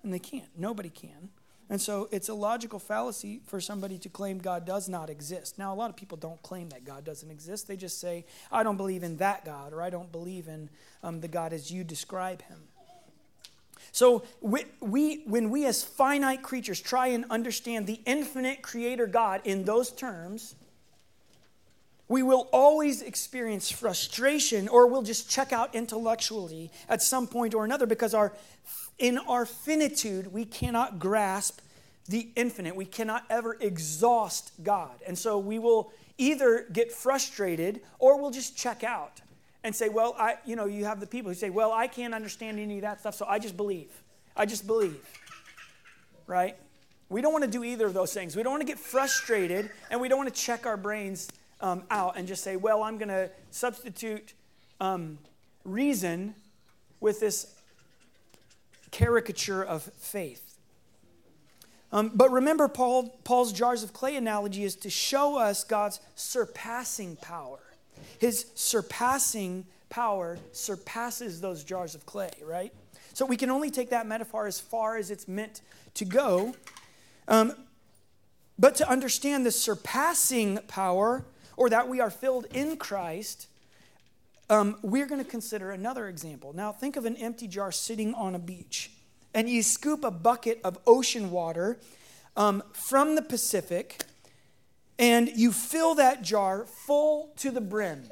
And 0.03 0.13
they 0.13 0.19
can't. 0.19 0.51
Nobody 0.59 0.91
can. 0.91 1.31
And 1.73 1.81
so 1.81 2.07
it's 2.13 2.29
a 2.29 2.35
logical 2.35 2.79
fallacy 2.79 3.41
for 3.47 3.59
somebody 3.59 3.97
to 4.01 4.11
claim 4.11 4.37
God 4.37 4.67
does 4.67 4.91
not 4.91 5.09
exist. 5.09 5.59
Now, 5.59 5.73
a 5.73 5.75
lot 5.75 5.89
of 5.89 5.97
people 5.97 6.19
don't 6.19 6.41
claim 6.43 6.69
that 6.69 6.85
God 6.85 7.03
doesn't 7.03 7.31
exist. 7.31 7.67
They 7.67 7.79
just 7.79 7.99
say, 7.99 8.27
I 8.53 8.63
don't 8.63 8.77
believe 8.77 9.03
in 9.03 9.17
that 9.17 9.47
God, 9.47 9.73
or 9.73 9.81
I 9.81 9.89
don't 9.89 10.13
believe 10.13 10.49
in 10.49 10.69
um, 11.03 11.23
the 11.23 11.29
God 11.29 11.55
as 11.55 11.71
you 11.71 11.83
describe 11.83 12.43
him. 12.43 12.59
So, 13.91 14.23
we, 14.43 14.67
we, 14.83 15.23
when 15.25 15.49
we 15.49 15.65
as 15.65 15.83
finite 15.83 16.43
creatures 16.43 16.79
try 16.79 17.07
and 17.07 17.25
understand 17.31 17.87
the 17.87 18.03
infinite 18.05 18.61
creator 18.61 19.07
God 19.07 19.41
in 19.45 19.65
those 19.65 19.91
terms, 19.91 20.55
we 22.13 22.23
will 22.23 22.47
always 22.53 23.01
experience 23.01 23.71
frustration 23.71 24.69
or 24.69 24.87
we'll 24.87 25.01
just 25.01 25.31
check 25.31 25.51
out 25.51 25.75
intellectually 25.75 26.71
at 26.87 27.01
some 27.01 27.27
point 27.27 27.55
or 27.55 27.65
another 27.65 27.87
because 27.87 28.13
our 28.13 28.35
in 28.99 29.17
our 29.17 29.47
finitude, 29.47 30.31
we 30.31 30.45
cannot 30.45 30.99
grasp 30.99 31.61
the 32.07 32.29
infinite. 32.37 32.77
We 32.77 32.85
cannot 32.85 33.25
ever 33.31 33.57
exhaust 33.59 34.53
God. 34.63 34.93
And 35.07 35.19
so 35.19 35.39
we 35.39 35.59
will 35.59 35.91
either 36.19 36.67
get 36.71 36.93
frustrated 36.93 37.81
or 37.99 38.21
we'll 38.21 38.31
just 38.31 38.59
check 38.59 38.85
out. 38.85 39.23
and 39.65 39.75
say, 39.75 39.89
well, 39.89 40.15
I, 40.19 40.37
you 40.45 40.55
know, 40.55 40.67
you 40.67 40.85
have 40.85 41.01
the 41.01 41.07
people 41.07 41.31
who 41.31 41.35
say, 41.35 41.49
well, 41.49 41.73
I 41.73 41.87
can't 41.87 42.13
understand 42.13 42.59
any 42.59 42.77
of 42.77 42.83
that 42.83 43.01
stuff, 43.01 43.15
so 43.15 43.25
I 43.27 43.39
just 43.39 43.57
believe. 43.57 43.91
I 44.37 44.45
just 44.45 44.67
believe. 44.67 45.01
Right? 46.27 46.57
We 47.09 47.23
don't 47.23 47.33
want 47.33 47.45
to 47.45 47.51
do 47.51 47.63
either 47.65 47.87
of 47.87 47.95
those 47.95 48.13
things. 48.13 48.37
We 48.37 48.43
don't 48.43 48.53
want 48.53 48.63
to 48.63 48.67
get 48.67 48.79
frustrated 48.79 49.71
and 49.91 50.01
we 50.01 50.09
don't 50.09 50.19
want 50.19 50.35
to 50.35 50.41
check 50.41 50.67
our 50.67 50.77
brains 50.77 51.29
um, 51.63 51.85
out 51.91 52.17
and 52.17 52.29
just 52.29 52.43
say, 52.43 52.57
well, 52.57 52.83
I'm 52.83 52.99
going 52.99 53.09
to 53.09 53.31
substitute 53.51 54.35
um, 54.81 55.19
reason 55.65 56.35
with 57.01 57.21
this 57.21 57.55
caricature 58.91 59.63
of 59.63 59.83
faith. 59.83 60.59
Um, 61.93 62.11
but 62.15 62.31
remember, 62.31 62.69
Paul, 62.69 63.11
Paul's 63.25 63.53
jars 63.53 63.83
of 63.83 63.93
clay 63.93 64.17
analogy 64.17 64.65
is 64.65 64.77
to 64.77 64.91
show 64.91 65.37
us 65.37 65.63
God's 65.63 66.01
surpassing 66.15 67.17
power. 67.17 67.61
His 68.19 68.47
surpassing 68.55 69.67
power 69.91 70.39
surpasses 70.53 71.41
those 71.41 71.65
jars 71.65 71.95
of 71.95 72.07
clay, 72.07 72.31
right? 72.45 72.73
So 73.13 73.27
we 73.27 73.37
can 73.37 73.51
only 73.51 73.71
take 73.71 73.91
that 73.91 74.07
metaphor 74.07 74.47
as 74.47 74.59
far 74.59 74.97
as 74.97 75.11
it's 75.11 75.29
meant 75.29 75.61
to 75.95 76.05
go. 76.07 76.55
Um, 77.29 77.53
but 78.59 78.75
to 78.77 78.89
understand 78.89 79.45
the 79.45 79.51
surpassing 79.51 80.59
power, 80.67 81.25
or 81.57 81.71
that 81.71 81.89
we 81.89 82.01
are 82.01 82.11
filled 82.11 82.47
in 82.53 82.77
Christ, 82.77 83.49
um, 84.51 84.77
we're 84.83 85.07
going 85.07 85.23
to 85.23 85.31
consider 85.31 85.71
another 85.71 86.09
example. 86.09 86.53
Now, 86.53 86.73
think 86.73 86.97
of 86.97 87.05
an 87.05 87.17
empty 87.17 87.49
jar 87.49 87.73
sitting 87.73 88.15
on 88.15 88.35
a 88.35 88.39
beach, 88.39 88.91
and 89.35 89.49
you 89.49 89.63
scoop 89.63 90.05
a 90.05 90.11
bucket 90.11 90.61
of 90.65 90.79
ocean 90.87 91.31
water 91.31 91.79
um, 92.37 92.63
from 92.73 93.15
the 93.15 93.23
Pacific, 93.23 94.03
and 94.99 95.29
you 95.35 95.53
fill 95.53 95.95
that 95.95 96.23
jar 96.23 96.67
full 96.67 97.33
to 97.37 97.51
the 97.51 97.61
brim. 97.61 98.05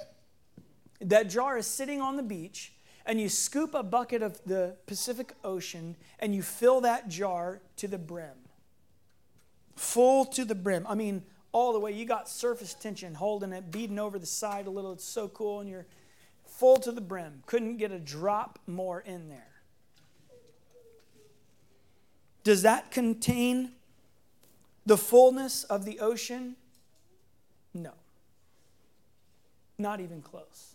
That 1.01 1.28
jar 1.28 1.59
is 1.59 1.66
sitting 1.66 2.01
on 2.01 2.16
the 2.16 2.22
beach, 2.22 2.72
and 3.07 3.20
you 3.20 3.28
scoop 3.28 3.74
a 3.74 3.82
bucket 3.82 4.22
of 4.22 4.43
the 4.45 4.76
Pacific 4.86 5.32
Ocean, 5.43 5.97
and 6.18 6.34
you 6.34 6.43
fill 6.43 6.80
that 6.82 7.09
jar 7.09 7.61
to 7.76 7.88
the 7.88 7.99
brim. 7.99 8.36
Full 9.76 10.26
to 10.26 10.45
the 10.45 10.55
brim. 10.55 10.86
I 10.88 10.95
mean, 10.95 11.22
all 11.53 11.72
the 11.72 11.80
way. 11.80 11.92
You 11.92 12.05
got 12.05 12.28
surface 12.28 12.74
tension 12.74 13.14
holding 13.14 13.53
it, 13.53 13.70
beating 13.70 13.98
over 13.98 14.18
the 14.18 14.26
side 14.26 14.66
a 14.66 14.70
little. 14.70 14.92
It's 14.92 15.05
so 15.05 15.28
cool, 15.28 15.61
and 15.61 15.68
you're 15.68 15.86
full 16.46 16.76
to 16.78 16.92
the 16.92 17.01
brim. 17.01 17.42
Couldn't 17.46 17.78
get 17.78 17.92
a 17.92 17.98
drop 17.98 18.59
more 18.66 19.01
in 19.01 19.28
there. 19.28 19.46
Does 22.42 22.62
that 22.62 22.90
contain 22.90 23.72
the 24.86 24.96
fullness 24.96 25.64
of 25.64 25.84
the 25.84 26.01
ocean? 26.01 26.57
No. 27.74 27.92
Not 29.78 30.01
even 30.01 30.22
close. 30.22 30.74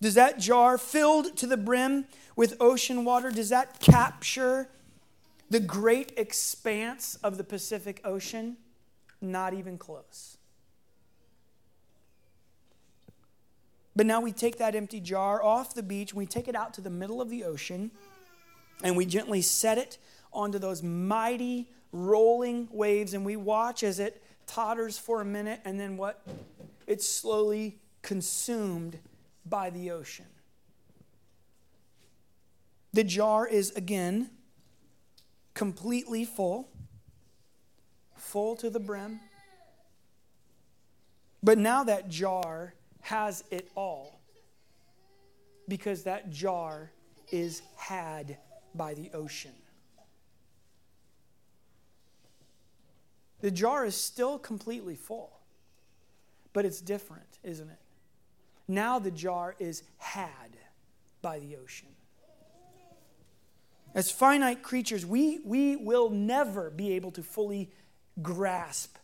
Does 0.00 0.14
that 0.14 0.38
jar 0.38 0.78
filled 0.78 1.36
to 1.38 1.46
the 1.46 1.56
brim 1.56 2.06
with 2.36 2.56
ocean 2.60 3.04
water, 3.04 3.30
does 3.30 3.50
that 3.50 3.80
capture 3.80 4.68
the 5.50 5.60
great 5.60 6.12
expanse 6.16 7.18
of 7.22 7.36
the 7.36 7.44
Pacific 7.44 8.00
Ocean? 8.04 8.56
Not 9.20 9.52
even 9.52 9.76
close. 9.76 10.38
But 13.94 14.06
now 14.06 14.20
we 14.20 14.32
take 14.32 14.58
that 14.58 14.74
empty 14.74 15.00
jar 15.00 15.42
off 15.42 15.74
the 15.74 15.82
beach, 15.82 16.14
we 16.14 16.24
take 16.24 16.48
it 16.48 16.54
out 16.54 16.72
to 16.74 16.80
the 16.80 16.90
middle 16.90 17.20
of 17.20 17.28
the 17.28 17.44
ocean, 17.44 17.90
and 18.82 18.96
we 18.96 19.04
gently 19.04 19.42
set 19.42 19.76
it 19.76 19.98
onto 20.32 20.58
those 20.58 20.82
mighty 20.82 21.68
rolling 21.92 22.68
waves, 22.70 23.12
and 23.12 23.26
we 23.26 23.36
watch 23.36 23.82
as 23.82 23.98
it 23.98 24.22
totters 24.46 24.96
for 24.96 25.20
a 25.20 25.24
minute, 25.24 25.60
and 25.64 25.78
then 25.78 25.96
what? 25.96 26.22
It's 26.86 27.06
slowly 27.06 27.78
consumed 28.00 28.98
by 29.44 29.70
the 29.70 29.90
ocean. 29.90 30.26
The 32.92 33.04
jar 33.04 33.46
is 33.46 33.70
again 33.72 34.30
completely 35.54 36.24
full, 36.24 36.68
full 38.16 38.56
to 38.56 38.70
the 38.70 38.80
brim. 38.80 39.20
But 41.42 41.58
now 41.58 41.84
that 41.84 42.08
jar 42.08 42.74
has 43.00 43.44
it 43.50 43.68
all 43.74 44.20
because 45.68 46.02
that 46.02 46.30
jar 46.30 46.90
is 47.30 47.62
had 47.76 48.36
by 48.74 48.94
the 48.94 49.10
ocean. 49.14 49.52
The 53.40 53.50
jar 53.50 53.86
is 53.86 53.94
still 53.94 54.38
completely 54.38 54.96
full, 54.96 55.40
but 56.52 56.66
it's 56.66 56.80
different, 56.80 57.38
isn't 57.42 57.70
it? 57.70 57.78
Now 58.68 58.98
the 58.98 59.10
jar 59.10 59.56
is 59.58 59.82
had 59.96 60.56
by 61.22 61.38
the 61.38 61.56
ocean. 61.56 61.88
As 63.94 64.10
finite 64.10 64.62
creatures, 64.62 65.04
we, 65.04 65.40
we 65.44 65.76
will 65.76 66.10
never 66.10 66.70
be 66.70 66.92
able 66.92 67.10
to 67.12 67.22
fully 67.22 67.70
grasp 68.22 68.96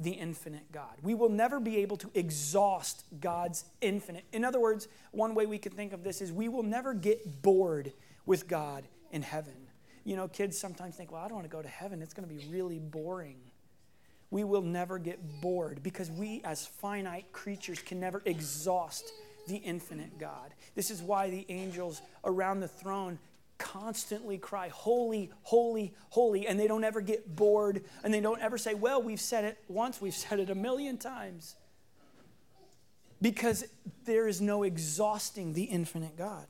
the 0.00 0.10
infinite 0.10 0.70
God. 0.72 0.96
We 1.02 1.14
will 1.14 1.28
never 1.28 1.60
be 1.60 1.78
able 1.78 1.96
to 1.98 2.10
exhaust 2.14 3.04
God's 3.20 3.64
infinite. 3.80 4.24
In 4.32 4.44
other 4.44 4.60
words, 4.60 4.88
one 5.12 5.34
way 5.34 5.46
we 5.46 5.58
can 5.58 5.72
think 5.72 5.92
of 5.92 6.02
this 6.02 6.20
is 6.20 6.32
we 6.32 6.48
will 6.48 6.62
never 6.62 6.94
get 6.94 7.42
bored 7.42 7.92
with 8.26 8.48
God 8.48 8.84
in 9.12 9.22
heaven. 9.22 9.54
You 10.04 10.16
know, 10.16 10.28
kids 10.28 10.58
sometimes 10.58 10.96
think, 10.96 11.12
well, 11.12 11.22
I 11.22 11.28
don't 11.28 11.36
want 11.36 11.48
to 11.48 11.56
go 11.56 11.62
to 11.62 11.68
heaven. 11.68 12.02
It's 12.02 12.12
going 12.12 12.28
to 12.28 12.34
be 12.34 12.44
really 12.50 12.78
boring. 12.78 13.38
We 14.30 14.44
will 14.44 14.62
never 14.62 14.98
get 14.98 15.40
bored 15.40 15.82
because 15.82 16.10
we, 16.10 16.42
as 16.44 16.66
finite 16.66 17.32
creatures, 17.32 17.78
can 17.78 18.00
never 18.00 18.20
exhaust 18.24 19.12
the 19.46 19.56
infinite 19.56 20.18
God. 20.18 20.52
This 20.74 20.90
is 20.90 21.00
why 21.00 21.30
the 21.30 21.46
angels 21.48 22.02
around 22.24 22.60
the 22.60 22.68
throne 22.68 23.18
constantly 23.64 24.36
cry, 24.36 24.68
Holy, 24.68 25.30
holy, 25.42 25.94
holy, 26.10 26.46
and 26.46 26.60
they 26.60 26.68
don't 26.68 26.84
ever 26.84 27.00
get 27.00 27.34
bored 27.34 27.82
and 28.04 28.12
they 28.12 28.20
don't 28.20 28.40
ever 28.40 28.58
say, 28.58 28.74
Well, 28.74 29.02
we've 29.02 29.20
said 29.20 29.44
it 29.44 29.58
once, 29.68 30.00
we've 30.00 30.14
said 30.14 30.38
it 30.38 30.50
a 30.50 30.54
million 30.54 30.98
times. 30.98 31.56
Because 33.22 33.64
there 34.04 34.28
is 34.28 34.42
no 34.42 34.64
exhausting 34.64 35.54
the 35.54 35.64
infinite 35.64 36.16
God. 36.16 36.46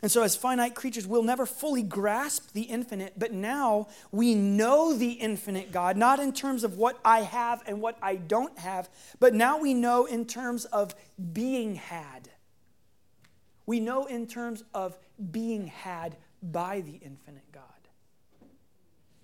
And 0.00 0.10
so, 0.10 0.22
as 0.22 0.34
finite 0.34 0.74
creatures, 0.74 1.06
we'll 1.06 1.22
never 1.22 1.44
fully 1.44 1.82
grasp 1.82 2.52
the 2.54 2.62
infinite, 2.62 3.12
but 3.18 3.32
now 3.32 3.88
we 4.10 4.34
know 4.34 4.94
the 4.94 5.12
infinite 5.12 5.70
God, 5.70 5.96
not 5.98 6.18
in 6.18 6.32
terms 6.32 6.64
of 6.64 6.78
what 6.78 6.98
I 7.04 7.20
have 7.20 7.62
and 7.66 7.80
what 7.80 7.98
I 8.02 8.16
don't 8.16 8.58
have, 8.58 8.88
but 9.20 9.34
now 9.34 9.58
we 9.58 9.74
know 9.74 10.06
in 10.06 10.24
terms 10.24 10.64
of 10.64 10.94
being 11.32 11.74
had. 11.74 12.31
We 13.66 13.80
know 13.80 14.06
in 14.06 14.26
terms 14.26 14.64
of 14.74 14.96
being 15.30 15.66
had 15.66 16.16
by 16.42 16.80
the 16.80 16.94
infinite 16.94 17.50
God. 17.52 17.62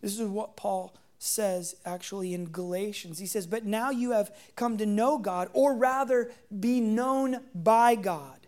This 0.01 0.19
is 0.19 0.29
what 0.29 0.57
Paul 0.57 0.95
says 1.19 1.75
actually 1.85 2.35
in 2.35 2.47
Galatians. 2.47 3.19
He 3.19 3.27
says, 3.27 3.47
But 3.47 3.65
now 3.65 3.91
you 3.91 4.13
have 4.13 4.35
come 4.55 4.79
to 4.79 4.87
know 4.87 5.19
God, 5.19 5.49
or 5.53 5.75
rather 5.75 6.31
be 6.59 6.81
known 6.81 7.41
by 7.55 7.97
God. 7.97 8.47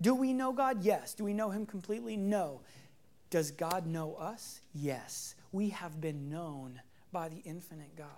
Do 0.00 0.14
we 0.14 0.32
know 0.32 0.52
God? 0.52 0.82
Yes. 0.82 1.14
Do 1.14 1.24
we 1.24 1.32
know 1.32 1.50
Him 1.50 1.64
completely? 1.64 2.16
No. 2.16 2.60
Does 3.30 3.50
God 3.50 3.86
know 3.86 4.14
us? 4.14 4.60
Yes. 4.74 5.34
We 5.52 5.70
have 5.70 6.00
been 6.00 6.28
known 6.28 6.80
by 7.12 7.28
the 7.28 7.40
infinite 7.44 7.96
God. 7.96 8.08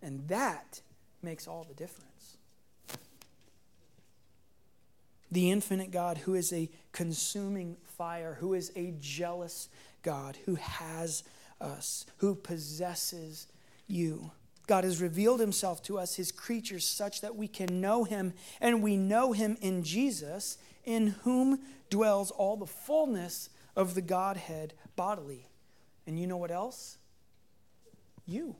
And 0.00 0.26
that 0.28 0.80
makes 1.22 1.46
all 1.46 1.64
the 1.64 1.74
difference 1.74 2.38
the 5.30 5.50
infinite 5.50 5.90
God 5.90 6.18
who 6.18 6.34
is 6.34 6.52
a 6.52 6.70
consuming 6.92 7.76
fire, 7.96 8.36
who 8.40 8.54
is 8.54 8.72
a 8.74 8.94
jealous 9.00 9.68
God, 10.02 10.38
who 10.46 10.56
has 10.56 11.22
us, 11.60 12.06
who 12.18 12.34
possesses 12.34 13.46
you. 13.86 14.30
God 14.66 14.84
has 14.84 15.00
revealed 15.00 15.40
himself 15.40 15.82
to 15.84 15.98
us, 15.98 16.14
his 16.14 16.30
creatures, 16.30 16.86
such 16.86 17.20
that 17.20 17.36
we 17.36 17.48
can 17.48 17.80
know 17.80 18.04
him, 18.04 18.32
and 18.60 18.82
we 18.82 18.96
know 18.96 19.32
him 19.32 19.56
in 19.60 19.82
Jesus, 19.82 20.58
in 20.84 21.08
whom 21.22 21.60
dwells 21.90 22.30
all 22.30 22.56
the 22.56 22.66
fullness 22.66 23.50
of 23.76 23.94
the 23.94 24.00
Godhead 24.00 24.74
bodily. 24.94 25.48
And 26.06 26.18
you 26.18 26.26
know 26.26 26.36
what 26.36 26.50
else? 26.50 26.98
You. 28.26 28.56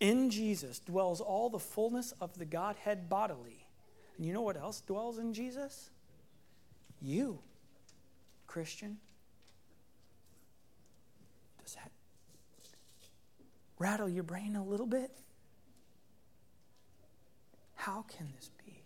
In 0.00 0.30
Jesus 0.30 0.78
dwells 0.78 1.20
all 1.20 1.50
the 1.50 1.58
fullness 1.58 2.12
of 2.20 2.38
the 2.38 2.44
Godhead 2.44 3.08
bodily. 3.08 3.63
And 4.16 4.26
you 4.26 4.32
know 4.32 4.42
what 4.42 4.56
else 4.56 4.80
dwells 4.80 5.18
in 5.18 5.32
Jesus? 5.34 5.90
You, 7.00 7.38
Christian. 8.46 8.98
Does 11.62 11.74
that 11.74 11.90
rattle 13.78 14.08
your 14.08 14.22
brain 14.22 14.56
a 14.56 14.64
little 14.64 14.86
bit? 14.86 15.10
How 17.74 18.04
can 18.08 18.32
this 18.36 18.50
be? 18.64 18.80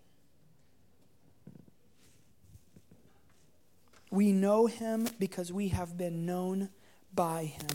We 4.10 4.32
know 4.32 4.66
him 4.66 5.06
because 5.18 5.52
we 5.52 5.68
have 5.68 5.96
been 5.98 6.24
known 6.24 6.70
by 7.14 7.44
him. 7.44 7.68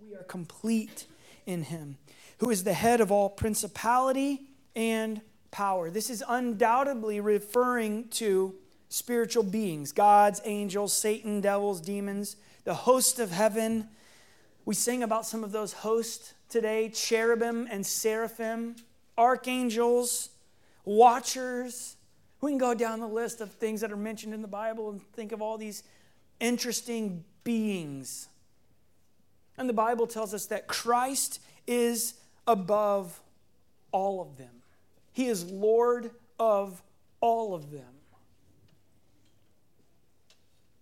We 0.00 0.14
are 0.14 0.22
complete 0.24 1.06
in 1.46 1.62
him, 1.64 1.96
who 2.38 2.50
is 2.50 2.64
the 2.64 2.74
head 2.74 3.00
of 3.00 3.10
all 3.10 3.30
principality 3.30 4.42
and 4.76 5.22
power. 5.50 5.90
This 5.90 6.10
is 6.10 6.22
undoubtedly 6.28 7.20
referring 7.20 8.08
to 8.08 8.54
spiritual 8.88 9.42
beings 9.42 9.92
gods, 9.92 10.40
angels, 10.44 10.92
Satan, 10.92 11.40
devils, 11.40 11.80
demons, 11.80 12.36
the 12.64 12.74
host 12.74 13.18
of 13.18 13.30
heaven. 13.30 13.88
We 14.64 14.74
sing 14.74 15.02
about 15.02 15.26
some 15.26 15.44
of 15.44 15.52
those 15.52 15.72
hosts 15.72 16.34
today 16.48 16.88
cherubim 16.88 17.68
and 17.70 17.86
seraphim, 17.86 18.76
archangels, 19.16 20.30
watchers. 20.84 21.96
We 22.40 22.50
can 22.50 22.58
go 22.58 22.74
down 22.74 23.00
the 23.00 23.08
list 23.08 23.40
of 23.40 23.50
things 23.52 23.80
that 23.80 23.90
are 23.90 23.96
mentioned 23.96 24.32
in 24.32 24.42
the 24.42 24.48
Bible 24.48 24.90
and 24.90 25.02
think 25.12 25.32
of 25.32 25.42
all 25.42 25.58
these 25.58 25.82
interesting 26.40 27.24
beings. 27.44 28.28
And 29.56 29.68
the 29.68 29.74
Bible 29.74 30.06
tells 30.06 30.32
us 30.32 30.46
that 30.46 30.68
Christ 30.68 31.40
is 31.66 32.14
above 32.46 33.20
all 33.90 34.20
of 34.22 34.36
them, 34.36 34.57
He 35.12 35.26
is 35.26 35.50
Lord 35.50 36.10
of 36.38 36.82
all 37.20 37.54
of 37.54 37.70
them. 37.70 37.98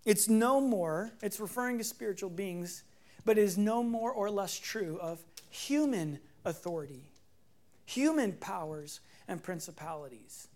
It's 0.05 0.29
no 0.29 0.61
more, 0.61 1.12
it's 1.20 1.41
referring 1.41 1.79
to 1.79 1.85
spiritual 1.85 2.31
beings, 2.31 2.85
but 3.24 3.39
it 3.39 3.43
is 3.43 3.59
no 3.59 3.83
more 3.83 4.12
or 4.12 4.31
less 4.31 4.57
true 4.57 4.99
of 5.03 5.24
human 5.51 6.20
authority, 6.45 7.11
human 7.85 8.33
powers 8.35 9.01
and 9.27 9.43
principalities. 9.43 10.47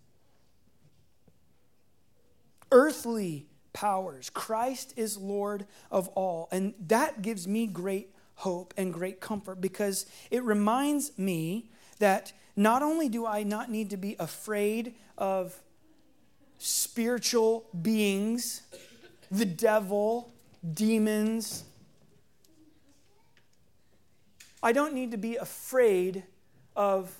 Earthly 2.71 3.47
powers. 3.73 4.29
Christ 4.29 4.93
is 4.95 5.17
Lord 5.17 5.65
of 5.91 6.07
all. 6.09 6.47
And 6.51 6.73
that 6.87 7.21
gives 7.21 7.47
me 7.47 7.67
great 7.67 8.13
hope 8.35 8.73
and 8.77 8.93
great 8.93 9.19
comfort 9.19 9.61
because 9.61 10.05
it 10.29 10.43
reminds 10.43 11.17
me 11.17 11.69
that 11.99 12.33
not 12.61 12.83
only 12.83 13.09
do 13.09 13.25
I 13.25 13.43
not 13.43 13.71
need 13.71 13.89
to 13.89 13.97
be 13.97 14.15
afraid 14.19 14.93
of 15.17 15.59
spiritual 16.59 17.65
beings, 17.81 18.61
the 19.31 19.45
devil, 19.45 20.31
demons, 20.73 21.63
I 24.61 24.73
don't 24.73 24.93
need 24.93 25.09
to 25.11 25.17
be 25.17 25.37
afraid 25.37 26.23
of 26.75 27.19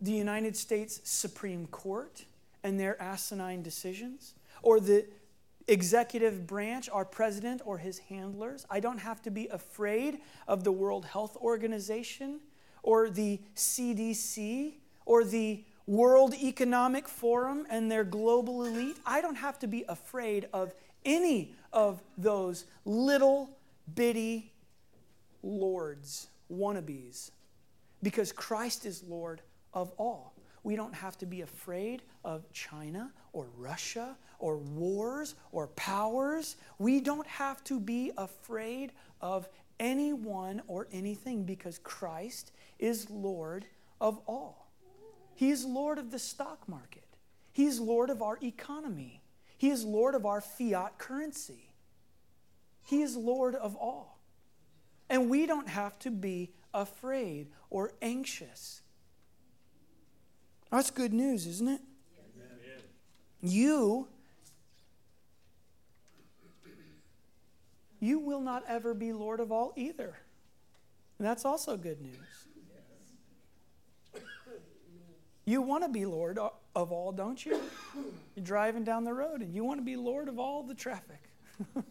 the 0.00 0.12
United 0.12 0.56
States 0.56 1.02
Supreme 1.04 1.66
Court 1.66 2.24
and 2.64 2.80
their 2.80 3.00
asinine 3.00 3.62
decisions, 3.62 4.34
or 4.62 4.80
the 4.80 5.04
executive 5.66 6.46
branch, 6.46 6.88
our 6.88 7.04
president 7.04 7.60
or 7.66 7.76
his 7.76 7.98
handlers. 7.98 8.64
I 8.70 8.80
don't 8.80 8.98
have 8.98 9.20
to 9.22 9.30
be 9.30 9.48
afraid 9.48 10.20
of 10.46 10.64
the 10.64 10.72
World 10.72 11.04
Health 11.04 11.36
Organization 11.36 12.40
or 12.88 13.10
the 13.10 13.38
CDC 13.54 14.72
or 15.04 15.22
the 15.22 15.62
World 15.86 16.32
Economic 16.32 17.06
Forum 17.06 17.66
and 17.68 17.92
their 17.92 18.02
global 18.02 18.64
elite. 18.64 18.96
I 19.04 19.20
don't 19.20 19.34
have 19.34 19.58
to 19.58 19.66
be 19.66 19.84
afraid 19.90 20.48
of 20.54 20.72
any 21.04 21.54
of 21.70 22.02
those 22.16 22.64
little 22.86 23.50
bitty 23.94 24.54
lords, 25.42 26.28
wannabes, 26.50 27.30
because 28.02 28.32
Christ 28.32 28.86
is 28.86 29.02
Lord 29.02 29.42
of 29.74 29.92
all. 29.98 30.32
We 30.62 30.74
don't 30.74 30.94
have 30.94 31.18
to 31.18 31.26
be 31.26 31.42
afraid 31.42 32.00
of 32.24 32.50
China 32.54 33.12
or 33.34 33.48
Russia 33.58 34.16
or 34.38 34.56
wars 34.56 35.34
or 35.52 35.66
powers. 35.68 36.56
We 36.78 37.00
don't 37.00 37.26
have 37.26 37.62
to 37.64 37.80
be 37.80 38.12
afraid 38.16 38.92
of 39.20 39.46
anyone 39.78 40.62
or 40.66 40.88
anything 40.90 41.44
because 41.44 41.78
Christ 41.80 42.52
is 42.78 43.10
Lord 43.10 43.66
of 44.00 44.20
all. 44.26 44.70
He 45.34 45.50
is 45.50 45.64
Lord 45.64 45.98
of 45.98 46.10
the 46.10 46.18
stock 46.18 46.68
market, 46.68 47.16
He 47.52 47.66
is 47.66 47.80
Lord 47.80 48.10
of 48.10 48.22
our 48.22 48.38
economy, 48.42 49.22
He 49.56 49.70
is 49.70 49.84
Lord 49.84 50.14
of 50.14 50.26
our 50.26 50.40
fiat 50.40 50.98
currency. 50.98 51.64
He 52.82 53.02
is 53.02 53.16
Lord 53.16 53.54
of 53.54 53.76
all. 53.76 54.18
And 55.10 55.28
we 55.28 55.44
don't 55.44 55.68
have 55.68 55.98
to 55.98 56.10
be 56.10 56.52
afraid 56.72 57.48
or 57.68 57.92
anxious. 58.00 58.80
That's 60.70 60.90
good 60.90 61.12
news, 61.12 61.46
isn't 61.46 61.68
it? 61.68 61.80
Amen. 62.34 62.82
You 63.42 64.08
you 68.00 68.18
will 68.18 68.40
not 68.40 68.64
ever 68.68 68.94
be 68.94 69.12
Lord 69.12 69.40
of 69.40 69.52
all 69.52 69.72
either. 69.76 70.16
And 71.18 71.26
that's 71.26 71.44
also 71.44 71.76
good 71.76 72.00
news. 72.00 72.16
You 75.48 75.62
want 75.62 75.82
to 75.82 75.88
be 75.88 76.04
Lord 76.04 76.38
of 76.76 76.92
all, 76.92 77.10
don't 77.10 77.42
you? 77.42 77.58
You're 78.34 78.44
driving 78.44 78.84
down 78.84 79.04
the 79.04 79.14
road 79.14 79.40
and 79.40 79.54
you 79.54 79.64
want 79.64 79.80
to 79.80 79.82
be 79.82 79.96
Lord 79.96 80.28
of 80.28 80.38
all 80.38 80.62
the 80.62 80.74
traffic. 80.74 81.22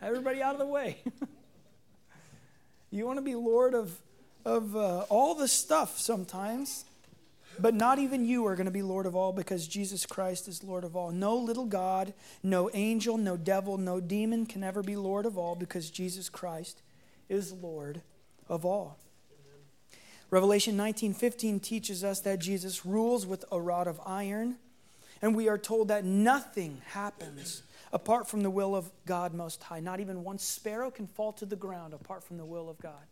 Everybody 0.00 0.40
out 0.40 0.52
of 0.52 0.60
the 0.60 0.66
way. 0.66 0.98
you 2.92 3.04
want 3.04 3.18
to 3.18 3.22
be 3.22 3.34
Lord 3.34 3.74
of, 3.74 3.98
of 4.44 4.76
uh, 4.76 5.00
all 5.08 5.34
the 5.34 5.48
stuff 5.48 5.98
sometimes. 5.98 6.84
But 7.58 7.74
not 7.74 7.98
even 7.98 8.24
you 8.24 8.46
are 8.46 8.54
going 8.54 8.66
to 8.66 8.70
be 8.70 8.82
Lord 8.82 9.06
of 9.06 9.16
all 9.16 9.32
because 9.32 9.66
Jesus 9.66 10.06
Christ 10.06 10.46
is 10.46 10.62
Lord 10.62 10.84
of 10.84 10.94
all. 10.94 11.10
No 11.10 11.34
little 11.36 11.66
God, 11.66 12.14
no 12.44 12.70
angel, 12.72 13.16
no 13.18 13.36
devil, 13.36 13.76
no 13.76 13.98
demon 13.98 14.46
can 14.46 14.62
ever 14.62 14.84
be 14.84 14.94
Lord 14.94 15.26
of 15.26 15.36
all 15.36 15.56
because 15.56 15.90
Jesus 15.90 16.28
Christ 16.28 16.80
is 17.28 17.52
Lord 17.52 18.02
of 18.48 18.64
all. 18.64 18.98
Revelation 20.30 20.76
19:15 20.76 21.60
teaches 21.60 22.04
us 22.04 22.20
that 22.20 22.38
Jesus 22.38 22.84
rules 22.84 23.26
with 23.26 23.44
a 23.50 23.60
rod 23.60 23.86
of 23.86 24.00
iron, 24.04 24.58
and 25.22 25.34
we 25.34 25.48
are 25.48 25.58
told 25.58 25.88
that 25.88 26.04
nothing 26.04 26.82
happens 26.88 27.62
apart 27.92 28.28
from 28.28 28.42
the 28.42 28.50
will 28.50 28.76
of 28.76 28.90
God 29.06 29.32
most 29.32 29.62
high. 29.64 29.80
Not 29.80 30.00
even 30.00 30.22
one 30.24 30.38
sparrow 30.38 30.90
can 30.90 31.06
fall 31.06 31.32
to 31.32 31.46
the 31.46 31.56
ground 31.56 31.94
apart 31.94 32.22
from 32.22 32.36
the 32.36 32.44
will 32.44 32.68
of 32.68 32.78
God. 32.78 33.06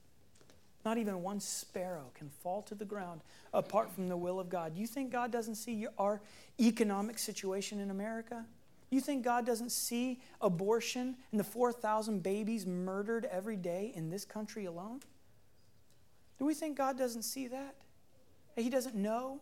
Not 0.85 0.99
even 0.99 1.23
one 1.23 1.41
sparrow 1.41 2.13
can 2.15 2.29
fall 2.29 2.63
to 2.63 2.75
the 2.75 2.85
ground 2.85 3.23
apart 3.53 3.91
from 3.91 4.09
the 4.09 4.17
will 4.17 4.39
of 4.39 4.49
God. 4.49 4.77
You 4.77 4.87
think 4.87 5.11
God 5.11 5.33
doesn't 5.33 5.57
see 5.57 5.87
our 5.99 6.21
economic 6.61 7.19
situation 7.19 7.81
in 7.81 7.91
America? 7.91 8.47
You 8.91 9.01
think 9.01 9.25
God 9.25 9.45
doesn't 9.45 9.73
see 9.73 10.21
abortion 10.41 11.17
and 11.33 11.41
the 11.41 11.45
4,000 11.45 12.23
babies 12.23 12.67
murdered 12.67 13.25
every 13.25 13.57
day 13.57 13.91
in 13.97 14.11
this 14.11 14.25
country 14.25 14.65
alone? 14.67 15.01
Do 16.39 16.45
we 16.45 16.55
think 16.55 16.77
God 16.77 16.99
doesn't 16.99 17.23
see 17.23 17.49
that? 17.49 17.75
He 18.57 18.71
doesn't 18.71 18.95
know? 18.95 19.41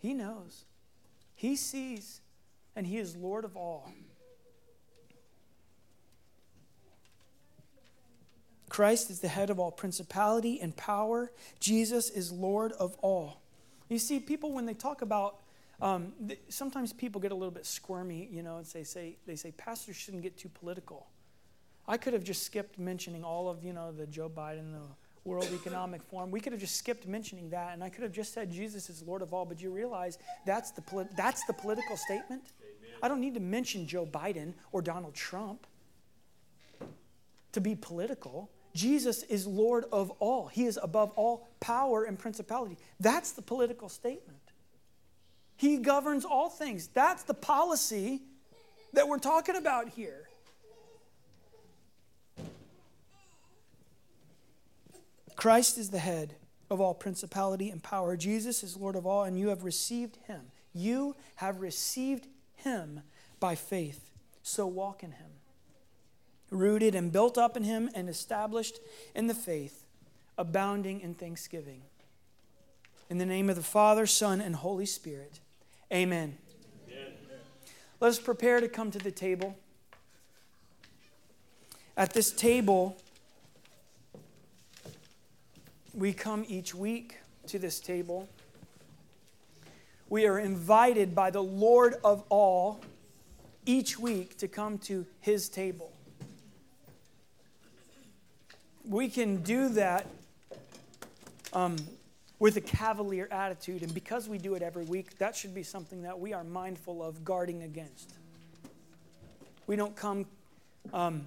He 0.00 0.14
knows. 0.14 0.64
He 1.34 1.56
sees, 1.56 2.20
and 2.76 2.86
He 2.86 2.98
is 2.98 3.16
Lord 3.16 3.44
of 3.44 3.56
all. 3.56 3.90
Christ 8.68 9.10
is 9.10 9.20
the 9.20 9.28
head 9.28 9.50
of 9.50 9.58
all 9.58 9.72
principality 9.72 10.60
and 10.60 10.74
power. 10.76 11.32
Jesus 11.58 12.08
is 12.08 12.30
Lord 12.30 12.72
of 12.72 12.96
all. 13.02 13.40
You 13.88 13.98
see, 13.98 14.20
people, 14.20 14.52
when 14.52 14.64
they 14.64 14.74
talk 14.74 15.02
about, 15.02 15.40
um, 15.82 16.12
sometimes 16.48 16.92
people 16.92 17.20
get 17.20 17.32
a 17.32 17.34
little 17.34 17.50
bit 17.50 17.66
squirmy, 17.66 18.28
you 18.30 18.42
know, 18.42 18.58
and 18.58 18.66
say, 18.66 18.84
say, 18.84 19.16
they 19.26 19.34
say, 19.34 19.50
pastors 19.50 19.96
shouldn't 19.96 20.22
get 20.22 20.38
too 20.38 20.48
political. 20.48 21.08
I 21.88 21.96
could 21.96 22.12
have 22.12 22.22
just 22.22 22.44
skipped 22.44 22.78
mentioning 22.78 23.24
all 23.24 23.48
of, 23.48 23.64
you 23.64 23.72
know, 23.72 23.90
the 23.90 24.06
Joe 24.06 24.28
Biden, 24.28 24.72
the 24.72 24.86
World 25.24 25.48
Economic 25.52 26.02
Forum. 26.02 26.30
We 26.30 26.40
could 26.40 26.52
have 26.52 26.60
just 26.60 26.76
skipped 26.76 27.06
mentioning 27.06 27.50
that, 27.50 27.74
and 27.74 27.84
I 27.84 27.88
could 27.88 28.02
have 28.02 28.12
just 28.12 28.32
said 28.32 28.50
Jesus 28.50 28.88
is 28.88 29.02
Lord 29.02 29.22
of 29.22 29.34
all, 29.34 29.44
but 29.44 29.60
you 29.60 29.70
realize 29.70 30.18
that's 30.46 30.70
the, 30.70 30.80
polit- 30.80 31.14
that's 31.16 31.44
the 31.44 31.52
political 31.52 31.96
statement? 31.96 32.42
Amen. 32.60 32.96
I 33.02 33.08
don't 33.08 33.20
need 33.20 33.34
to 33.34 33.40
mention 33.40 33.86
Joe 33.86 34.06
Biden 34.06 34.54
or 34.72 34.80
Donald 34.80 35.14
Trump 35.14 35.66
to 37.52 37.60
be 37.60 37.74
political. 37.74 38.50
Jesus 38.74 39.22
is 39.24 39.46
Lord 39.46 39.84
of 39.92 40.10
all. 40.20 40.46
He 40.46 40.64
is 40.64 40.78
above 40.82 41.10
all 41.16 41.48
power 41.60 42.04
and 42.04 42.18
principality. 42.18 42.78
That's 42.98 43.32
the 43.32 43.42
political 43.42 43.88
statement. 43.88 44.38
He 45.56 45.76
governs 45.76 46.24
all 46.24 46.48
things. 46.48 46.88
That's 46.94 47.24
the 47.24 47.34
policy 47.34 48.22
that 48.94 49.06
we're 49.06 49.18
talking 49.18 49.56
about 49.56 49.90
here. 49.90 50.29
Christ 55.40 55.78
is 55.78 55.90
the 55.90 55.98
head 55.98 56.34
of 56.70 56.80
all 56.80 56.94
principality 56.94 57.70
and 57.70 57.82
power. 57.82 58.16
Jesus 58.16 58.62
is 58.62 58.76
Lord 58.76 58.94
of 58.94 59.06
all, 59.06 59.24
and 59.24 59.38
you 59.38 59.48
have 59.48 59.64
received 59.64 60.18
him. 60.26 60.42
You 60.72 61.16
have 61.36 61.60
received 61.60 62.26
him 62.54 63.00
by 63.40 63.54
faith. 63.54 64.10
So 64.42 64.66
walk 64.66 65.02
in 65.02 65.12
him 65.12 65.30
rooted 66.50 66.94
and 66.94 67.12
built 67.12 67.38
up 67.38 67.56
in 67.56 67.64
him 67.64 67.88
and 67.94 68.08
established 68.08 68.80
in 69.14 69.28
the 69.28 69.34
faith, 69.34 69.84
abounding 70.36 71.00
in 71.00 71.14
thanksgiving. 71.14 71.82
In 73.08 73.18
the 73.18 73.26
name 73.26 73.48
of 73.48 73.56
the 73.56 73.62
Father, 73.62 74.06
Son, 74.06 74.40
and 74.40 74.56
Holy 74.56 74.86
Spirit, 74.86 75.40
amen. 75.92 76.36
amen. 76.88 77.12
Let 78.00 78.08
us 78.08 78.18
prepare 78.18 78.60
to 78.60 78.68
come 78.68 78.90
to 78.90 78.98
the 78.98 79.10
table. 79.10 79.56
At 81.96 82.12
this 82.12 82.30
table, 82.30 82.96
we 85.94 86.12
come 86.12 86.44
each 86.48 86.74
week 86.74 87.18
to 87.46 87.58
this 87.58 87.80
table 87.80 88.28
we 90.10 90.26
are 90.26 90.40
invited 90.40 91.14
by 91.14 91.30
the 91.30 91.42
Lord 91.42 91.94
of 92.02 92.24
all 92.28 92.80
each 93.64 93.98
week 93.98 94.36
to 94.38 94.48
come 94.48 94.76
to 94.78 95.06
his 95.20 95.48
table. 95.48 95.92
We 98.84 99.08
can 99.08 99.42
do 99.42 99.68
that 99.70 100.06
um, 101.52 101.76
with 102.40 102.56
a 102.56 102.60
cavalier 102.60 103.28
attitude, 103.30 103.82
and 103.82 103.94
because 103.94 104.28
we 104.28 104.36
do 104.36 104.54
it 104.54 104.62
every 104.62 104.84
week, 104.84 105.16
that 105.18 105.36
should 105.36 105.54
be 105.54 105.62
something 105.62 106.02
that 106.02 106.18
we 106.18 106.32
are 106.32 106.42
mindful 106.42 107.04
of 107.04 107.24
guarding 107.24 107.62
against. 107.62 108.12
We 109.68 109.76
don't 109.76 109.94
come 109.94 110.26
um, 110.92 111.24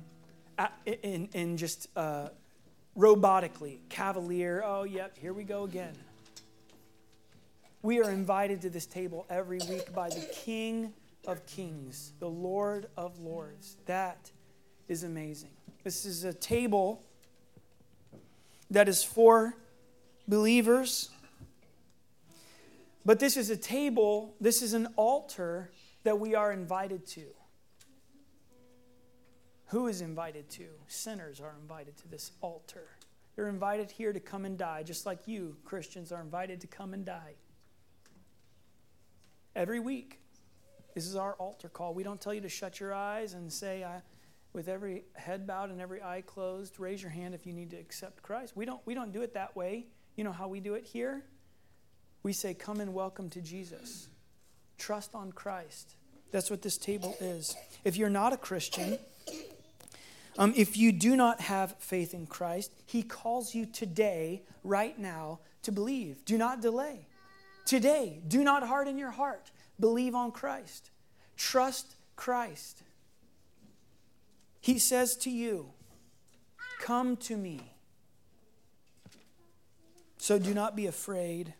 in, 0.86 1.30
in 1.32 1.56
just 1.56 1.88
uh, 1.96 2.30
robotically, 2.98 3.80
cavalier, 3.90 4.64
oh, 4.66 4.84
yep, 4.84 5.18
here 5.18 5.34
we 5.34 5.44
go 5.44 5.64
again. 5.64 5.94
We 7.82 8.02
are 8.02 8.10
invited 8.12 8.62
to 8.62 8.70
this 8.70 8.86
table 8.86 9.26
every 9.30 9.60
week 9.70 9.94
by 9.94 10.10
the 10.10 10.26
King 10.34 10.94
of 11.28 11.46
Kings, 11.46 12.14
the 12.20 12.30
Lord 12.30 12.88
of 12.96 13.20
Lords. 13.20 13.78
That 13.88 14.32
is 14.88 15.04
amazing. 15.04 15.50
This 15.84 16.06
is 16.06 16.24
a 16.24 16.34
table 16.34 17.04
that 18.70 18.88
is 18.88 19.04
for 19.04 19.56
believers. 20.28 21.10
But 23.06 23.20
this 23.20 23.36
is 23.36 23.50
a 23.50 23.58
table, 23.58 24.34
this 24.40 24.62
is 24.62 24.74
an 24.74 24.88
altar 24.96 25.72
that 26.04 26.20
we 26.20 26.36
are 26.36 26.52
invited 26.52 27.06
to. 27.08 27.26
Who 29.74 29.88
is 29.88 30.02
invited 30.02 30.52
to? 30.52 30.68
Sinners 30.88 31.42
are 31.42 31.56
invited 31.60 31.98
to 31.98 32.08
this 32.08 32.32
altar. 32.42 32.90
They're 33.36 33.48
invited 33.48 33.90
here 33.90 34.14
to 34.14 34.20
come 34.20 34.46
and 34.46 34.56
die, 34.56 34.84
just 34.84 35.08
like 35.08 35.28
you, 35.28 35.58
Christians, 35.66 36.12
are 36.12 36.22
invited 36.22 36.62
to 36.62 36.68
come 36.68 36.94
and 36.94 37.04
die 37.04 37.34
every 39.56 39.80
week. 39.80 40.20
This 40.94 41.08
is 41.08 41.16
our 41.16 41.34
altar 41.34 41.70
call. 41.70 41.96
We 41.96 42.04
don't 42.04 42.22
tell 42.22 42.36
you 42.36 42.42
to 42.42 42.50
shut 42.50 42.80
your 42.80 42.94
eyes 42.94 43.34
and 43.34 43.52
say, 43.52 43.84
I, 43.84 44.04
with 44.54 44.68
every 44.68 45.06
head 45.16 45.48
bowed 45.48 45.72
and 45.72 45.82
every 45.82 46.04
eye 46.04 46.22
closed, 46.22 46.80
raise 46.80 47.02
your 47.02 47.10
hand 47.10 47.34
if 47.34 47.48
you 47.48 47.54
need 47.54 47.72
to 47.72 47.78
accept 47.78 48.22
Christ. 48.22 48.56
We 48.56 48.66
don't, 48.66 48.82
we 48.86 48.94
don't 48.94 49.12
do 49.12 49.24
it 49.24 49.34
that 49.34 49.56
way. 49.56 49.88
You 50.16 50.24
know 50.24 50.32
how 50.32 50.50
we 50.50 50.60
do 50.60 50.76
it 50.76 50.86
here? 50.86 51.24
We 52.22 52.32
say, 52.32 52.54
Come 52.54 52.80
and 52.80 52.94
welcome 52.94 53.28
to 53.32 53.42
Jesus. 53.42 54.08
Trust 54.78 55.16
on 55.16 55.32
Christ. 55.32 55.96
That's 56.32 56.52
what 56.52 56.62
this 56.62 56.78
table 56.78 57.16
is. 57.20 57.56
If 57.84 57.98
you're 57.98 58.10
not 58.10 58.34
a 58.34 58.38
Christian, 58.38 59.00
um, 60.38 60.54
if 60.56 60.78
you 60.78 60.92
do 60.92 61.16
not 61.16 61.42
have 61.42 61.76
faith 61.80 62.14
in 62.14 62.26
Christ, 62.26 62.74
He 62.86 63.04
calls 63.04 63.54
you 63.54 63.66
today, 63.66 64.44
right 64.64 64.98
now, 64.98 65.40
to 65.64 65.72
believe. 65.72 66.26
Do 66.26 66.38
not 66.38 66.62
delay. 66.62 67.08
Today, 67.66 68.22
do 68.28 68.44
not 68.44 68.68
harden 68.68 68.98
your 68.98 69.12
heart. 69.12 69.52
Believe 69.80 70.16
on 70.16 70.32
Christ. 70.32 70.92
Trust 71.38 71.96
Christ. 72.16 72.84
He 74.60 74.80
says 74.80 75.16
to 75.18 75.30
you, 75.30 75.72
Come 76.80 77.16
to 77.18 77.38
me. 77.38 77.72
So 80.18 80.40
do 80.40 80.54
not 80.54 80.76
be 80.76 80.88
afraid, 80.88 81.54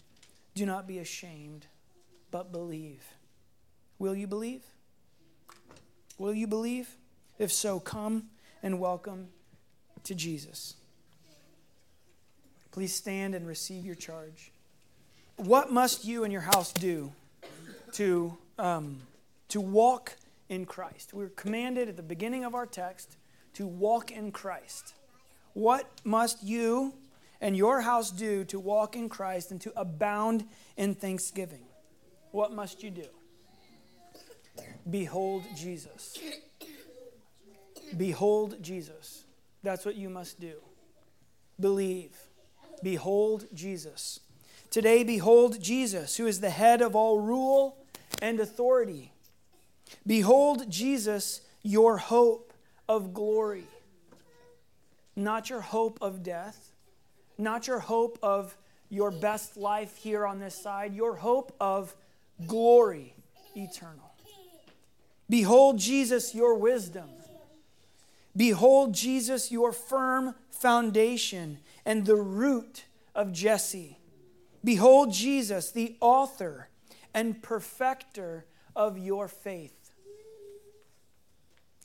do 0.56 0.66
not 0.66 0.88
be 0.88 1.00
ashamed, 1.00 1.68
but 2.32 2.52
believe. 2.52 3.04
Will 4.00 4.16
you 4.16 4.28
believe? 4.28 4.64
Will 6.18 6.34
you 6.34 6.48
believe? 6.48 6.96
If 7.38 7.52
so, 7.52 7.80
come 7.80 8.30
and 8.64 8.80
welcome 8.80 9.28
to 10.04 10.16
Jesus. 10.16 10.76
Please 12.72 12.96
stand 12.96 13.36
and 13.36 13.46
receive 13.46 13.86
your 13.86 13.94
charge 13.94 14.54
what 15.38 15.72
must 15.72 16.06
you 16.06 16.24
and 16.24 16.32
your 16.32 16.42
house 16.42 16.72
do 16.72 17.12
to, 17.94 18.38
um, 18.58 19.02
to 19.50 19.60
walk 19.60 20.16
in 20.50 20.66
Christ? 20.66 21.14
We're 21.14 21.30
commanded 21.30 21.90
at 21.90 21.98
the 21.98 22.04
beginning 22.04 22.44
of 22.46 22.56
our 22.56 22.66
text 22.66 23.18
to 23.54 23.66
walk 23.66 24.12
in 24.12 24.32
Christ. 24.32 24.94
What 25.54 25.88
must 26.04 26.44
you 26.44 26.94
and 27.42 27.58
your 27.58 27.82
house 27.82 28.12
do 28.12 28.44
to 28.46 28.60
walk 28.60 28.96
in 28.96 29.10
Christ 29.10 29.52
and 29.52 29.60
to 29.62 29.74
abound 29.76 30.46
in 30.78 30.96
thanksgiving? 30.96 31.66
What 32.32 32.52
must 32.52 32.84
you 32.84 32.90
do? 32.90 33.08
Behold 34.90 35.44
Jesus. 35.56 36.18
Behold 37.98 38.62
Jesus. 38.62 39.24
That's 39.62 39.86
what 39.86 39.96
you 39.96 40.10
must 40.10 40.40
do. 40.40 40.54
Believe. 41.60 42.16
Behold 42.82 43.46
Jesus. 43.54 44.20
Today, 44.70 45.04
behold 45.04 45.62
Jesus, 45.62 46.18
who 46.18 46.26
is 46.26 46.42
the 46.42 46.50
head 46.50 46.82
of 46.82 46.96
all 46.96 47.20
rule 47.20 47.78
and 48.22 48.40
authority. 48.40 49.14
Behold 50.06 50.70
Jesus, 50.70 51.42
your 51.62 51.98
hope 51.98 52.54
of 52.90 53.14
glory. 53.14 53.66
Not 55.16 55.50
your 55.50 55.62
hope 55.62 56.00
of 56.02 56.24
death, 56.24 56.72
not 57.38 57.68
your 57.68 57.80
hope 57.80 58.18
of 58.24 58.58
your 58.90 59.12
best 59.12 59.58
life 59.58 59.96
here 59.98 60.26
on 60.26 60.40
this 60.40 60.56
side, 60.56 60.94
your 60.94 61.16
hope 61.16 61.56
of 61.60 61.96
glory 62.48 63.14
eternal. 63.56 64.12
Behold 65.30 65.78
Jesus, 65.78 66.34
your 66.34 66.56
wisdom. 66.56 67.10
Behold 68.36 68.94
Jesus, 68.94 69.52
your 69.52 69.72
firm 69.72 70.36
foundation 70.50 71.60
and 71.86 72.06
the 72.06 72.16
root 72.16 72.86
of 73.14 73.32
Jesse. 73.32 74.00
Behold 74.64 75.12
Jesus, 75.12 75.72
the 75.72 75.96
author 76.00 76.70
and 77.14 77.42
perfecter 77.44 78.46
of 78.76 78.98
your 78.98 79.28
faith. 79.28 79.92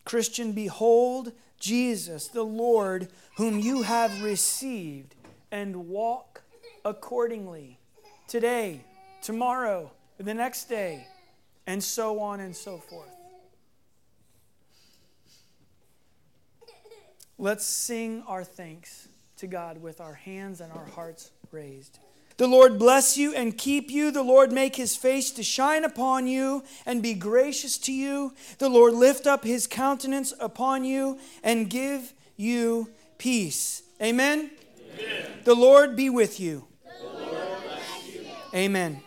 Christian, 0.05 0.53
behold 0.53 1.32
Jesus, 1.61 2.28
the 2.28 2.44
Lord, 2.44 3.09
whom 3.36 3.59
you 3.59 3.82
have 3.82 4.22
received, 4.22 5.14
and 5.51 5.88
walk 5.88 6.42
accordingly. 6.84 7.78
Today, 8.26 8.84
tomorrow, 9.22 9.90
the 10.18 10.34
next 10.34 10.68
day, 10.68 11.07
and 11.66 11.82
so 11.82 12.20
on 12.20 12.40
and 12.40 12.57
so 12.57 12.78
forth. 12.78 13.18
Let's 17.41 17.64
sing 17.64 18.24
our 18.26 18.43
thanks 18.43 19.07
to 19.36 19.47
God 19.47 19.80
with 19.80 20.01
our 20.01 20.14
hands 20.14 20.61
and 20.61 20.72
our 20.72 20.86
hearts 20.86 21.30
raised. 21.53 22.01
The 22.36 22.49
Lord 22.49 22.78
bless 22.78 23.16
you 23.16 23.34
and 23.34 23.57
keep 23.57 23.91
you. 23.91 24.11
The 24.11 24.22
Lord 24.22 24.53
make 24.53 24.76
his 24.76 24.97
face 24.97 25.30
to 25.32 25.43
shine 25.45 25.84
upon 25.84 26.26
you 26.26 26.64
and 26.84 27.03
be 27.03 27.14
gracious 27.14 27.78
to 27.78 27.93
you. 27.93 28.32
The 28.59 28.68
Lord 28.68 28.95
lift 28.95 29.26
up 29.26 29.45
his 29.45 29.66
countenance 29.66 30.32
upon 30.41 30.84
you 30.84 31.18
and 31.43 31.70
give 31.70 32.12
you 32.36 32.91
peace. 33.18 33.82
Amen. 34.03 34.51
Amen. 34.95 35.30
The 35.45 35.55
Lord 35.55 35.97
be 35.97 36.11
with 36.11 36.39
you. 36.39 36.64
you. 38.07 38.20
Amen. 38.55 39.03